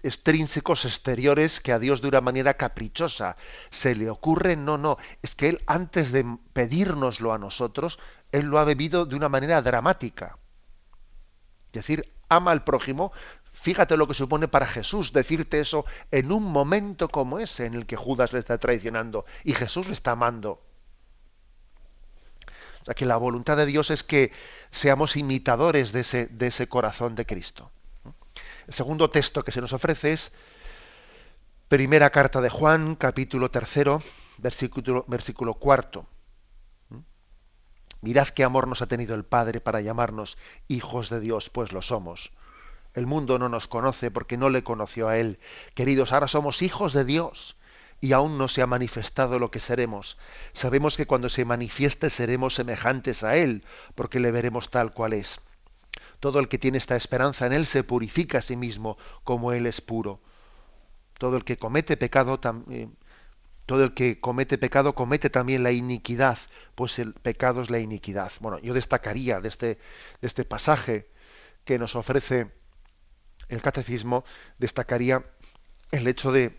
extrínsecos 0.06 0.84
exteriores 0.84 1.60
que 1.60 1.72
a 1.72 1.78
Dios 1.78 2.00
de 2.00 2.08
una 2.08 2.20
manera 2.20 2.54
caprichosa 2.54 3.36
se 3.70 3.94
le 3.94 4.08
ocurre. 4.08 4.56
No, 4.56 4.78
no, 4.78 4.98
es 5.22 5.34
que 5.34 5.48
Él 5.48 5.62
antes 5.66 6.12
de 6.12 6.24
pedírnoslo 6.52 7.32
a 7.32 7.38
nosotros, 7.38 7.98
Él 8.32 8.46
lo 8.46 8.58
ha 8.58 8.64
bebido 8.64 9.04
de 9.04 9.16
una 9.16 9.28
manera 9.28 9.60
dramática. 9.62 10.38
Es 11.68 11.72
decir, 11.72 12.12
ama 12.28 12.52
al 12.52 12.64
prójimo. 12.64 13.12
Fíjate 13.52 13.96
lo 13.96 14.06
que 14.06 14.14
supone 14.14 14.48
para 14.48 14.66
Jesús 14.66 15.12
decirte 15.12 15.60
eso 15.60 15.86
en 16.10 16.30
un 16.30 16.44
momento 16.44 17.08
como 17.08 17.38
ese 17.38 17.66
en 17.66 17.74
el 17.74 17.86
que 17.86 17.96
Judas 17.96 18.32
le 18.32 18.38
está 18.38 18.58
traicionando 18.58 19.24
y 19.44 19.54
Jesús 19.54 19.86
le 19.86 19.94
está 19.94 20.12
amando. 20.12 20.62
O 22.82 22.84
sea 22.84 22.94
que 22.94 23.06
la 23.06 23.16
voluntad 23.16 23.56
de 23.56 23.66
Dios 23.66 23.90
es 23.90 24.04
que 24.04 24.30
seamos 24.70 25.16
imitadores 25.16 25.92
de 25.92 26.00
ese, 26.00 26.26
de 26.26 26.48
ese 26.48 26.68
corazón 26.68 27.16
de 27.16 27.26
Cristo. 27.26 27.72
El 28.66 28.74
segundo 28.74 29.10
texto 29.10 29.44
que 29.44 29.52
se 29.52 29.60
nos 29.60 29.72
ofrece 29.72 30.12
es 30.12 30.32
Primera 31.68 32.10
carta 32.10 32.40
de 32.40 32.48
Juan, 32.48 32.94
capítulo 32.94 33.50
tercero, 33.50 34.00
versículo, 34.38 35.54
cuarto. 35.54 36.06
¿Mm? 36.90 36.98
Mirad 38.02 38.28
qué 38.28 38.44
amor 38.44 38.68
nos 38.68 38.82
ha 38.82 38.86
tenido 38.86 39.14
el 39.14 39.24
Padre 39.24 39.60
para 39.60 39.80
llamarnos 39.80 40.38
hijos 40.68 41.10
de 41.10 41.18
Dios, 41.18 41.50
pues 41.50 41.72
lo 41.72 41.82
somos. 41.82 42.32
El 42.94 43.06
mundo 43.06 43.38
no 43.38 43.48
nos 43.48 43.66
conoce 43.68 44.10
porque 44.10 44.36
no 44.36 44.48
le 44.48 44.62
conoció 44.62 45.08
a 45.08 45.18
Él. 45.18 45.38
Queridos, 45.74 46.12
ahora 46.12 46.28
somos 46.28 46.62
hijos 46.62 46.92
de 46.92 47.04
Dios 47.04 47.56
y 48.00 48.12
aún 48.12 48.38
no 48.38 48.46
se 48.48 48.62
ha 48.62 48.66
manifestado 48.66 49.38
lo 49.38 49.50
que 49.50 49.60
seremos. 49.60 50.18
Sabemos 50.52 50.96
que 50.96 51.06
cuando 51.06 51.28
se 51.28 51.44
manifieste 51.44 52.10
seremos 52.10 52.54
semejantes 52.54 53.24
a 53.24 53.36
Él, 53.36 53.64
porque 53.94 54.20
le 54.20 54.30
veremos 54.30 54.70
tal 54.70 54.92
cual 54.92 55.12
es. 55.12 55.40
Todo 56.20 56.40
el 56.40 56.48
que 56.48 56.58
tiene 56.58 56.78
esta 56.78 56.96
esperanza 56.96 57.46
en 57.46 57.52
Él 57.52 57.66
se 57.66 57.84
purifica 57.84 58.38
a 58.38 58.42
sí 58.42 58.56
mismo 58.56 58.96
como 59.24 59.52
Él 59.52 59.66
es 59.66 59.80
puro. 59.80 60.20
Todo 61.18 61.36
el 61.36 61.44
que 61.44 61.56
comete 61.56 61.96
pecado, 61.96 62.40
eh, 62.70 62.88
todo 63.66 63.84
el 63.84 63.94
que 63.94 64.20
comete 64.20 64.58
pecado 64.58 64.94
comete 64.94 65.30
también 65.30 65.62
la 65.62 65.72
iniquidad, 65.72 66.38
pues 66.74 66.98
el 66.98 67.14
pecado 67.14 67.62
es 67.62 67.70
la 67.70 67.78
iniquidad. 67.78 68.32
Bueno, 68.40 68.58
yo 68.58 68.74
destacaría 68.74 69.40
de 69.40 69.48
este, 69.48 69.66
de 69.66 70.26
este 70.26 70.44
pasaje 70.44 71.10
que 71.64 71.78
nos 71.78 71.96
ofrece 71.96 72.50
el 73.48 73.62
catecismo, 73.62 74.24
destacaría 74.58 75.24
el 75.90 76.06
hecho 76.06 76.32
de, 76.32 76.56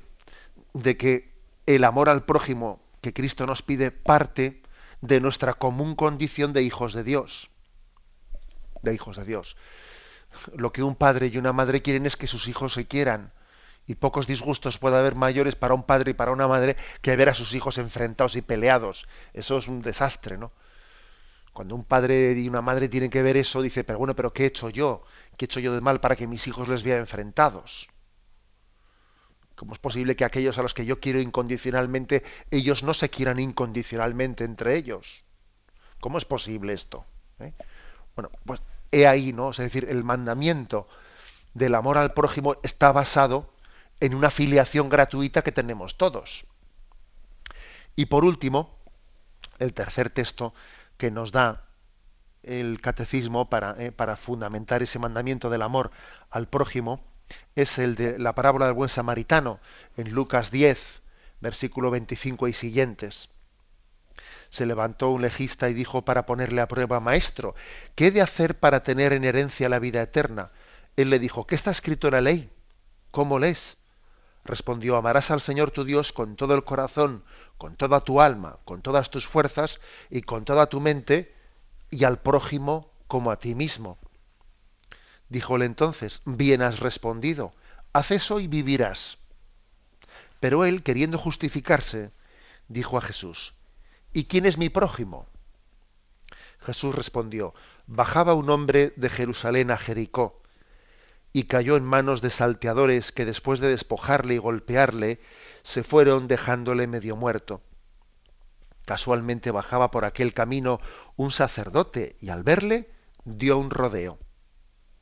de 0.73 0.97
que 0.97 1.33
el 1.65 1.83
amor 1.83 2.09
al 2.09 2.25
prójimo 2.25 2.81
que 3.01 3.13
Cristo 3.13 3.45
nos 3.45 3.61
pide 3.61 3.91
parte 3.91 4.61
de 5.01 5.19
nuestra 5.19 5.53
común 5.53 5.95
condición 5.95 6.53
de 6.53 6.63
hijos 6.63 6.93
de 6.93 7.03
Dios 7.03 7.51
de 8.81 8.93
hijos 8.93 9.17
de 9.17 9.25
Dios. 9.25 9.55
Lo 10.55 10.71
que 10.71 10.83
un 10.83 10.95
padre 10.95 11.27
y 11.27 11.37
una 11.37 11.53
madre 11.53 11.81
quieren 11.81 12.05
es 12.05 12.17
que 12.17 12.27
sus 12.27 12.47
hijos 12.47 12.73
se 12.73 12.87
quieran. 12.87 13.31
Y 13.85 13.95
pocos 13.95 14.27
disgustos 14.27 14.77
puede 14.77 14.97
haber 14.97 15.15
mayores 15.15 15.55
para 15.55 15.73
un 15.73 15.83
padre 15.83 16.11
y 16.11 16.13
para 16.13 16.31
una 16.31 16.47
madre 16.47 16.75
que 17.01 17.15
ver 17.15 17.29
a 17.29 17.33
sus 17.33 17.53
hijos 17.53 17.77
enfrentados 17.77 18.35
y 18.35 18.41
peleados. 18.41 19.07
Eso 19.33 19.57
es 19.57 19.67
un 19.67 19.81
desastre, 19.81 20.37
¿no? 20.37 20.51
Cuando 21.53 21.73
un 21.73 21.85
padre 21.85 22.33
y 22.33 22.47
una 22.49 22.61
madre 22.61 22.89
tienen 22.89 23.09
que 23.09 23.23
ver 23.23 23.37
eso, 23.37 23.61
dice, 23.61 23.83
pero 23.83 23.97
bueno, 23.97 24.15
pero 24.15 24.33
¿qué 24.33 24.43
he 24.43 24.47
hecho 24.47 24.69
yo? 24.69 25.03
¿Qué 25.37 25.45
he 25.45 25.47
hecho 25.47 25.59
yo 25.59 25.73
de 25.73 25.81
mal 25.81 26.01
para 26.01 26.15
que 26.15 26.27
mis 26.27 26.45
hijos 26.47 26.67
les 26.67 26.83
vean 26.83 26.99
enfrentados? 26.99 27.87
¿Cómo 29.55 29.73
es 29.73 29.79
posible 29.79 30.15
que 30.15 30.23
aquellos 30.23 30.59
a 30.59 30.61
los 30.61 30.75
que 30.75 30.85
yo 30.85 30.99
quiero 30.99 31.19
incondicionalmente, 31.19 32.23
ellos 32.51 32.83
no 32.83 32.93
se 32.93 33.09
quieran 33.09 33.39
incondicionalmente 33.39 34.43
entre 34.43 34.75
ellos? 34.75 35.23
¿Cómo 35.99 36.19
es 36.19 36.25
posible 36.25 36.73
esto? 36.73 37.05
¿Eh? 37.39 37.53
Bueno, 38.17 38.31
pues 38.45 38.59
he 38.91 39.05
ahí, 39.05 39.31
¿no? 39.31 39.51
Es 39.51 39.57
decir, 39.57 39.85
el 39.87 40.03
mandamiento 40.03 40.87
del 41.53 41.75
amor 41.75 41.99
al 41.99 42.13
prójimo 42.15 42.55
está 42.63 42.91
basado 42.91 43.53
en 43.99 44.15
una 44.15 44.31
filiación 44.31 44.89
gratuita 44.89 45.43
que 45.43 45.51
tenemos 45.51 45.97
todos. 45.97 46.47
Y 47.95 48.07
por 48.07 48.25
último, 48.25 48.75
el 49.59 49.75
tercer 49.75 50.09
texto 50.09 50.55
que 50.97 51.11
nos 51.11 51.31
da 51.31 51.65
el 52.41 52.81
catecismo 52.81 53.51
para, 53.51 53.75
eh, 53.77 53.91
para 53.91 54.15
fundamentar 54.15 54.81
ese 54.81 54.97
mandamiento 54.97 55.51
del 55.51 55.61
amor 55.61 55.91
al 56.31 56.47
prójimo 56.47 56.99
es 57.55 57.77
el 57.77 57.93
de 57.93 58.17
la 58.17 58.33
parábola 58.33 58.65
del 58.65 58.73
buen 58.73 58.89
samaritano 58.89 59.59
en 59.95 60.11
Lucas 60.11 60.49
10, 60.49 61.03
versículo 61.39 61.91
25 61.91 62.47
y 62.47 62.53
siguientes. 62.53 63.29
Se 64.49 64.65
levantó 64.65 65.09
un 65.09 65.21
legista 65.21 65.69
y 65.69 65.73
dijo 65.73 66.03
para 66.03 66.25
ponerle 66.25 66.61
a 66.61 66.67
prueba, 66.67 66.99
Maestro, 66.99 67.55
¿qué 67.95 68.07
he 68.07 68.11
de 68.11 68.21
hacer 68.21 68.59
para 68.59 68.83
tener 68.83 69.13
en 69.13 69.23
herencia 69.23 69.69
la 69.69 69.79
vida 69.79 70.01
eterna? 70.01 70.51
Él 70.95 71.09
le 71.09 71.19
dijo, 71.19 71.45
¿qué 71.45 71.55
está 71.55 71.71
escrito 71.71 72.07
en 72.07 72.13
la 72.13 72.21
ley? 72.21 72.49
¿Cómo 73.11 73.39
lees? 73.39 73.77
Respondió, 74.45 74.95
amarás 74.95 75.29
al 75.29 75.41
Señor 75.41 75.71
tu 75.71 75.83
Dios 75.83 76.13
con 76.13 76.37
todo 76.37 76.55
el 76.55 76.63
corazón, 76.63 77.23
con 77.57 77.75
toda 77.75 78.01
tu 78.01 78.21
alma, 78.21 78.59
con 78.63 78.81
todas 78.81 79.09
tus 79.09 79.27
fuerzas 79.27 79.79
y 80.09 80.21
con 80.21 80.45
toda 80.45 80.67
tu 80.67 80.79
mente, 80.79 81.35
y 81.91 82.05
al 82.05 82.19
prójimo 82.19 82.89
como 83.07 83.31
a 83.31 83.39
ti 83.39 83.55
mismo. 83.55 83.97
Díjole 85.29 85.65
entonces, 85.65 86.21
bien 86.25 86.61
has 86.61 86.79
respondido, 86.79 87.53
haz 87.91 88.11
eso 88.11 88.39
y 88.39 88.47
vivirás. 88.47 89.17
Pero 90.39 90.65
él, 90.65 90.83
queriendo 90.83 91.17
justificarse, 91.17 92.11
dijo 92.67 92.97
a 92.97 93.01
Jesús, 93.01 93.53
¿y 94.13 94.25
quién 94.25 94.45
es 94.45 94.57
mi 94.57 94.69
prójimo? 94.69 95.27
Jesús 96.59 96.93
respondió, 96.93 97.53
bajaba 97.85 98.33
un 98.33 98.49
hombre 98.49 98.93
de 98.95 99.09
Jerusalén 99.09 99.71
a 99.71 99.77
Jericó, 99.77 100.41
y 101.33 101.43
cayó 101.43 101.77
en 101.77 101.85
manos 101.85 102.21
de 102.21 102.29
salteadores 102.29 103.11
que 103.11 103.25
después 103.25 103.59
de 103.59 103.69
despojarle 103.69 104.35
y 104.35 104.37
golpearle, 104.39 105.19
se 105.63 105.83
fueron 105.83 106.27
dejándole 106.27 106.87
medio 106.87 107.15
muerto. 107.15 107.61
Casualmente 108.85 109.51
bajaba 109.51 109.91
por 109.91 110.05
aquel 110.05 110.33
camino 110.33 110.79
un 111.15 111.29
sacerdote 111.29 112.15
y 112.21 112.29
al 112.29 112.43
verle 112.43 112.89
dio 113.25 113.57
un 113.57 113.69
rodeo. 113.69 114.17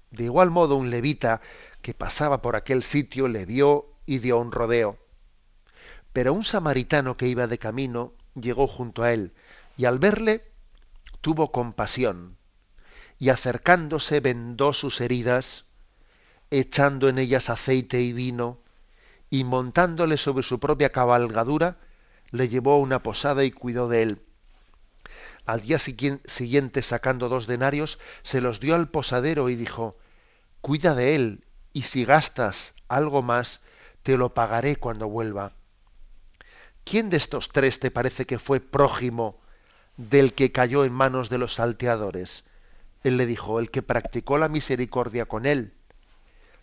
De 0.09 0.23
igual 0.23 0.49
modo 0.49 0.75
un 0.75 0.89
levita 0.89 1.41
que 1.81 1.93
pasaba 1.93 2.41
por 2.41 2.55
aquel 2.55 2.81
sitio 2.81 3.27
le 3.27 3.45
vio 3.45 3.93
y 4.05 4.19
dio 4.19 4.39
un 4.39 4.51
rodeo. 4.51 4.97
Pero 6.13 6.33
un 6.33 6.43
samaritano 6.43 7.15
que 7.15 7.27
iba 7.27 7.47
de 7.47 7.59
camino 7.59 8.13
llegó 8.35 8.67
junto 8.67 9.03
a 9.03 9.13
él 9.13 9.33
y 9.77 9.85
al 9.85 9.99
verle 9.99 10.43
tuvo 11.21 11.51
compasión 11.51 12.37
y 13.17 13.29
acercándose 13.29 14.19
vendó 14.19 14.73
sus 14.73 15.01
heridas, 15.01 15.65
echando 16.51 17.09
en 17.09 17.17
ellas 17.17 17.49
aceite 17.49 18.01
y 18.01 18.13
vino, 18.13 18.59
y 19.29 19.43
montándole 19.43 20.17
sobre 20.17 20.43
su 20.43 20.59
propia 20.59 20.91
cabalgadura, 20.91 21.77
le 22.31 22.49
llevó 22.49 22.73
a 22.73 22.79
una 22.79 23.01
posada 23.03 23.43
y 23.43 23.51
cuidó 23.51 23.87
de 23.87 24.03
él. 24.03 24.21
Al 25.45 25.61
día 25.61 25.79
siguiente, 25.79 26.81
sacando 26.81 27.29
dos 27.29 27.47
denarios, 27.47 27.99
se 28.23 28.41
los 28.41 28.59
dio 28.59 28.75
al 28.75 28.89
posadero 28.89 29.49
y 29.49 29.55
dijo, 29.55 29.97
Cuida 30.61 30.95
de 30.95 31.15
él, 31.15 31.45
y 31.71 31.83
si 31.83 32.03
gastas 32.03 32.73
algo 32.87 33.21
más, 33.21 33.61
te 34.03 34.17
lo 34.17 34.33
pagaré 34.33 34.75
cuando 34.75 35.07
vuelva. 35.07 35.53
¿Quién 36.85 37.09
de 37.09 37.17
estos 37.17 37.49
tres 37.49 37.79
te 37.79 37.89
parece 37.89 38.25
que 38.25 38.39
fue 38.39 38.59
prójimo 38.59 39.41
del 39.97 40.33
que 40.33 40.51
cayó 40.51 40.85
en 40.85 40.93
manos 40.93 41.29
de 41.29 41.39
los 41.39 41.55
salteadores? 41.55 42.45
Él 43.03 43.17
le 43.17 43.25
dijo, 43.25 43.59
el 43.59 43.71
que 43.71 43.81
practicó 43.81 44.37
la 44.37 44.49
misericordia 44.49 45.25
con 45.25 45.47
él. 45.47 45.73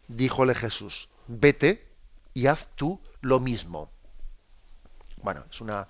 Díjole 0.07 0.55
Jesús, 0.55 1.09
vete 1.27 1.89
y 2.35 2.47
haz 2.47 2.69
tú 2.77 3.01
lo 3.21 3.41
mismo. 3.41 3.91
Bueno, 5.17 5.45
es 5.51 5.61
una, 5.61 5.89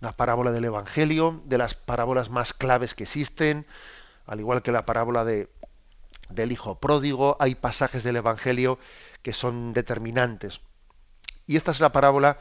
una 0.00 0.12
parábola 0.12 0.50
del 0.50 0.64
Evangelio, 0.64 1.40
de 1.46 1.58
las 1.58 1.74
parábolas 1.74 2.30
más 2.30 2.52
claves 2.52 2.94
que 2.96 3.04
existen, 3.04 3.64
al 4.26 4.40
igual 4.40 4.62
que 4.62 4.72
la 4.72 4.84
parábola 4.84 5.24
de, 5.24 5.48
del 6.30 6.50
Hijo 6.50 6.80
Pródigo, 6.80 7.36
hay 7.38 7.54
pasajes 7.54 8.02
del 8.02 8.16
Evangelio 8.16 8.80
que 9.22 9.32
son 9.32 9.72
determinantes. 9.72 10.60
Y 11.46 11.56
esta 11.56 11.70
es 11.70 11.80
la 11.80 11.92
parábola, 11.92 12.38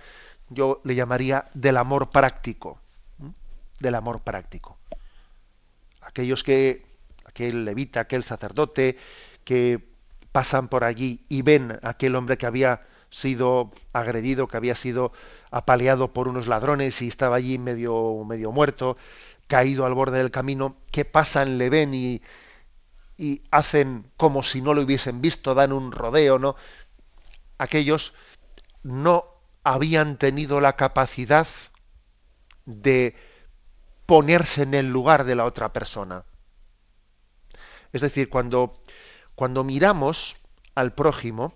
yo 0.51 0.81
le 0.83 0.95
llamaría 0.95 1.49
del 1.53 1.77
amor 1.77 2.09
práctico, 2.09 2.79
del 3.79 3.95
amor 3.95 4.21
práctico. 4.21 4.77
Aquellos 6.01 6.43
que, 6.43 6.85
aquel 7.25 7.65
levita, 7.65 8.01
aquel 8.01 8.23
sacerdote, 8.23 8.97
que 9.45 9.89
pasan 10.31 10.67
por 10.67 10.83
allí 10.83 11.25
y 11.29 11.41
ven 11.41 11.79
a 11.81 11.89
aquel 11.89 12.15
hombre 12.15 12.37
que 12.37 12.45
había 12.45 12.81
sido 13.09 13.71
agredido, 13.93 14.47
que 14.47 14.57
había 14.57 14.75
sido 14.75 15.11
apaleado 15.51 16.13
por 16.13 16.27
unos 16.27 16.47
ladrones 16.47 17.01
y 17.01 17.07
estaba 17.07 17.37
allí 17.37 17.57
medio, 17.57 18.23
medio 18.25 18.51
muerto, 18.51 18.97
caído 19.47 19.85
al 19.85 19.93
borde 19.93 20.17
del 20.17 20.31
camino, 20.31 20.75
¿qué 20.91 21.05
pasan? 21.05 21.57
Le 21.57 21.69
ven 21.69 21.93
y, 21.93 22.21
y 23.17 23.41
hacen 23.51 24.05
como 24.17 24.43
si 24.43 24.61
no 24.61 24.73
lo 24.73 24.81
hubiesen 24.81 25.21
visto, 25.21 25.53
dan 25.53 25.71
un 25.71 25.91
rodeo, 25.91 26.39
¿no? 26.39 26.55
Aquellos 27.57 28.13
no 28.83 29.30
habían 29.63 30.17
tenido 30.17 30.61
la 30.61 30.75
capacidad 30.75 31.47
de 32.65 33.15
ponerse 34.05 34.63
en 34.63 34.73
el 34.73 34.91
lugar 34.91 35.23
de 35.23 35.35
la 35.35 35.45
otra 35.45 35.73
persona. 35.73 36.25
Es 37.93 38.01
decir, 38.01 38.29
cuando, 38.29 38.71
cuando 39.35 39.63
miramos 39.63 40.35
al 40.75 40.93
prójimo, 40.93 41.53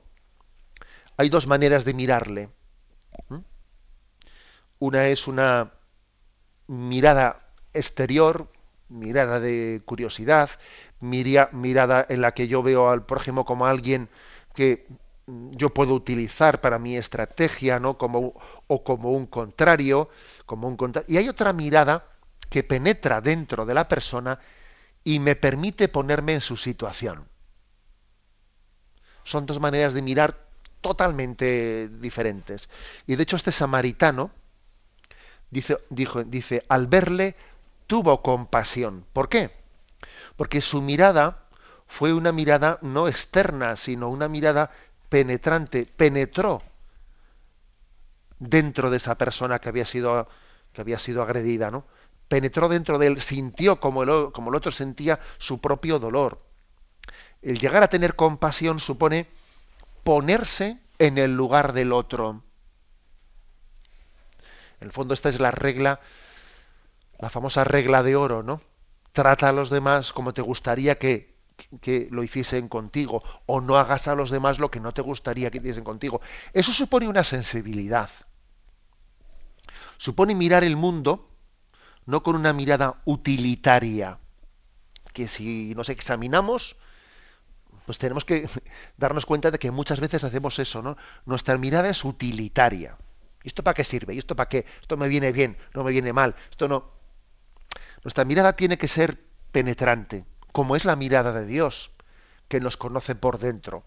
hay 1.17 1.29
dos 1.29 1.47
maneras 1.47 1.85
de 1.85 1.93
mirarle. 1.93 2.49
Una 4.79 5.07
es 5.07 5.27
una 5.27 5.71
mirada 6.67 7.49
exterior, 7.73 8.51
mirada 8.89 9.39
de 9.39 9.81
curiosidad, 9.85 10.49
mirada 10.99 12.05
en 12.09 12.21
la 12.21 12.33
que 12.33 12.47
yo 12.47 12.61
veo 12.61 12.89
al 12.89 13.05
prójimo 13.05 13.45
como 13.45 13.65
alguien 13.65 14.09
que 14.53 14.87
yo 15.27 15.73
puedo 15.73 15.93
utilizar 15.93 16.61
para 16.61 16.79
mi 16.79 16.97
estrategia, 16.97 17.79
¿no? 17.79 17.97
Como, 17.97 18.33
o 18.67 18.83
como 18.83 19.11
un 19.11 19.25
contrario, 19.25 20.09
como 20.45 20.67
un 20.67 20.77
y 21.07 21.17
hay 21.17 21.29
otra 21.29 21.53
mirada 21.53 22.05
que 22.49 22.63
penetra 22.63 23.21
dentro 23.21 23.65
de 23.65 23.73
la 23.73 23.87
persona 23.87 24.39
y 25.03 25.19
me 25.19 25.35
permite 25.35 25.87
ponerme 25.87 26.33
en 26.33 26.41
su 26.41 26.57
situación. 26.57 27.27
Son 29.23 29.45
dos 29.45 29.59
maneras 29.59 29.93
de 29.93 30.01
mirar 30.01 30.37
totalmente 30.81 31.89
diferentes. 31.89 32.69
Y 33.07 33.15
de 33.15 33.23
hecho 33.23 33.35
este 33.35 33.51
samaritano 33.51 34.31
dice, 35.49 35.79
dijo, 35.89 36.23
dice, 36.23 36.65
al 36.69 36.87
verle 36.87 37.35
tuvo 37.87 38.21
compasión. 38.21 39.05
¿Por 39.13 39.29
qué? 39.29 39.51
Porque 40.37 40.61
su 40.61 40.81
mirada 40.81 41.43
fue 41.87 42.13
una 42.13 42.31
mirada 42.31 42.79
no 42.81 43.07
externa, 43.07 43.75
sino 43.77 44.09
una 44.09 44.27
mirada 44.27 44.71
penetrante, 45.15 45.85
penetró 45.85 46.61
dentro 48.37 48.89
de 48.89 48.97
esa 48.97 49.17
persona 49.17 49.59
que 49.59 49.69
había 49.69 49.85
sido, 49.85 50.27
que 50.73 50.81
había 50.81 50.99
sido 50.99 51.23
agredida, 51.23 51.71
¿no? 51.71 51.85
Penetró 52.27 52.67
dentro 52.67 52.99
de 52.99 53.07
él, 53.07 53.21
sintió 53.21 53.79
como 53.79 54.03
el, 54.03 54.33
como 54.33 54.49
el 54.49 54.55
otro 54.55 54.73
sentía 54.73 55.21
su 55.37 55.61
propio 55.61 55.99
dolor. 55.99 56.41
El 57.41 57.61
llegar 57.61 57.81
a 57.81 57.87
tener 57.87 58.17
compasión 58.17 58.81
supone 58.81 59.27
ponerse 60.03 60.81
en 60.99 61.17
el 61.17 61.33
lugar 61.33 61.71
del 61.71 61.93
otro. 61.93 62.43
En 64.81 64.87
el 64.87 64.91
fondo 64.91 65.13
esta 65.13 65.29
es 65.29 65.39
la 65.39 65.51
regla, 65.51 66.01
la 67.19 67.29
famosa 67.29 67.63
regla 67.63 68.03
de 68.03 68.17
oro, 68.17 68.43
¿no? 68.43 68.59
Trata 69.13 69.47
a 69.47 69.53
los 69.53 69.69
demás 69.69 70.11
como 70.11 70.33
te 70.33 70.41
gustaría 70.41 70.99
que, 70.99 71.34
que 71.81 72.07
lo 72.11 72.23
hiciesen 72.23 72.67
contigo, 72.67 73.23
o 73.45 73.61
no 73.61 73.77
hagas 73.77 74.07
a 74.07 74.15
los 74.15 74.29
demás 74.29 74.59
lo 74.59 74.71
que 74.71 74.79
no 74.79 74.93
te 74.93 75.01
gustaría 75.01 75.51
que 75.51 75.59
hiciesen 75.59 75.83
contigo. 75.83 76.21
Eso 76.53 76.73
supone 76.73 77.07
una 77.07 77.23
sensibilidad. 77.23 78.09
Supone 79.97 80.35
mirar 80.35 80.63
el 80.63 80.75
mundo 80.75 81.29
no 82.05 82.23
con 82.23 82.35
una 82.35 82.53
mirada 82.53 83.01
utilitaria, 83.05 84.19
que 85.13 85.27
si 85.27 85.73
nos 85.75 85.89
examinamos, 85.89 86.75
pues 87.85 87.97
tenemos 87.97 88.25
que 88.25 88.47
darnos 88.97 89.25
cuenta 89.25 89.51
de 89.51 89.59
que 89.59 89.71
muchas 89.71 89.99
veces 89.99 90.23
hacemos 90.23 90.59
eso, 90.59 90.81
¿no? 90.81 90.97
Nuestra 91.25 91.57
mirada 91.57 91.89
es 91.89 92.03
utilitaria. 92.03 92.97
¿Y 93.43 93.47
esto 93.47 93.63
para 93.63 93.75
qué 93.75 93.83
sirve? 93.83 94.15
¿Y 94.15 94.17
esto 94.17 94.35
para 94.35 94.49
qué? 94.49 94.65
Esto 94.81 94.97
me 94.97 95.07
viene 95.07 95.31
bien, 95.31 95.57
no 95.73 95.83
me 95.83 95.91
viene 95.91 96.13
mal. 96.13 96.35
Esto 96.49 96.67
no. 96.67 96.91
Nuestra 98.03 98.25
mirada 98.25 98.55
tiene 98.55 98.77
que 98.77 98.87
ser 98.87 99.23
penetrante, 99.51 100.25
como 100.55 100.77
es 100.77 100.85
la 100.85 100.95
mirada 100.95 101.33
de 101.33 101.45
Dios, 101.45 101.91
que 102.47 102.61
nos 102.61 102.77
conoce 102.77 103.13
por 103.13 103.39
dentro. 103.39 103.83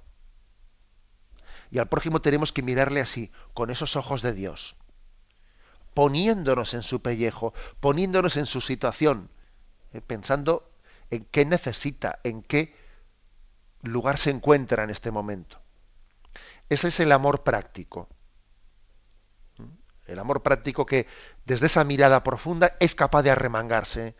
Y 1.70 1.78
al 1.78 1.88
prójimo 1.88 2.20
tenemos 2.20 2.52
que 2.52 2.60
mirarle 2.60 3.00
así, 3.00 3.32
con 3.54 3.70
esos 3.70 3.96
ojos 3.96 4.20
de 4.20 4.34
Dios, 4.34 4.76
poniéndonos 5.94 6.74
en 6.74 6.82
su 6.82 7.00
pellejo, 7.00 7.54
poniéndonos 7.80 8.36
en 8.36 8.44
su 8.44 8.60
situación, 8.60 9.30
eh, 9.94 10.02
pensando 10.02 10.70
en 11.08 11.24
qué 11.24 11.46
necesita, 11.46 12.18
en 12.22 12.42
qué 12.42 12.76
lugar 13.80 14.18
se 14.18 14.28
encuentra 14.28 14.84
en 14.84 14.90
este 14.90 15.10
momento. 15.10 15.62
Ese 16.68 16.88
es 16.88 17.00
el 17.00 17.12
amor 17.12 17.44
práctico. 17.44 18.10
El 20.04 20.18
amor 20.18 20.42
práctico 20.42 20.84
que 20.84 21.06
desde 21.46 21.64
esa 21.64 21.84
mirada 21.84 22.22
profunda 22.22 22.76
es 22.78 22.94
capaz 22.94 23.22
de 23.22 23.30
arremangarse, 23.30 24.16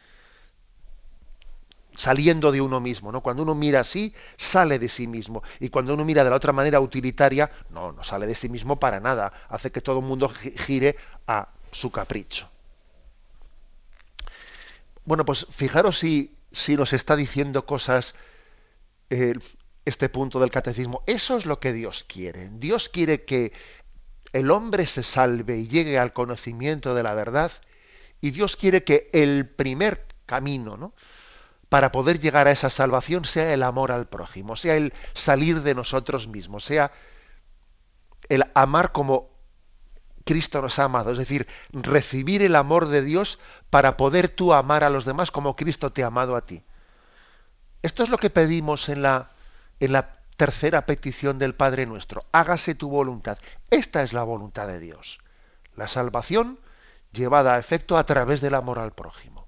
saliendo 1.98 2.52
de 2.52 2.60
uno 2.60 2.80
mismo. 2.80 3.10
¿no? 3.10 3.20
Cuando 3.20 3.42
uno 3.42 3.56
mira 3.56 3.80
así, 3.80 4.14
sale 4.36 4.78
de 4.78 4.88
sí 4.88 5.08
mismo. 5.08 5.42
Y 5.58 5.68
cuando 5.68 5.94
uno 5.94 6.04
mira 6.04 6.22
de 6.22 6.30
la 6.30 6.36
otra 6.36 6.52
manera 6.52 6.80
utilitaria, 6.80 7.50
no, 7.70 7.92
no 7.92 8.04
sale 8.04 8.26
de 8.28 8.36
sí 8.36 8.48
mismo 8.48 8.78
para 8.78 9.00
nada. 9.00 9.32
Hace 9.48 9.72
que 9.72 9.80
todo 9.80 9.98
el 9.98 10.04
mundo 10.04 10.28
gire 10.28 10.96
a 11.26 11.48
su 11.72 11.90
capricho. 11.90 12.48
Bueno, 15.04 15.24
pues 15.24 15.46
fijaros 15.50 15.98
si, 15.98 16.36
si 16.52 16.76
nos 16.76 16.92
está 16.92 17.16
diciendo 17.16 17.66
cosas 17.66 18.14
eh, 19.10 19.34
este 19.84 20.08
punto 20.08 20.38
del 20.38 20.52
catecismo. 20.52 21.02
Eso 21.06 21.36
es 21.36 21.46
lo 21.46 21.58
que 21.58 21.72
Dios 21.72 22.04
quiere. 22.04 22.48
Dios 22.52 22.88
quiere 22.88 23.24
que 23.24 23.52
el 24.32 24.52
hombre 24.52 24.86
se 24.86 25.02
salve 25.02 25.58
y 25.58 25.66
llegue 25.66 25.98
al 25.98 26.12
conocimiento 26.12 26.94
de 26.94 27.02
la 27.02 27.14
verdad. 27.14 27.50
Y 28.20 28.30
Dios 28.30 28.54
quiere 28.54 28.84
que 28.84 29.10
el 29.12 29.48
primer 29.48 30.06
camino, 30.26 30.76
¿no? 30.76 30.92
Para 31.68 31.92
poder 31.92 32.20
llegar 32.20 32.48
a 32.48 32.52
esa 32.52 32.70
salvación 32.70 33.24
sea 33.24 33.52
el 33.52 33.62
amor 33.62 33.92
al 33.92 34.06
prójimo, 34.06 34.56
sea 34.56 34.76
el 34.76 34.94
salir 35.14 35.62
de 35.62 35.74
nosotros 35.74 36.28
mismos, 36.28 36.64
sea 36.64 36.92
el 38.28 38.44
amar 38.54 38.92
como 38.92 39.30
Cristo 40.24 40.60
nos 40.60 40.78
ha 40.78 40.84
amado, 40.84 41.10
es 41.10 41.18
decir, 41.18 41.46
recibir 41.72 42.42
el 42.42 42.54
amor 42.54 42.88
de 42.88 43.02
Dios 43.02 43.38
para 43.70 43.96
poder 43.96 44.28
tú 44.28 44.52
amar 44.52 44.84
a 44.84 44.90
los 44.90 45.06
demás 45.06 45.30
como 45.30 45.56
Cristo 45.56 45.90
te 45.90 46.02
ha 46.02 46.08
amado 46.08 46.36
a 46.36 46.44
ti. 46.44 46.64
Esto 47.82 48.02
es 48.02 48.10
lo 48.10 48.18
que 48.18 48.28
pedimos 48.28 48.90
en 48.90 49.00
la, 49.00 49.30
en 49.80 49.92
la 49.92 50.12
tercera 50.36 50.84
petición 50.84 51.38
del 51.38 51.54
Padre 51.54 51.86
nuestro. 51.86 52.26
Hágase 52.32 52.74
tu 52.74 52.90
voluntad. 52.90 53.38
Esta 53.70 54.02
es 54.02 54.12
la 54.12 54.22
voluntad 54.22 54.66
de 54.66 54.80
Dios. 54.80 55.18
La 55.74 55.88
salvación 55.88 56.58
llevada 57.12 57.54
a 57.54 57.58
efecto 57.58 57.96
a 57.96 58.04
través 58.04 58.40
del 58.40 58.54
amor 58.54 58.78
al 58.78 58.92
prójimo. 58.92 59.47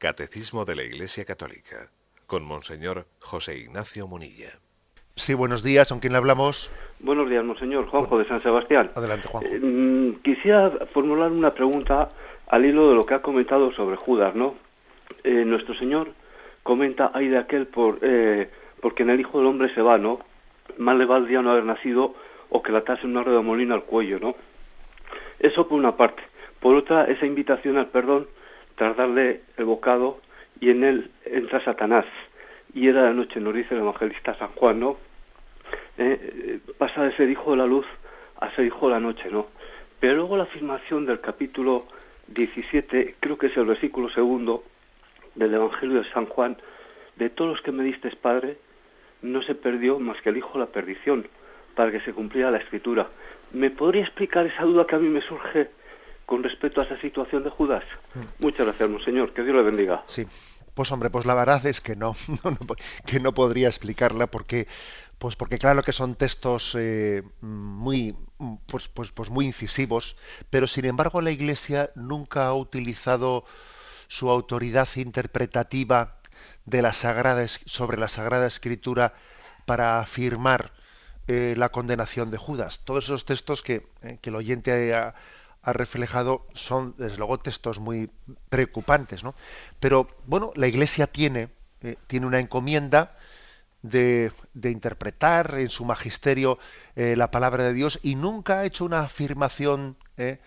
Catecismo 0.00 0.64
de 0.64 0.76
la 0.76 0.82
Iglesia 0.82 1.26
Católica 1.26 1.90
con 2.26 2.42
Monseñor 2.42 3.04
José 3.20 3.58
Ignacio 3.58 4.06
Munilla. 4.06 4.48
Sí, 5.14 5.34
buenos 5.34 5.62
días, 5.62 5.90
¿con 5.90 6.00
quién 6.00 6.14
le 6.14 6.16
hablamos? 6.16 6.70
Buenos 7.00 7.28
días, 7.28 7.44
Monseñor 7.44 7.86
Juanjo 7.86 8.18
de 8.18 8.26
San 8.26 8.40
Sebastián. 8.40 8.90
Adelante, 8.94 9.28
Juanjo. 9.28 9.54
Eh, 9.54 9.60
mm, 9.60 10.22
quisiera 10.22 10.70
formular 10.86 11.30
una 11.30 11.50
pregunta 11.50 12.08
al 12.48 12.64
hilo 12.64 12.88
de 12.88 12.94
lo 12.94 13.04
que 13.04 13.12
ha 13.12 13.20
comentado 13.20 13.72
sobre 13.72 13.96
Judas, 13.96 14.34
¿no? 14.34 14.54
Eh, 15.22 15.44
nuestro 15.44 15.74
Señor 15.74 16.08
comenta, 16.62 17.10
hay 17.12 17.28
de 17.28 17.36
aquel 17.36 17.66
por, 17.66 17.98
eh, 18.00 18.48
porque 18.80 19.02
en 19.02 19.10
el 19.10 19.20
Hijo 19.20 19.36
del 19.36 19.48
Hombre 19.48 19.74
se 19.74 19.82
va, 19.82 19.98
¿no? 19.98 20.20
Mal 20.78 20.96
le 20.96 21.04
valdría 21.04 21.42
no 21.42 21.50
haber 21.50 21.64
nacido 21.64 22.14
o 22.48 22.62
que 22.62 22.72
la 22.72 22.78
atase 22.78 23.06
una 23.06 23.22
rueda 23.22 23.40
de 23.40 23.44
molino 23.44 23.74
al 23.74 23.84
cuello, 23.84 24.18
¿no? 24.18 24.34
Eso 25.38 25.68
por 25.68 25.78
una 25.78 25.94
parte. 25.94 26.22
Por 26.58 26.74
otra, 26.74 27.04
esa 27.04 27.26
invitación 27.26 27.76
al 27.76 27.88
perdón 27.88 28.28
tras 28.80 28.96
darle 28.96 29.42
el 29.58 29.66
bocado 29.66 30.20
y 30.58 30.70
en 30.70 30.84
él 30.84 31.10
entra 31.26 31.62
Satanás. 31.62 32.06
Y 32.72 32.88
era 32.88 33.02
la 33.02 33.12
noche, 33.12 33.38
nos 33.38 33.54
dice 33.54 33.74
el 33.74 33.82
evangelista 33.82 34.34
San 34.38 34.48
Juan, 34.52 34.80
¿no? 34.80 34.96
Eh, 35.98 36.60
pasa 36.78 37.02
de 37.02 37.14
ser 37.14 37.28
hijo 37.28 37.50
de 37.50 37.58
la 37.58 37.66
luz 37.66 37.84
a 38.40 38.50
ser 38.56 38.64
hijo 38.64 38.86
de 38.86 38.94
la 38.94 39.00
noche, 39.00 39.28
¿no? 39.30 39.48
Pero 40.00 40.14
luego 40.14 40.38
la 40.38 40.44
afirmación 40.44 41.04
del 41.04 41.20
capítulo 41.20 41.88
17, 42.28 43.16
creo 43.20 43.36
que 43.36 43.48
es 43.48 43.56
el 43.58 43.66
versículo 43.66 44.08
segundo 44.08 44.64
del 45.34 45.52
Evangelio 45.52 46.00
de 46.00 46.10
San 46.12 46.24
Juan, 46.24 46.56
de 47.16 47.28
todos 47.28 47.50
los 47.50 47.60
que 47.60 47.72
me 47.72 47.84
diste, 47.84 48.08
Padre, 48.16 48.56
no 49.20 49.42
se 49.42 49.54
perdió 49.54 49.98
más 49.98 50.18
que 50.22 50.30
el 50.30 50.38
Hijo 50.38 50.54
de 50.54 50.60
la 50.60 50.72
perdición, 50.72 51.26
para 51.74 51.92
que 51.92 52.00
se 52.00 52.14
cumpliera 52.14 52.50
la 52.50 52.56
Escritura. 52.56 53.08
¿Me 53.52 53.68
podría 53.68 54.04
explicar 54.04 54.46
esa 54.46 54.62
duda 54.62 54.86
que 54.86 54.96
a 54.96 55.00
mí 55.00 55.10
me 55.10 55.20
surge 55.20 55.68
con 56.30 56.44
respecto 56.44 56.80
a 56.80 56.84
esa 56.84 56.96
situación 57.00 57.42
de 57.42 57.50
Judas? 57.50 57.82
Mm. 58.14 58.44
Muchas 58.44 58.64
gracias, 58.64 58.88
Monseñor. 58.88 59.34
Que 59.34 59.42
Dios 59.42 59.56
le 59.56 59.62
bendiga. 59.62 60.04
Sí. 60.06 60.24
Pues 60.74 60.92
hombre, 60.92 61.10
pues 61.10 61.26
la 61.26 61.34
verdad 61.34 61.66
es 61.66 61.80
que 61.80 61.96
no, 61.96 62.14
que 63.06 63.18
no 63.18 63.34
podría 63.34 63.66
explicarla 63.66 64.28
porque, 64.28 64.68
pues 65.18 65.34
porque 65.34 65.58
claro 65.58 65.82
que 65.82 65.90
son 65.90 66.14
textos 66.14 66.76
eh, 66.78 67.24
muy, 67.40 68.14
pues, 68.68 68.86
pues, 68.86 69.10
pues 69.10 69.28
muy 69.28 69.44
incisivos, 69.44 70.16
pero 70.50 70.68
sin 70.68 70.84
embargo 70.84 71.20
la 71.20 71.32
Iglesia 71.32 71.90
nunca 71.96 72.46
ha 72.46 72.54
utilizado 72.54 73.44
su 74.06 74.30
autoridad 74.30 74.88
interpretativa 74.94 76.18
de 76.64 76.80
la 76.80 76.92
sagrada 76.92 77.44
sobre 77.48 77.98
la 77.98 78.06
Sagrada 78.06 78.46
Escritura 78.46 79.14
para 79.66 79.98
afirmar 79.98 80.70
eh, 81.26 81.54
la 81.56 81.70
condenación 81.70 82.30
de 82.30 82.38
Judas. 82.38 82.82
Todos 82.84 83.04
esos 83.04 83.24
textos 83.24 83.62
que, 83.62 83.88
eh, 84.02 84.18
que 84.22 84.30
el 84.30 84.36
oyente 84.36 84.94
ha, 84.94 85.16
ha 85.62 85.72
reflejado 85.72 86.46
son, 86.54 86.94
desde 86.96 87.18
luego, 87.18 87.38
textos 87.38 87.78
muy 87.78 88.10
preocupantes, 88.48 89.22
¿no? 89.22 89.34
Pero, 89.78 90.08
bueno, 90.26 90.52
la 90.54 90.66
Iglesia 90.66 91.06
tiene, 91.06 91.50
eh, 91.82 91.96
tiene 92.06 92.26
una 92.26 92.40
encomienda 92.40 93.16
de, 93.82 94.32
de, 94.54 94.70
interpretar 94.70 95.56
en 95.58 95.70
su 95.70 95.84
magisterio 95.84 96.58
eh, 96.96 97.14
la 97.16 97.30
palabra 97.30 97.64
de 97.64 97.72
Dios 97.72 97.98
y 98.02 98.14
nunca 98.14 98.60
ha 98.60 98.64
hecho 98.64 98.84
una 98.84 99.00
afirmación, 99.00 99.96
eh, 100.16 100.38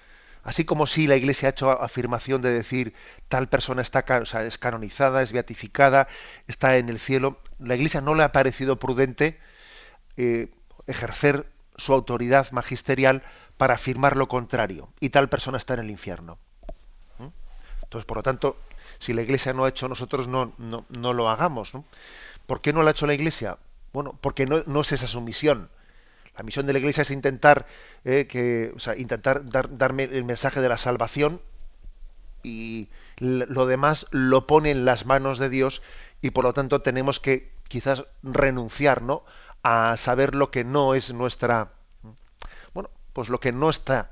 así 0.43 0.65
como 0.65 0.87
si 0.87 1.07
la 1.07 1.15
Iglesia 1.15 1.49
ha 1.49 1.51
hecho 1.51 1.71
afirmación 1.71 2.41
de 2.41 2.51
decir 2.51 2.93
tal 3.27 3.49
persona 3.49 3.81
está 3.81 4.05
es 4.45 4.57
canonizada, 4.57 5.21
es 5.21 5.31
beatificada, 5.31 6.07
está 6.47 6.77
en 6.77 6.89
el 6.89 6.99
cielo, 6.99 7.39
la 7.59 7.75
Iglesia 7.75 8.01
no 8.01 8.15
le 8.15 8.23
ha 8.23 8.31
parecido 8.31 8.77
prudente 8.77 9.39
ejercer 10.85 11.47
su 11.77 11.93
autoridad 11.93 12.51
magisterial 12.51 13.23
para 13.57 13.75
afirmar 13.75 14.17
lo 14.17 14.27
contrario 14.27 14.89
y 14.99 15.09
tal 15.09 15.29
persona 15.29 15.57
está 15.57 15.73
en 15.75 15.81
el 15.81 15.91
infierno. 15.91 16.37
¿Mm? 17.19 17.27
Entonces, 17.83 18.05
por 18.05 18.17
lo 18.17 18.23
tanto, 18.23 18.57
si 18.99 19.13
la 19.13 19.21
Iglesia 19.21 19.53
no 19.53 19.65
ha 19.65 19.69
hecho, 19.69 19.87
nosotros 19.87 20.27
no, 20.27 20.53
no, 20.57 21.13
lo 21.13 21.29
hagamos. 21.29 21.73
¿no? 21.73 21.85
¿Por 22.45 22.61
qué 22.61 22.73
no 22.73 22.81
lo 22.81 22.87
ha 22.87 22.91
hecho 22.91 23.07
la 23.07 23.13
Iglesia? 23.13 23.57
Bueno, 23.91 24.17
porque 24.21 24.45
no, 24.45 24.63
no 24.65 24.81
es 24.81 24.91
esa 24.91 25.07
su 25.07 25.21
misión. 25.21 25.69
La 26.37 26.43
misión 26.43 26.65
de 26.65 26.73
la 26.73 26.79
Iglesia 26.79 27.01
es 27.01 27.11
intentar, 27.11 27.67
eh, 28.05 28.25
que, 28.27 28.71
o 28.75 28.79
sea, 28.79 28.95
intentar 28.97 29.47
dar, 29.49 29.77
darme 29.77 30.05
el 30.05 30.23
mensaje 30.23 30.61
de 30.61 30.69
la 30.69 30.77
salvación 30.77 31.41
y 32.41 32.89
lo 33.19 33.65
demás 33.67 34.07
lo 34.11 34.47
pone 34.47 34.71
en 34.71 34.85
las 34.85 35.05
manos 35.05 35.37
de 35.37 35.49
Dios 35.49 35.81
y 36.21 36.31
por 36.31 36.43
lo 36.43 36.53
tanto 36.53 36.81
tenemos 36.81 37.19
que 37.19 37.51
quizás 37.67 38.05
renunciar, 38.23 39.01
¿no? 39.01 39.23
A 39.61 39.95
saber 39.97 40.35
lo 40.35 40.51
que 40.51 40.63
no 40.63 40.95
es 40.95 41.13
nuestra, 41.13 41.71
pues 43.13 43.29
lo 43.29 43.39
que 43.39 43.51
no 43.51 43.69
está 43.69 44.11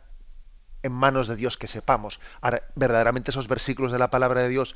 en 0.84 0.91
manos 0.91 1.28
de 1.28 1.36
Dios 1.36 1.58
que 1.58 1.68
sepamos. 1.68 2.20
Ahora, 2.41 2.64
verdaderamente 2.76 3.32
esos 3.32 3.47
versículos 3.47 3.91
de 3.91 3.99
la 3.99 4.10
palabra 4.10 4.41
de 4.41 4.49
Dios 4.49 4.76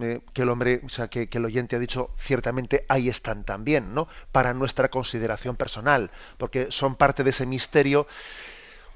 eh, 0.00 0.20
que 0.32 0.42
el 0.42 0.50
hombre, 0.50 0.82
o 0.84 0.88
sea, 0.88 1.08
que, 1.08 1.28
el 1.32 1.44
oyente 1.44 1.76
ha 1.76 1.78
dicho, 1.78 2.10
ciertamente 2.18 2.84
ahí 2.88 3.08
están 3.08 3.44
también, 3.44 3.94
¿no? 3.94 4.06
Para 4.32 4.54
nuestra 4.54 4.90
consideración 4.90 5.56
personal, 5.56 6.10
porque 6.36 6.68
son 6.70 6.94
parte 6.94 7.24
de 7.24 7.30
ese 7.30 7.46
misterio, 7.46 8.06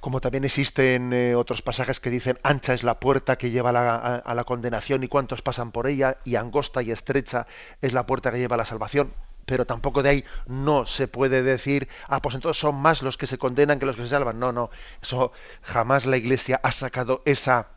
como 0.01 0.21
también 0.21 0.45
existen 0.45 1.13
eh, 1.13 1.35
otros 1.35 1.63
pasajes 1.63 1.99
que 1.99 2.11
dicen, 2.11 2.39
ancha 2.43 2.75
es 2.75 2.83
la 2.85 3.01
puerta 3.01 3.37
que 3.37 3.51
lleva 3.51 3.71
a, 3.71 4.35
la 4.35 4.45
condenación 4.45 5.03
y 5.03 5.09
cuántos 5.09 5.43
pasan 5.43 5.73
por 5.73 5.87
ella, 5.87 6.19
y 6.25 6.37
angosta 6.37 6.83
y 6.83 6.91
estrecha 6.91 7.47
es 7.81 7.93
la 7.95 8.07
puerta 8.07 8.31
que 8.31 8.39
lleva 8.39 8.55
a 8.55 8.59
la 8.59 8.65
salvación. 8.65 9.13
Pero 9.47 9.67
tampoco 9.67 10.03
de 10.03 10.09
ahí 10.09 10.25
no 10.47 10.87
se 10.87 11.09
puede 11.09 11.43
decir, 11.43 11.89
ah, 12.09 12.23
pues 12.23 12.35
entonces 12.35 12.61
son 12.61 12.77
más 12.77 13.03
los 13.03 13.17
que 13.17 13.27
se 13.27 13.39
condenan 13.39 13.79
que 13.79 13.87
los 13.87 13.97
que 13.97 14.05
se 14.05 14.11
salvan. 14.11 14.39
No, 14.39 14.53
no, 14.53 14.71
eso 15.03 15.33
jamás 15.63 16.07
la 16.07 16.17
Iglesia 16.17 16.61
ha 16.63 16.73
sacado 16.73 17.23
esa, 17.25 17.69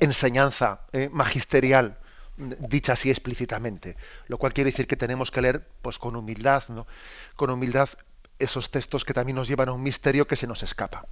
enseñanza 0.00 0.80
eh, 0.92 1.08
magisterial 1.12 1.98
dicha 2.36 2.92
así 2.92 3.10
explícitamente, 3.10 3.96
lo 4.28 4.36
cual 4.36 4.52
quiere 4.52 4.70
decir 4.70 4.86
que 4.86 4.96
tenemos 4.96 5.30
que 5.30 5.40
leer 5.40 5.66
pues 5.80 5.98
con 5.98 6.16
humildad, 6.16 6.64
¿no? 6.68 6.86
Con 7.34 7.48
humildad 7.48 7.88
esos 8.38 8.70
textos 8.70 9.06
que 9.06 9.14
también 9.14 9.36
nos 9.36 9.48
llevan 9.48 9.70
a 9.70 9.72
un 9.72 9.82
misterio 9.82 10.26
que 10.26 10.36
se 10.36 10.46
nos 10.46 10.62
escapa. 10.62 11.06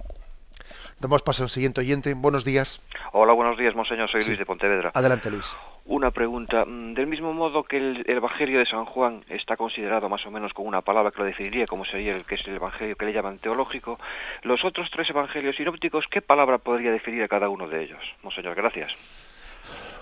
Damos 0.99 1.21
paso 1.21 1.43
al 1.43 1.49
siguiente 1.49 1.81
oyente. 1.81 2.13
Buenos 2.13 2.45
días. 2.45 2.81
Hola, 3.11 3.33
buenos 3.33 3.57
días, 3.57 3.75
monseñor. 3.75 4.09
Soy 4.09 4.21
Luis 4.25 4.39
de 4.39 4.45
Pontevedra. 4.45 4.91
Adelante, 4.93 5.29
Luis. 5.29 5.55
Una 5.85 6.11
pregunta. 6.11 6.65
Mm, 6.65 6.93
del 6.93 7.07
mismo 7.07 7.33
modo 7.33 7.63
que 7.63 7.77
el, 7.77 8.03
Evangelio 8.09 8.59
de 8.59 8.65
San 8.65 8.85
Juan 8.85 9.23
está 9.29 9.57
considerado 9.57 10.07
más 10.07 10.25
o 10.25 10.31
menos 10.31 10.53
con 10.53 10.65
una 10.65 10.81
palabra 10.81 11.11
que 11.11 11.19
lo 11.19 11.25
definiría, 11.25 11.67
como 11.67 11.85
sería 11.85 12.15
el 12.15 12.25
que 12.25 12.35
es 12.35 12.47
el 12.47 12.55
Evangelio 12.55 12.95
que 12.95 13.05
le 13.05 13.13
llaman 13.13 13.39
teológico, 13.39 13.99
los 14.43 14.63
otros 14.63 14.89
tres 14.91 15.09
Evangelios 15.09 15.57
sinópticos, 15.57 16.05
¿qué 16.09 16.21
palabra 16.21 16.57
podría 16.57 16.91
definir 16.91 17.23
a 17.23 17.27
cada 17.27 17.49
uno 17.49 17.67
de 17.67 17.83
ellos? 17.83 18.01
Monseñor, 18.23 18.55
gracias. 18.55 18.91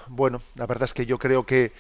Bueno, 0.08 0.40
la 0.56 0.68
verdad 0.68 0.84
es 0.84 0.94
que 0.94 1.06
yo 1.06 1.18
creo 1.18 1.46
que 1.46 1.72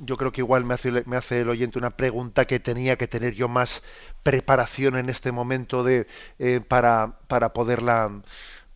yo 0.00 0.16
creo 0.16 0.32
que 0.32 0.40
igual 0.40 0.64
me 0.64 0.74
hace, 0.74 1.40
el 1.40 1.48
oyente 1.48 1.78
una 1.78 1.90
pregunta 1.90 2.46
que 2.46 2.58
tenía 2.58 2.96
que 2.96 3.06
tener 3.06 3.34
yo 3.34 3.48
más 3.48 3.82
preparación 4.22 4.96
en 4.96 5.08
este 5.10 5.30
momento 5.30 5.84
de, 5.84 6.06
eh, 6.38 6.60
para, 6.66 7.18
para 7.28 7.52
poderla 7.52 8.10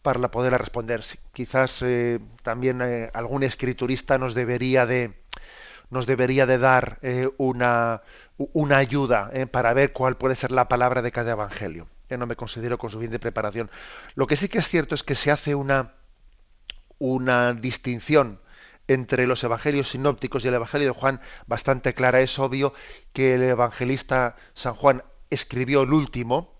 para 0.03 0.31
poderla 0.31 0.59
responder. 0.59 1.03
Quizás 1.33 1.81
eh, 1.81 2.21
también 2.43 2.83
eh, 2.83 3.11
algún 3.15 3.43
escriturista 3.43 4.19
nos 4.19 4.35
debería 4.35 4.85
de 4.85 5.15
nos 5.91 6.07
debería 6.07 6.45
de 6.45 6.59
dar 6.59 6.99
una, 7.37 8.03
una 8.37 8.79
ayuda 8.79 9.31
para 9.51 9.73
ver 9.75 9.93
cuál 9.93 10.17
puede 10.17 10.35
ser 10.35 10.51
la 10.51 10.67
palabra 10.67 11.03
de 11.03 11.13
cada 11.13 11.33
evangelio. 11.33 11.87
Yo 12.11 12.19
no 12.19 12.27
me 12.27 12.37
considero 12.37 12.79
con 12.79 12.91
suficiente 12.91 13.21
preparación. 13.21 13.71
Lo 14.17 14.27
que 14.27 14.35
sí 14.35 14.49
que 14.49 14.59
es 14.59 14.69
cierto 14.69 14.95
es 14.95 15.05
que 15.05 15.15
se 15.15 15.31
hace 15.31 15.55
una, 15.55 15.93
una 16.99 17.53
distinción 17.53 18.41
entre 18.89 19.27
los 19.27 19.43
evangelios 19.45 19.91
sinópticos 19.91 20.45
y 20.45 20.49
el 20.49 20.55
evangelio 20.55 20.89
de 20.89 20.99
Juan 20.99 21.21
bastante 21.47 21.95
clara. 21.95 22.21
Es 22.21 22.39
obvio 22.39 22.75
que 23.13 23.35
el 23.35 23.43
evangelista 23.43 24.37
San 24.55 24.75
Juan 24.75 25.03
escribió 25.31 25.83
el 25.83 25.93
último 25.93 26.55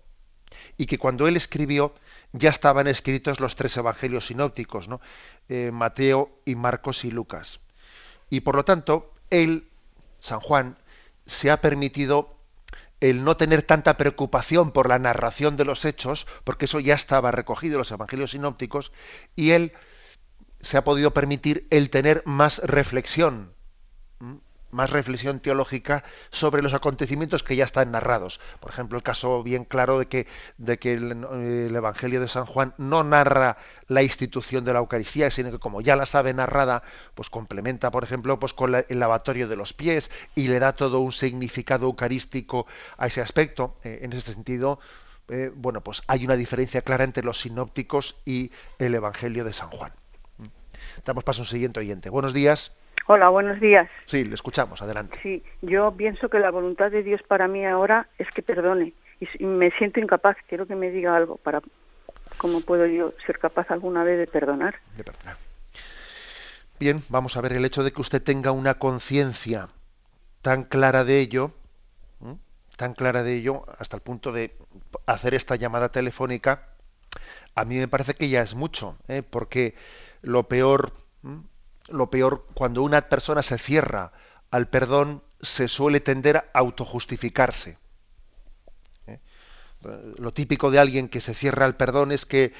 y 0.77 0.85
que 0.85 0.97
cuando 0.97 1.27
él 1.27 1.35
escribió 1.35 1.93
ya 2.33 2.49
estaban 2.49 2.87
escritos 2.87 3.39
los 3.39 3.55
tres 3.55 3.77
evangelios 3.77 4.27
sinópticos, 4.27 4.87
¿no? 4.87 4.99
Eh, 5.47 5.71
Mateo 5.71 6.39
y 6.45 6.55
Marcos 6.55 7.05
y 7.05 7.11
Lucas. 7.11 7.61
Y 8.29 8.41
por 8.41 8.55
lo 8.55 8.65
tanto, 8.65 9.13
él, 9.29 9.69
San 10.19 10.39
Juan, 10.39 10.77
se 11.25 11.49
ha 11.49 11.61
permitido 11.61 12.35
el 12.99 13.23
no 13.23 13.37
tener 13.37 13.61
tanta 13.61 13.97
preocupación 13.97 14.71
por 14.71 14.89
la 14.89 14.99
narración 14.99 15.57
de 15.57 15.65
los 15.65 15.85
hechos, 15.85 16.27
porque 16.43 16.65
eso 16.65 16.79
ya 16.79 16.95
estaba 16.95 17.31
recogido 17.31 17.75
en 17.75 17.79
los 17.79 17.91
evangelios 17.91 18.31
sinópticos, 18.31 18.91
y 19.35 19.51
él 19.51 19.73
se 20.65 20.77
ha 20.77 20.83
podido 20.83 21.11
permitir 21.11 21.67
el 21.69 21.91
tener 21.91 22.23
más 22.25 22.57
reflexión, 22.57 23.53
más 24.71 24.89
reflexión 24.89 25.39
teológica 25.39 26.03
sobre 26.31 26.63
los 26.63 26.73
acontecimientos 26.73 27.43
que 27.43 27.55
ya 27.55 27.65
están 27.65 27.91
narrados. 27.91 28.41
Por 28.59 28.71
ejemplo, 28.71 28.97
el 28.97 29.03
caso 29.03 29.43
bien 29.43 29.63
claro 29.63 29.99
de 29.99 30.07
que, 30.07 30.25
que 30.79 30.93
el, 30.93 31.75
Evangelio 31.75 32.19
de 32.19 32.27
San 32.27 32.47
Juan 32.47 32.73
no 32.79 33.03
narra 33.03 33.57
la 33.87 34.01
institución 34.01 34.65
de 34.65 34.73
la 34.73 34.79
Eucaristía, 34.79 35.29
sino 35.29 35.51
que 35.51 35.59
como 35.59 35.81
ya 35.81 35.95
la 35.95 36.07
sabe 36.07 36.33
narrada, 36.33 36.81
pues 37.13 37.29
complementa, 37.29 37.91
por 37.91 38.03
ejemplo, 38.03 38.39
pues 38.39 38.53
con 38.53 38.73
el 38.73 38.99
lavatorio 38.99 39.47
de 39.47 39.57
los 39.57 39.73
pies 39.73 40.09
y 40.33 40.47
le 40.47 40.57
da 40.57 40.73
todo 40.73 40.99
un 41.01 41.11
significado 41.11 41.85
eucarístico 41.85 42.65
a 42.97 43.05
ese 43.05 43.21
aspecto. 43.21 43.77
Eh, 43.83 43.99
en 44.01 44.13
ese 44.13 44.33
sentido, 44.33 44.79
eh, 45.27 45.51
bueno, 45.53 45.81
pues 45.81 46.01
hay 46.07 46.25
una 46.25 46.35
diferencia 46.35 46.81
clara 46.81 47.03
entre 47.03 47.23
los 47.23 47.41
sinópticos 47.41 48.15
y 48.25 48.51
el 48.79 48.95
Evangelio 48.95 49.45
de 49.45 49.53
San 49.53 49.69
Juan. 49.69 49.93
Damos 51.03 51.23
paso 51.23 51.41
a 51.41 51.43
un 51.43 51.47
siguiente 51.47 51.79
oyente. 51.79 52.09
Buenos 52.09 52.33
días. 52.33 52.75
Hola, 53.07 53.29
buenos 53.29 53.59
días. 53.59 53.89
Sí, 54.05 54.23
le 54.23 54.33
escuchamos, 54.33 54.81
adelante. 54.81 55.19
Sí, 55.21 55.43
yo 55.61 55.91
pienso 55.91 56.29
que 56.29 56.39
la 56.39 56.49
voluntad 56.51 56.91
de 56.91 57.03
Dios 57.03 57.21
para 57.27 57.47
mí 57.47 57.65
ahora 57.65 58.07
es 58.17 58.29
que 58.31 58.41
perdone 58.41 58.93
y 59.39 59.45
me 59.45 59.71
siento 59.71 59.99
incapaz, 59.99 60.37
quiero 60.47 60.65
que 60.65 60.75
me 60.75 60.91
diga 60.91 61.15
algo 61.15 61.37
para 61.37 61.61
cómo 62.37 62.61
puedo 62.61 62.85
yo 62.85 63.13
ser 63.25 63.39
capaz 63.39 63.69
alguna 63.71 64.03
vez 64.03 64.17
de 64.17 64.27
perdonar. 64.27 64.75
De 64.97 65.03
perdonar. 65.03 65.37
Bien, 66.79 67.01
vamos 67.09 67.37
a 67.37 67.41
ver 67.41 67.53
el 67.53 67.63
hecho 67.63 67.83
de 67.83 67.93
que 67.93 68.01
usted 68.01 68.21
tenga 68.21 68.51
una 68.51 68.75
conciencia 68.75 69.67
tan 70.41 70.63
clara 70.63 71.05
de 71.05 71.19
ello, 71.19 71.51
tan 72.75 72.93
clara 72.93 73.23
de 73.23 73.35
ello, 73.35 73.63
hasta 73.79 73.95
el 73.95 74.03
punto 74.03 74.31
de 74.31 74.57
hacer 75.05 75.33
esta 75.33 75.55
llamada 75.55 75.89
telefónica, 75.89 76.67
a 77.55 77.63
mí 77.63 77.77
me 77.77 77.87
parece 77.87 78.15
que 78.15 78.27
ya 78.27 78.41
es 78.41 78.53
mucho, 78.53 78.97
¿eh? 79.07 79.23
porque 79.23 79.75
lo 80.25 80.47
peor, 80.47 80.91
lo 81.87 82.09
peor, 82.09 82.47
cuando 82.53 82.81
una 82.81 83.01
persona 83.01 83.43
se 83.43 83.57
cierra 83.57 84.11
al 84.49 84.67
perdón, 84.67 85.23
se 85.41 85.67
suele 85.67 85.99
tender 85.99 86.37
a 86.37 86.49
autojustificarse. 86.53 87.77
¿Eh? 89.07 89.19
Lo 90.17 90.33
típico 90.33 90.71
de 90.71 90.79
alguien 90.79 91.09
que 91.09 91.21
se 91.21 91.35
cierra 91.35 91.65
al 91.65 91.77
perdón 91.77 92.11
es 92.11 92.25
que 92.25 92.53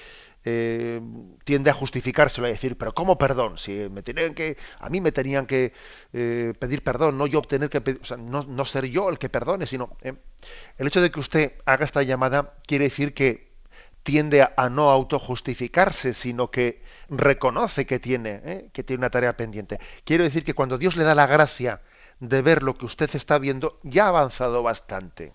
eh, 0.44 1.02
tiende 1.44 1.72
a 1.72 1.74
justificárselo, 1.74 2.46
a 2.46 2.52
decir, 2.52 2.78
pero 2.78 2.94
¿cómo 2.94 3.18
perdón? 3.18 3.58
Si 3.58 3.72
me 3.90 4.04
tenían 4.04 4.36
que, 4.36 4.58
a 4.78 4.90
mí 4.90 5.02
me 5.02 5.12
tenían 5.12 5.48
que 5.48 5.74
eh, 6.14 6.54
pedir 6.60 6.84
perdón, 6.84 7.18
no 7.18 7.26
yo 7.26 7.40
obtener 7.40 7.72
que, 7.72 7.98
sea, 8.04 8.18
no, 8.18 8.44
no, 8.44 8.64
ser 8.64 8.86
yo 8.86 9.10
el 9.10 9.18
que 9.18 9.30
perdone, 9.30 9.66
sino 9.66 9.98
el 10.04 10.88
hecho 10.88 11.02
de 11.02 11.10
que 11.10 11.20
usted 11.20 11.54
haga 11.66 11.84
esta 11.84 12.04
llamada 12.04 12.54
quiere 12.68 12.86
decir 12.86 13.16
que 13.16 13.56
tiende 14.06 14.44
a, 14.44 14.70
no 14.70 14.92
autojustificarse, 14.92 16.14
sino 16.14 16.52
que 16.52 16.84
reconoce 17.10 17.86
que 17.86 18.00
tiene, 18.00 18.42
¿eh? 18.44 18.70
que 18.74 18.84
tiene 18.84 19.02
una 19.02 19.10
tarea 19.10 19.38
pendiente. 19.38 19.80
Quiero 20.04 20.24
decir 20.24 20.44
que 20.44 20.54
cuando 20.54 20.78
Dios 20.78 20.96
le 20.96 21.04
da 21.04 21.16
la 21.16 21.28
gracia 21.28 21.82
de 22.20 22.42
ver 22.42 22.64
lo 22.64 22.76
que 22.76 22.86
usted 22.86 23.10
está 23.14 23.38
viendo, 23.38 23.80
ya 23.84 24.06
ha 24.06 24.10
avanzado 24.10 24.64
bastante. 24.64 25.34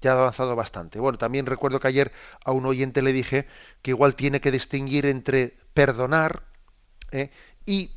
Ya 0.00 0.12
ha 0.12 0.14
avanzado 0.14 0.56
bastante. 0.56 1.00
Bueno, 1.00 1.18
también 1.18 1.46
recuerdo 1.46 1.80
que 1.80 1.88
ayer 1.88 2.12
a 2.44 2.52
un 2.52 2.66
oyente 2.66 3.02
le 3.02 3.12
dije 3.12 3.46
que 3.82 3.90
igual 3.90 4.14
tiene 4.14 4.40
que 4.40 4.50
distinguir 4.50 5.06
entre 5.06 5.56
perdonar 5.74 6.44
¿eh? 7.10 7.30
y 7.66 7.90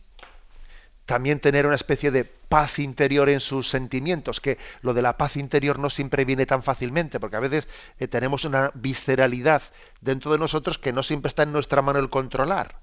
también 1.07 1.39
tener 1.39 1.65
una 1.65 1.75
especie 1.75 2.11
de 2.11 2.25
paz 2.25 2.79
interior 2.79 3.29
en 3.29 3.39
sus 3.39 3.69
sentimientos, 3.69 4.41
que 4.41 4.57
lo 4.81 4.93
de 4.93 5.01
la 5.01 5.17
paz 5.17 5.37
interior 5.37 5.79
no 5.79 5.89
siempre 5.89 6.25
viene 6.25 6.45
tan 6.45 6.61
fácilmente, 6.61 7.17
porque 7.17 7.37
a 7.37 7.39
veces 7.39 7.69
eh, 7.97 8.09
tenemos 8.09 8.43
una 8.43 8.71
visceralidad 8.73 9.63
dentro 10.01 10.33
de 10.33 10.37
nosotros 10.37 10.77
que 10.77 10.91
no 10.91 11.01
siempre 11.03 11.29
está 11.29 11.43
en 11.43 11.53
nuestra 11.53 11.81
mano 11.81 11.99
el 11.99 12.09
controlar. 12.09 12.81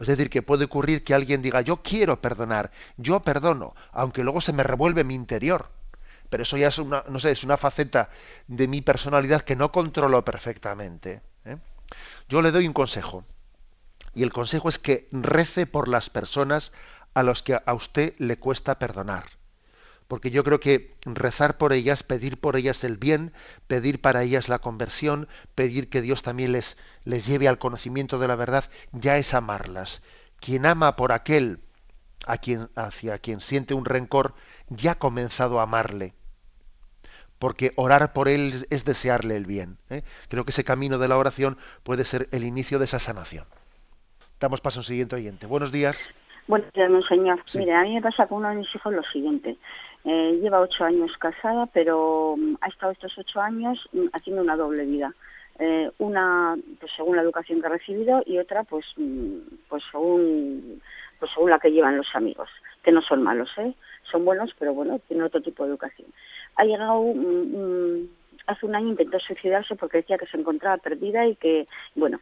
Es 0.00 0.06
decir, 0.06 0.30
que 0.30 0.42
puede 0.42 0.66
ocurrir 0.66 1.02
que 1.02 1.14
alguien 1.14 1.42
diga, 1.42 1.60
yo 1.62 1.82
quiero 1.82 2.20
perdonar, 2.20 2.70
yo 2.96 3.20
perdono, 3.20 3.74
aunque 3.90 4.22
luego 4.22 4.40
se 4.40 4.52
me 4.52 4.62
revuelve 4.62 5.02
mi 5.02 5.14
interior. 5.14 5.68
Pero 6.30 6.44
eso 6.44 6.56
ya 6.56 6.68
es 6.68 6.78
una, 6.78 7.02
no 7.08 7.18
sé, 7.18 7.32
es 7.32 7.42
una 7.42 7.56
faceta 7.56 8.08
de 8.46 8.68
mi 8.68 8.82
personalidad 8.82 9.42
que 9.42 9.56
no 9.56 9.72
controlo 9.72 10.24
perfectamente. 10.24 11.22
¿eh? 11.44 11.56
Yo 12.28 12.40
le 12.40 12.52
doy 12.52 12.68
un 12.68 12.72
consejo. 12.72 13.24
Y 14.14 14.22
el 14.22 14.32
consejo 14.32 14.68
es 14.68 14.78
que 14.78 15.08
rece 15.10 15.66
por 15.66 15.88
las 15.88 16.08
personas 16.08 16.72
a 17.14 17.22
los 17.22 17.42
que 17.42 17.58
a 17.64 17.74
usted 17.74 18.14
le 18.18 18.38
cuesta 18.38 18.78
perdonar. 18.78 19.24
Porque 20.08 20.30
yo 20.30 20.44
creo 20.44 20.60
que 20.60 20.94
rezar 21.04 21.56
por 21.58 21.72
ellas, 21.72 22.02
pedir 22.02 22.38
por 22.38 22.56
ellas 22.56 22.84
el 22.84 22.96
bien, 22.98 23.32
pedir 23.66 24.00
para 24.00 24.22
ellas 24.22 24.48
la 24.48 24.58
conversión, 24.58 25.28
pedir 25.54 25.88
que 25.88 26.02
Dios 26.02 26.22
también 26.22 26.52
les, 26.52 26.76
les 27.04 27.26
lleve 27.26 27.48
al 27.48 27.58
conocimiento 27.58 28.18
de 28.18 28.28
la 28.28 28.36
verdad, 28.36 28.64
ya 28.92 29.16
es 29.18 29.32
amarlas. 29.32 30.02
Quien 30.40 30.66
ama 30.66 30.96
por 30.96 31.12
aquel 31.12 31.60
a 32.26 32.38
quien, 32.38 32.68
hacia 32.76 33.18
quien 33.18 33.40
siente 33.40 33.74
un 33.74 33.84
rencor, 33.84 34.34
ya 34.68 34.92
ha 34.92 34.98
comenzado 34.98 35.60
a 35.60 35.64
amarle. 35.64 36.14
porque 37.38 37.72
orar 37.76 38.12
por 38.12 38.28
él 38.28 38.66
es 38.70 38.84
desearle 38.84 39.36
el 39.36 39.46
bien. 39.46 39.78
¿eh? 39.90 40.04
Creo 40.28 40.44
que 40.44 40.52
ese 40.52 40.62
camino 40.64 40.98
de 40.98 41.08
la 41.08 41.18
oración 41.18 41.58
puede 41.82 42.04
ser 42.04 42.28
el 42.30 42.44
inicio 42.44 42.78
de 42.78 42.84
esa 42.84 43.00
sanación. 43.00 43.46
Damos 44.38 44.60
paso 44.60 44.80
al 44.80 44.84
siguiente 44.84 45.16
oyente. 45.16 45.46
Buenos 45.46 45.72
días. 45.72 46.10
Buenos 46.48 46.72
días, 46.72 46.90
señor. 47.08 47.40
Mire, 47.54 47.72
a 47.72 47.82
mí 47.82 47.94
me 47.94 48.02
pasa 48.02 48.26
con 48.26 48.38
uno 48.38 48.48
de 48.48 48.56
mis 48.56 48.74
hijos 48.74 48.92
lo 48.92 49.02
siguiente. 49.04 49.56
Eh, 50.04 50.38
lleva 50.42 50.60
ocho 50.60 50.84
años 50.84 51.12
casada, 51.18 51.66
pero 51.66 52.34
mm, 52.36 52.56
ha 52.60 52.68
estado 52.68 52.90
estos 52.92 53.16
ocho 53.16 53.40
años 53.40 53.78
mm, 53.92 54.06
haciendo 54.12 54.42
una 54.42 54.56
doble 54.56 54.84
vida. 54.84 55.14
Eh, 55.60 55.90
una, 55.98 56.56
pues 56.80 56.90
según 56.96 57.14
la 57.14 57.22
educación 57.22 57.60
que 57.60 57.66
ha 57.66 57.70
recibido, 57.70 58.22
y 58.26 58.38
otra, 58.38 58.64
pues, 58.64 58.84
mm, 58.96 59.36
pues 59.68 59.84
según, 59.92 60.82
pues 61.20 61.30
según 61.32 61.50
la 61.50 61.60
que 61.60 61.70
llevan 61.70 61.96
los 61.96 62.08
amigos, 62.14 62.48
que 62.82 62.90
no 62.90 63.02
son 63.02 63.22
malos, 63.22 63.50
¿eh? 63.58 63.72
Son 64.10 64.24
buenos, 64.24 64.52
pero 64.58 64.74
bueno, 64.74 64.98
tienen 65.06 65.24
otro 65.24 65.40
tipo 65.40 65.62
de 65.62 65.70
educación. 65.70 66.08
Ha 66.56 66.64
llegado 66.64 67.04
hace 68.48 68.66
un 68.66 68.74
año 68.74 68.88
intentó 68.88 69.20
suicidarse 69.20 69.76
porque 69.76 69.98
decía 69.98 70.18
que 70.18 70.26
se 70.26 70.36
encontraba 70.36 70.78
perdida 70.78 71.24
y 71.24 71.36
que, 71.36 71.68
bueno, 71.94 72.18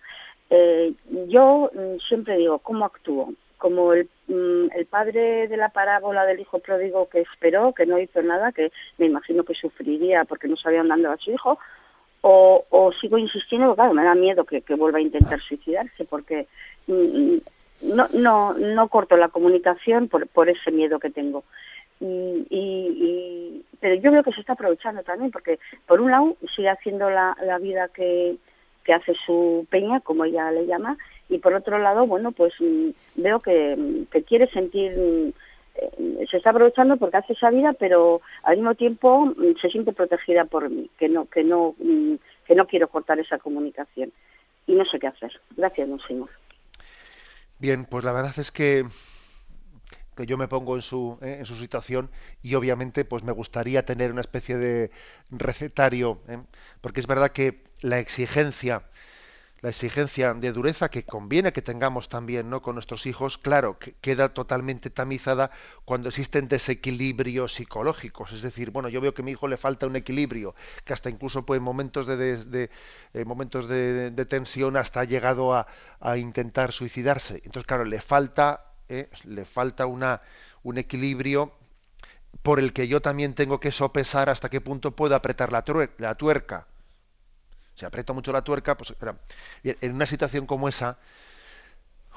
eh, 0.51 0.93
yo 1.29 1.71
siempre 2.07 2.37
digo, 2.37 2.59
¿cómo 2.59 2.85
actúo? 2.85 3.33
Como 3.61 3.93
mm, 3.93 4.71
el, 4.75 4.87
padre 4.87 5.47
de 5.47 5.57
la 5.57 5.69
parábola 5.69 6.25
del 6.25 6.41
hijo 6.41 6.59
pródigo 6.59 7.09
que 7.09 7.21
esperó, 7.21 7.73
que 7.75 7.87
no 7.87 7.99
hizo 7.99 8.23
nada, 8.23 8.51
que 8.53 8.73
me 8.99 9.07
imagino 9.07 9.45
que 9.45 9.55
sufriría 9.55 10.25
porque 10.25 10.49
no 10.49 10.57
sabía 10.57 10.79
dónde 10.79 10.95
andaba 10.95 11.17
su 11.19 11.31
hijo, 11.31 11.59
o, 12.23 12.93
sigo 13.01 13.17
insistiendo, 13.19 13.75
claro, 13.75 13.95
me 13.95 14.05
da 14.05 14.15
miedo 14.15 14.45
que, 14.45 14.63
vuelva 14.75 14.99
a 14.99 15.03
intentar 15.03 15.41
suicidarse 15.41 16.05
porque 16.05 16.49
mm, 16.87 17.37
no, 17.83 18.09
no, 18.15 18.55
no 18.55 18.89
corto 18.89 19.17
la 19.17 19.29
comunicación 19.29 20.09
por, 20.09 20.27
por 20.27 20.49
ese 20.49 20.71
miedo 20.71 20.99
que 20.99 21.11
tengo. 21.11 21.45
Y, 22.01 23.63
pero 23.79 23.95
yo 23.97 24.11
veo 24.11 24.23
que 24.23 24.33
se 24.33 24.41
está 24.41 24.55
aprovechando 24.55 25.03
también 25.03 25.31
porque 25.31 25.59
por 25.87 26.01
un 26.01 26.11
lado 26.11 26.37
sigue 26.57 26.71
haciendo 26.71 27.11
la, 27.11 27.37
la 27.43 27.59
vida 27.59 27.89
que, 27.89 28.37
que 28.85 28.95
hace 28.95 29.15
su 29.27 29.67
peña, 29.71 30.01
como 30.01 30.25
ella 30.25 30.51
le 30.51 30.67
llama, 30.67 30.97
y 31.31 31.39
por 31.39 31.55
otro 31.55 31.79
lado, 31.79 32.07
bueno, 32.07 32.33
pues 32.33 32.53
mm, 32.61 32.91
veo 33.17 33.39
que, 33.41 33.77
mm, 33.77 34.07
que 34.07 34.23
quiere 34.25 34.51
sentir, 34.51 34.93
mm, 34.93 35.33
eh, 35.77 36.27
se 36.31 36.37
está 36.37 36.51
aprovechando 36.51 36.97
porque 36.97 37.17
hace 37.17 37.33
esa 37.33 37.51
vida, 37.51 37.73
pero 37.73 38.21
al 38.43 38.57
mismo 38.57 38.75
tiempo 38.75 39.33
se 39.63 39.69
siente 39.71 39.93
protegida 39.93 40.45
por 40.45 40.69
mí, 40.69 40.91
que 40.99 41.09
no, 41.09 41.27
que 41.27 41.45
no, 41.45 41.75
que 42.45 42.55
no 42.55 42.67
quiero 42.67 42.89
cortar 42.89 43.19
esa 43.21 43.39
comunicación 43.39 44.13
y 44.67 44.75
no 44.75 44.85
sé 44.85 44.99
qué 44.99 45.07
hacer. 45.07 45.33
Gracias, 45.57 45.89
señor. 46.07 46.29
Bien, 47.59 47.87
pues 47.89 48.05
la 48.05 48.13
verdad 48.13 48.35
es 48.39 48.51
que 48.51 48.85
que 50.17 50.27
yo 50.27 50.37
me 50.37 50.49
pongo 50.49 50.77
en 50.77 50.83
su, 50.83 51.19
eh, 51.23 51.37
en 51.39 51.47
su 51.47 51.55
situación 51.55 52.11
y 52.43 52.55
obviamente 52.55 53.05
pues 53.05 53.23
me 53.23 53.33
gustaría 53.33 53.87
tener 53.87 54.13
una 54.13 54.21
especie 54.21 54.59
de 54.59 54.91
recetario, 55.31 56.21
¿eh? 56.29 56.39
porque 56.83 57.01
es 57.01 57.07
verdad 57.07 57.31
que 57.31 57.65
la 57.81 57.99
exigencia 58.01 58.83
la 59.63 59.71
exigencia 59.71 60.33
de 60.35 60.53
dureza 60.53 60.91
que 60.91 61.05
conviene 61.05 61.53
que 61.53 61.63
tengamos 61.63 62.09
también 62.09 62.49
¿no? 62.49 62.63
con 62.63 62.75
nuestros 62.75 63.07
hijos, 63.07 63.39
claro, 63.39 63.79
que 63.79 63.93
queda 64.01 64.31
totalmente 64.31 64.91
tamizada 64.91 65.51
cuando 65.85 66.09
existen 66.09 66.49
desequilibrios 66.49 67.55
psicológicos. 67.55 68.33
Es 68.33 68.43
decir, 68.43 68.71
bueno, 68.71 68.89
yo 68.89 69.01
veo 69.01 69.15
que 69.15 69.23
a 69.23 69.25
mi 69.25 69.33
hijo 69.33 69.49
le 69.49 69.57
falta 69.57 69.87
un 69.87 69.97
equilibrio, 69.97 70.55
que 70.85 70.93
hasta 70.93 71.11
incluso 71.11 71.45
pues, 71.45 71.59
en 71.59 71.65
momentos 71.65 72.07
de, 72.07 72.71
eh, 73.13 73.25
momentos 73.25 73.69
de, 73.69 74.11
tensión 74.29 74.77
hasta 74.77 75.01
ha 75.01 75.05
llegado 75.05 75.55
a, 75.55 75.67
intentar 76.17 76.73
suicidarse. 76.73 77.43
Entonces, 77.45 77.67
claro, 77.67 77.85
le 77.85 78.01
falta, 78.01 78.73
eh, 78.89 79.11
le 79.25 79.45
falta 79.45 79.87
una, 79.87 80.23
un 80.63 80.79
equilibrio 80.79 81.53
por 82.43 82.59
el 82.59 82.73
que 82.73 82.89
yo 82.89 83.01
también 83.01 83.35
tengo 83.35 83.61
que 83.61 83.71
sopesar 83.71 84.29
hasta 84.29 84.49
qué 84.49 84.61
punto 84.61 84.97
puedo 84.97 85.15
apretar 85.15 85.53
la, 85.53 85.65
la 85.99 86.15
tuerca 86.15 86.67
se 87.81 87.87
aprieta 87.87 88.13
mucho 88.13 88.31
la 88.31 88.43
tuerca, 88.43 88.77
pues 88.77 88.95
en 89.65 89.95
una 89.95 90.05
situación 90.05 90.45
como 90.45 90.69
esa, 90.69 90.99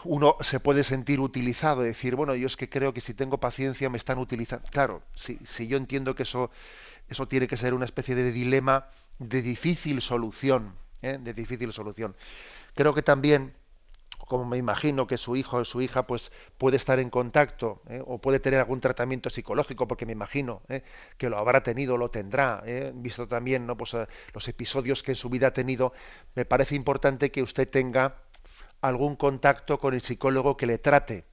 uno 0.03 0.35
se 0.41 0.59
puede 0.59 0.83
sentir 0.83 1.21
utilizado, 1.21 1.83
decir, 1.83 2.15
bueno, 2.15 2.35
yo 2.35 2.47
es 2.47 2.57
que 2.57 2.69
creo 2.69 2.93
que 2.93 2.99
si 2.99 3.13
tengo 3.13 3.39
paciencia 3.39 3.89
me 3.89 3.97
están 3.97 4.17
utilizando. 4.17 4.67
Claro, 4.69 5.01
si, 5.15 5.37
si 5.45 5.67
yo 5.69 5.77
entiendo 5.77 6.15
que 6.15 6.23
eso, 6.23 6.51
eso 7.07 7.29
tiene 7.29 7.47
que 7.47 7.55
ser 7.55 7.73
una 7.73 7.85
especie 7.85 8.13
de 8.13 8.33
dilema 8.33 8.87
de 9.19 9.41
difícil 9.41 10.01
solución, 10.01 10.75
¿eh? 11.01 11.17
de 11.17 11.33
difícil 11.33 11.71
solución. 11.71 12.13
Creo 12.75 12.93
que 12.93 13.01
también 13.01 13.53
como 14.27 14.45
me 14.45 14.57
imagino 14.57 15.07
que 15.07 15.17
su 15.17 15.35
hijo 15.35 15.57
o 15.57 15.65
su 15.65 15.81
hija 15.81 16.07
pues 16.07 16.31
puede 16.57 16.77
estar 16.77 16.99
en 16.99 17.09
contacto 17.09 17.81
¿eh? 17.89 18.01
o 18.05 18.19
puede 18.19 18.39
tener 18.39 18.59
algún 18.59 18.79
tratamiento 18.79 19.29
psicológico 19.29 19.87
porque 19.87 20.05
me 20.05 20.13
imagino 20.13 20.61
¿eh? 20.69 20.83
que 21.17 21.29
lo 21.29 21.37
habrá 21.37 21.63
tenido 21.63 21.95
o 21.95 21.97
lo 21.97 22.09
tendrá 22.09 22.63
¿eh? 22.65 22.91
visto 22.95 23.27
también 23.27 23.65
¿no? 23.65 23.77
pues, 23.77 23.95
los 24.33 24.47
episodios 24.47 25.03
que 25.03 25.11
en 25.11 25.15
su 25.15 25.29
vida 25.29 25.47
ha 25.47 25.53
tenido 25.53 25.93
me 26.35 26.45
parece 26.45 26.75
importante 26.75 27.31
que 27.31 27.41
usted 27.41 27.69
tenga 27.69 28.17
algún 28.81 29.15
contacto 29.15 29.79
con 29.79 29.93
el 29.93 30.01
psicólogo 30.01 30.57
que 30.57 30.67
le 30.67 30.77
trate 30.77 31.25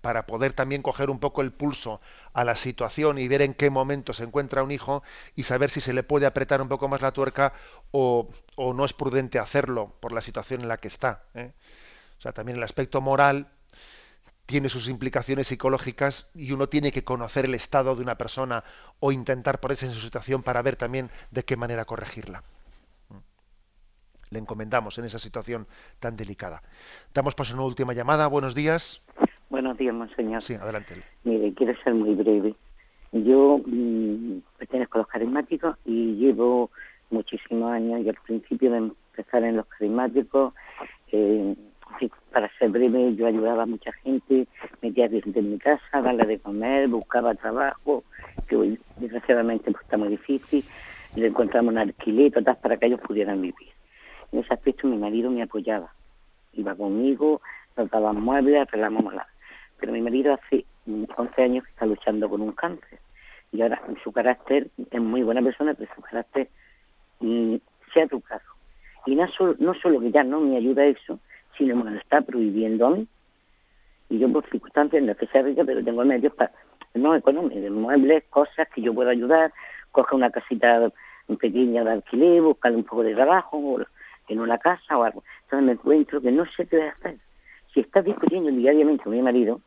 para 0.00 0.26
poder 0.26 0.52
también 0.52 0.82
coger 0.82 1.10
un 1.10 1.18
poco 1.18 1.42
el 1.42 1.52
pulso 1.52 2.00
a 2.32 2.44
la 2.44 2.54
situación 2.54 3.18
y 3.18 3.28
ver 3.28 3.42
en 3.42 3.54
qué 3.54 3.70
momento 3.70 4.12
se 4.12 4.24
encuentra 4.24 4.62
un 4.62 4.70
hijo 4.70 5.02
y 5.36 5.42
saber 5.44 5.70
si 5.70 5.80
se 5.80 5.92
le 5.92 6.02
puede 6.02 6.26
apretar 6.26 6.62
un 6.62 6.68
poco 6.68 6.88
más 6.88 7.02
la 7.02 7.12
tuerca 7.12 7.52
o, 7.90 8.28
no 8.56 8.84
es 8.84 8.92
prudente 8.92 9.38
hacerlo 9.38 9.94
por 10.00 10.12
la 10.12 10.20
situación 10.20 10.62
en 10.62 10.68
la 10.68 10.78
que 10.78 10.88
está. 10.88 11.24
¿eh? 11.34 11.52
O 12.18 12.20
sea, 12.22 12.32
también 12.32 12.58
el 12.58 12.64
aspecto 12.64 13.00
moral 13.00 13.48
tiene 14.46 14.68
sus 14.68 14.88
implicaciones 14.88 15.48
psicológicas 15.48 16.26
y 16.34 16.52
uno 16.52 16.68
tiene 16.68 16.90
que 16.90 17.04
conocer 17.04 17.44
el 17.44 17.54
estado 17.54 17.94
de 17.94 18.02
una 18.02 18.16
persona 18.16 18.64
o 18.98 19.12
intentar 19.12 19.60
ponerse 19.60 19.86
en 19.86 19.92
su 19.92 20.00
situación 20.00 20.42
para 20.42 20.60
ver 20.62 20.76
también 20.76 21.10
de 21.30 21.44
qué 21.44 21.56
manera 21.56 21.84
corregirla. 21.84 22.42
Le 24.30 24.38
encomendamos 24.38 24.98
en 24.98 25.04
esa 25.04 25.18
situación 25.18 25.68
tan 25.98 26.16
delicada. 26.16 26.62
Damos 27.14 27.34
paso 27.34 27.52
a 27.52 27.56
una 27.56 27.64
última 27.64 27.92
llamada. 27.92 28.26
Buenos 28.28 28.54
días. 28.54 29.02
Buenos 29.50 29.76
días, 29.76 29.92
monseñor. 29.92 30.42
Sí, 30.42 30.54
adelante. 30.54 30.94
Mire, 31.24 31.52
quiero 31.54 31.74
ser 31.82 31.92
muy 31.92 32.14
breve. 32.14 32.54
Yo 33.10 33.60
mm, 33.66 34.38
pertenezco 34.56 34.98
a 34.98 35.00
los 35.00 35.08
carismáticos 35.08 35.76
y 35.84 36.14
llevo 36.14 36.70
muchísimos 37.10 37.72
años 37.72 38.00
y 38.02 38.08
al 38.08 38.14
principio 38.24 38.70
de 38.70 38.78
empezar 38.78 39.42
en 39.42 39.56
los 39.56 39.66
carismáticos, 39.66 40.54
eh, 41.10 41.56
para 42.32 42.48
ser 42.58 42.70
breve, 42.70 43.16
yo 43.16 43.26
ayudaba 43.26 43.64
a 43.64 43.66
mucha 43.66 43.90
gente, 44.04 44.46
metía 44.80 45.08
gente 45.08 45.40
en 45.40 45.50
mi 45.50 45.58
casa, 45.58 46.00
darle 46.00 46.24
de 46.26 46.38
comer, 46.38 46.86
buscaba 46.86 47.34
trabajo, 47.34 48.04
que 48.46 48.54
hoy 48.54 48.78
desgraciadamente 48.98 49.72
pues, 49.72 49.82
está 49.82 49.96
muy 49.96 50.10
difícil, 50.10 50.64
le 51.16 51.26
encontramos 51.26 51.72
un 51.72 51.78
alquiler, 51.78 52.30
todas 52.30 52.56
para 52.58 52.76
que 52.76 52.86
ellos 52.86 53.00
pudieran 53.00 53.42
vivir. 53.42 53.68
En 54.30 54.38
ese 54.38 54.54
aspecto 54.54 54.86
mi 54.86 54.96
marido 54.96 55.28
me 55.28 55.42
apoyaba, 55.42 55.92
iba 56.52 56.76
conmigo, 56.76 57.42
nos 57.76 57.90
daban 57.90 58.20
muebles, 58.20 58.60
arreglamos 58.60 59.12
la 59.12 59.26
pero 59.80 59.92
mi 59.92 60.02
marido 60.02 60.34
hace 60.34 60.64
11 60.86 61.42
años 61.42 61.64
que 61.64 61.70
está 61.70 61.86
luchando 61.86 62.28
con 62.28 62.42
un 62.42 62.52
cáncer 62.52 63.00
y 63.52 63.62
ahora 63.62 63.82
su 64.02 64.12
carácter 64.12 64.68
es 64.90 65.00
muy 65.00 65.22
buena 65.22 65.42
persona, 65.42 65.74
pero 65.74 65.92
su 65.94 66.02
carácter 66.02 66.48
mm, 67.20 67.56
se 67.92 68.02
ha 68.02 68.06
trucado. 68.06 68.42
Y 69.06 69.16
no 69.16 69.26
solo, 69.28 69.56
no 69.58 69.74
solo 69.74 70.00
que 70.00 70.10
ya 70.10 70.22
no 70.22 70.40
me 70.40 70.56
ayuda 70.56 70.84
eso, 70.84 71.18
sino 71.56 71.76
que 71.76 71.84
me 71.84 71.90
lo 71.92 71.98
está 71.98 72.20
prohibiendo 72.20 72.86
a 72.86 72.90
mí. 72.90 73.08
Y 74.08 74.18
yo 74.18 74.30
por 74.32 74.48
circunstancias 74.50 75.02
no 75.02 75.12
es 75.12 75.18
que 75.18 75.26
sea 75.28 75.42
rica, 75.42 75.64
pero 75.64 75.82
tengo 75.82 76.04
medios 76.04 76.34
para, 76.34 76.52
no 76.94 77.14
económicos, 77.14 77.70
muebles, 77.70 78.24
cosas 78.30 78.68
que 78.74 78.82
yo 78.82 78.94
puedo 78.94 79.10
ayudar, 79.10 79.52
coger 79.92 80.14
una 80.14 80.30
casita 80.30 80.90
pequeña 81.40 81.84
de 81.84 81.92
alquiler, 81.92 82.42
buscarle 82.42 82.78
un 82.78 82.84
poco 82.84 83.02
de 83.02 83.14
trabajo 83.14 83.78
en 84.28 84.40
una 84.40 84.58
casa 84.58 84.98
o 84.98 85.04
algo. 85.04 85.22
Entonces 85.44 85.66
me 85.66 85.72
encuentro 85.72 86.20
que 86.20 86.32
no 86.32 86.44
sé 86.56 86.66
qué 86.66 86.82
hacer. 86.82 87.16
Si 87.72 87.80
estás 87.80 88.04
discutiendo 88.04 88.50
diariamente 88.50 89.04
con 89.04 89.12
mi 89.12 89.22
marido, 89.22 89.60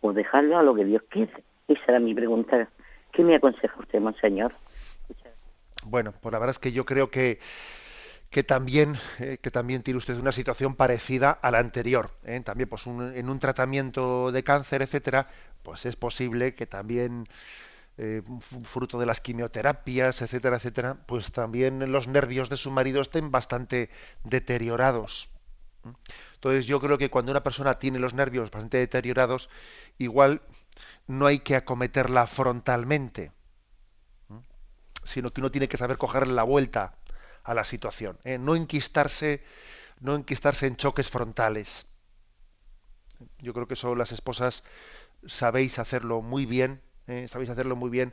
o 0.00 0.12
dejarlo 0.12 0.58
a 0.58 0.62
lo 0.62 0.74
que 0.74 0.84
Dios 0.84 1.02
quiere. 1.08 1.32
Esa 1.66 1.82
era 1.88 2.00
mi 2.00 2.14
pregunta. 2.14 2.68
¿Qué 3.12 3.22
me 3.22 3.36
aconseja 3.36 3.74
usted, 3.78 4.00
monseñor? 4.00 4.52
Bueno, 5.84 6.12
pues 6.20 6.32
la 6.32 6.38
verdad 6.38 6.52
es 6.52 6.58
que 6.58 6.72
yo 6.72 6.84
creo 6.84 7.10
que 7.10 7.38
que 8.30 8.42
también 8.42 8.94
eh, 9.20 9.38
que 9.40 9.50
también 9.50 9.82
tiene 9.82 9.96
usted 9.96 10.18
una 10.18 10.32
situación 10.32 10.74
parecida 10.74 11.30
a 11.30 11.50
la 11.50 11.60
anterior. 11.60 12.10
¿eh? 12.24 12.40
También, 12.44 12.68
pues 12.68 12.86
en 12.86 13.30
un 13.30 13.38
tratamiento 13.38 14.32
de 14.32 14.44
cáncer, 14.44 14.82
etcétera, 14.82 15.28
pues 15.62 15.86
es 15.86 15.96
posible 15.96 16.54
que 16.54 16.66
también 16.66 17.26
eh, 17.96 18.22
fruto 18.64 18.98
de 18.98 19.06
las 19.06 19.20
quimioterapias, 19.20 20.22
etcétera, 20.22 20.56
etcétera, 20.56 20.96
pues 21.06 21.32
también 21.32 21.90
los 21.90 22.06
nervios 22.06 22.48
de 22.48 22.56
su 22.56 22.70
marido 22.70 23.00
estén 23.00 23.30
bastante 23.30 23.90
deteriorados. 24.24 25.32
Entonces 26.34 26.66
yo 26.66 26.80
creo 26.80 26.98
que 26.98 27.10
cuando 27.10 27.32
una 27.32 27.42
persona 27.42 27.78
tiene 27.78 27.98
los 27.98 28.14
nervios 28.14 28.50
bastante 28.50 28.78
deteriorados, 28.78 29.50
igual 29.98 30.42
no 31.06 31.26
hay 31.26 31.40
que 31.40 31.56
acometerla 31.56 32.26
frontalmente, 32.26 33.32
sino 35.04 35.30
que 35.32 35.40
uno 35.40 35.50
tiene 35.50 35.68
que 35.68 35.76
saber 35.76 35.98
cogerle 35.98 36.34
la 36.34 36.42
vuelta 36.44 36.94
a 37.42 37.54
la 37.54 37.64
situación, 37.64 38.18
¿eh? 38.24 38.38
no 38.38 38.54
enquistarse, 38.54 39.42
no 40.00 40.14
enquistarse 40.14 40.66
en 40.66 40.76
choques 40.76 41.08
frontales. 41.08 41.86
Yo 43.38 43.52
creo 43.54 43.66
que 43.66 43.74
eso 43.74 43.94
las 43.94 44.12
esposas 44.12 44.64
sabéis 45.26 45.78
hacerlo 45.78 46.22
muy 46.22 46.46
bien, 46.46 46.80
¿eh? 47.06 47.26
sabéis 47.28 47.50
hacerlo 47.50 47.74
muy 47.74 47.90
bien, 47.90 48.12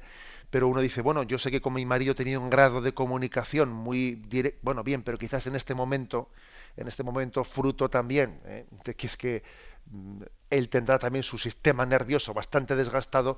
pero 0.49 0.67
uno 0.67 0.81
dice, 0.81 1.01
bueno, 1.01 1.23
yo 1.23 1.37
sé 1.37 1.51
que 1.51 1.61
con 1.61 1.73
mi 1.73 1.85
marido 1.85 2.15
tenía 2.15 2.39
un 2.39 2.49
grado 2.49 2.81
de 2.81 2.93
comunicación 2.93 3.69
muy 3.69 4.15
directo, 4.15 4.59
bueno, 4.63 4.83
bien, 4.83 5.03
pero 5.03 5.17
quizás 5.17 5.47
en 5.47 5.55
este 5.55 5.75
momento, 5.75 6.29
en 6.77 6.87
este 6.87 7.03
momento 7.03 7.43
fruto 7.43 7.89
también 7.89 8.39
¿eh? 8.45 8.65
de 8.83 8.95
que 8.95 9.07
es 9.07 9.17
que 9.17 9.43
mm, 9.87 10.21
él 10.49 10.69
tendrá 10.69 10.99
también 10.99 11.23
su 11.23 11.37
sistema 11.37 11.85
nervioso 11.85 12.33
bastante 12.33 12.75
desgastado, 12.75 13.37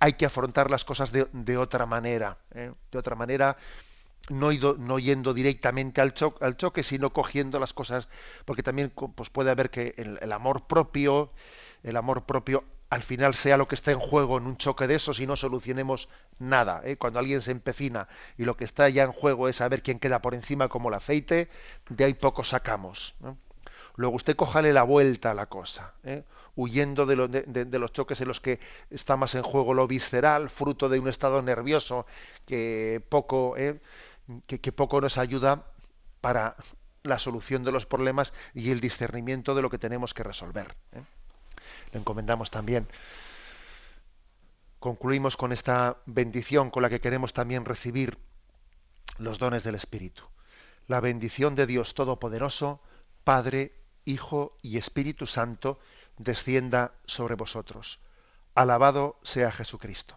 hay 0.00 0.14
que 0.14 0.26
afrontar 0.26 0.70
las 0.70 0.84
cosas 0.84 1.12
de, 1.12 1.56
otra 1.56 1.86
manera, 1.86 2.38
¿eh? 2.54 2.72
de 2.90 2.98
otra 2.98 3.16
manera, 3.16 3.56
no, 4.28 4.50
no 4.52 4.98
yendo 4.98 5.34
directamente 5.34 6.00
al, 6.00 6.14
al, 6.40 6.56
choque, 6.56 6.82
sino 6.82 7.12
cogiendo 7.12 7.58
las 7.58 7.72
cosas, 7.72 8.08
porque 8.44 8.62
también 8.62 8.90
pues 8.90 9.30
puede 9.30 9.50
haber 9.50 9.70
que 9.70 9.94
el, 9.96 10.32
amor 10.32 10.66
propio, 10.66 11.32
el 11.82 11.96
amor 11.96 12.24
propio 12.24 12.64
al 12.94 13.02
final 13.02 13.34
sea 13.34 13.56
lo 13.56 13.66
que 13.66 13.74
está 13.74 13.90
en 13.90 13.98
juego 13.98 14.38
en 14.38 14.46
un 14.46 14.56
choque 14.56 14.86
de 14.86 14.94
esos 14.94 15.18
y 15.18 15.26
no 15.26 15.34
solucionemos 15.34 16.08
nada. 16.38 16.80
¿eh? 16.84 16.96
Cuando 16.96 17.18
alguien 17.18 17.42
se 17.42 17.50
empecina 17.50 18.06
y 18.38 18.44
lo 18.44 18.56
que 18.56 18.62
está 18.62 18.88
ya 18.88 19.02
en 19.02 19.10
juego 19.10 19.48
es 19.48 19.56
saber 19.56 19.82
quién 19.82 19.98
queda 19.98 20.22
por 20.22 20.32
encima 20.32 20.68
como 20.68 20.90
el 20.90 20.94
aceite, 20.94 21.48
de 21.88 22.04
ahí 22.04 22.14
poco 22.14 22.44
sacamos. 22.44 23.16
Luego 23.96 24.14
usted 24.14 24.36
cojale 24.36 24.72
la 24.72 24.84
vuelta 24.84 25.32
a 25.32 25.34
la 25.34 25.46
cosa, 25.46 25.94
¿eh? 26.04 26.22
huyendo 26.54 27.04
de, 27.04 27.16
los 27.78 27.92
choques 27.92 28.20
en 28.20 28.28
los 28.28 28.40
que 28.40 28.60
está 28.90 29.16
más 29.16 29.34
en 29.34 29.42
juego 29.42 29.74
lo 29.74 29.88
visceral, 29.88 30.48
fruto 30.48 30.88
de 30.88 31.00
un 31.00 31.08
estado 31.08 31.42
nervioso 31.42 32.06
que 32.46 33.02
poco... 33.08 33.56
¿eh? 33.56 33.80
que, 34.46 34.72
poco 34.72 35.00
nos 35.00 35.18
ayuda 35.18 35.64
para 36.20 36.54
la 37.02 37.18
solución 37.18 37.64
de 37.64 37.72
los 37.72 37.86
problemas 37.86 38.32
y 38.54 38.70
el 38.70 38.80
discernimiento 38.80 39.56
de 39.56 39.62
lo 39.62 39.68
que 39.68 39.78
tenemos 39.78 40.14
que 40.14 40.22
resolver. 40.22 40.76
Encomendamos 41.94 42.50
también. 42.50 42.86
Concluimos 44.78 45.36
con 45.36 45.52
esta 45.52 45.96
bendición 46.04 46.70
con 46.70 46.82
la 46.82 46.90
que 46.90 47.00
queremos 47.00 47.32
también 47.32 47.64
recibir 47.64 48.18
los 49.18 49.38
dones 49.38 49.64
del 49.64 49.76
Espíritu. 49.76 50.24
La 50.86 51.00
bendición 51.00 51.54
de 51.54 51.66
Dios 51.66 51.94
Todopoderoso, 51.94 52.82
Padre, 53.24 53.72
Hijo 54.04 54.58
y 54.60 54.76
Espíritu 54.76 55.26
Santo, 55.26 55.78
descienda 56.18 56.92
sobre 57.06 57.34
vosotros. 57.34 58.00
Alabado 58.54 59.18
sea 59.22 59.50
Jesucristo. 59.50 60.16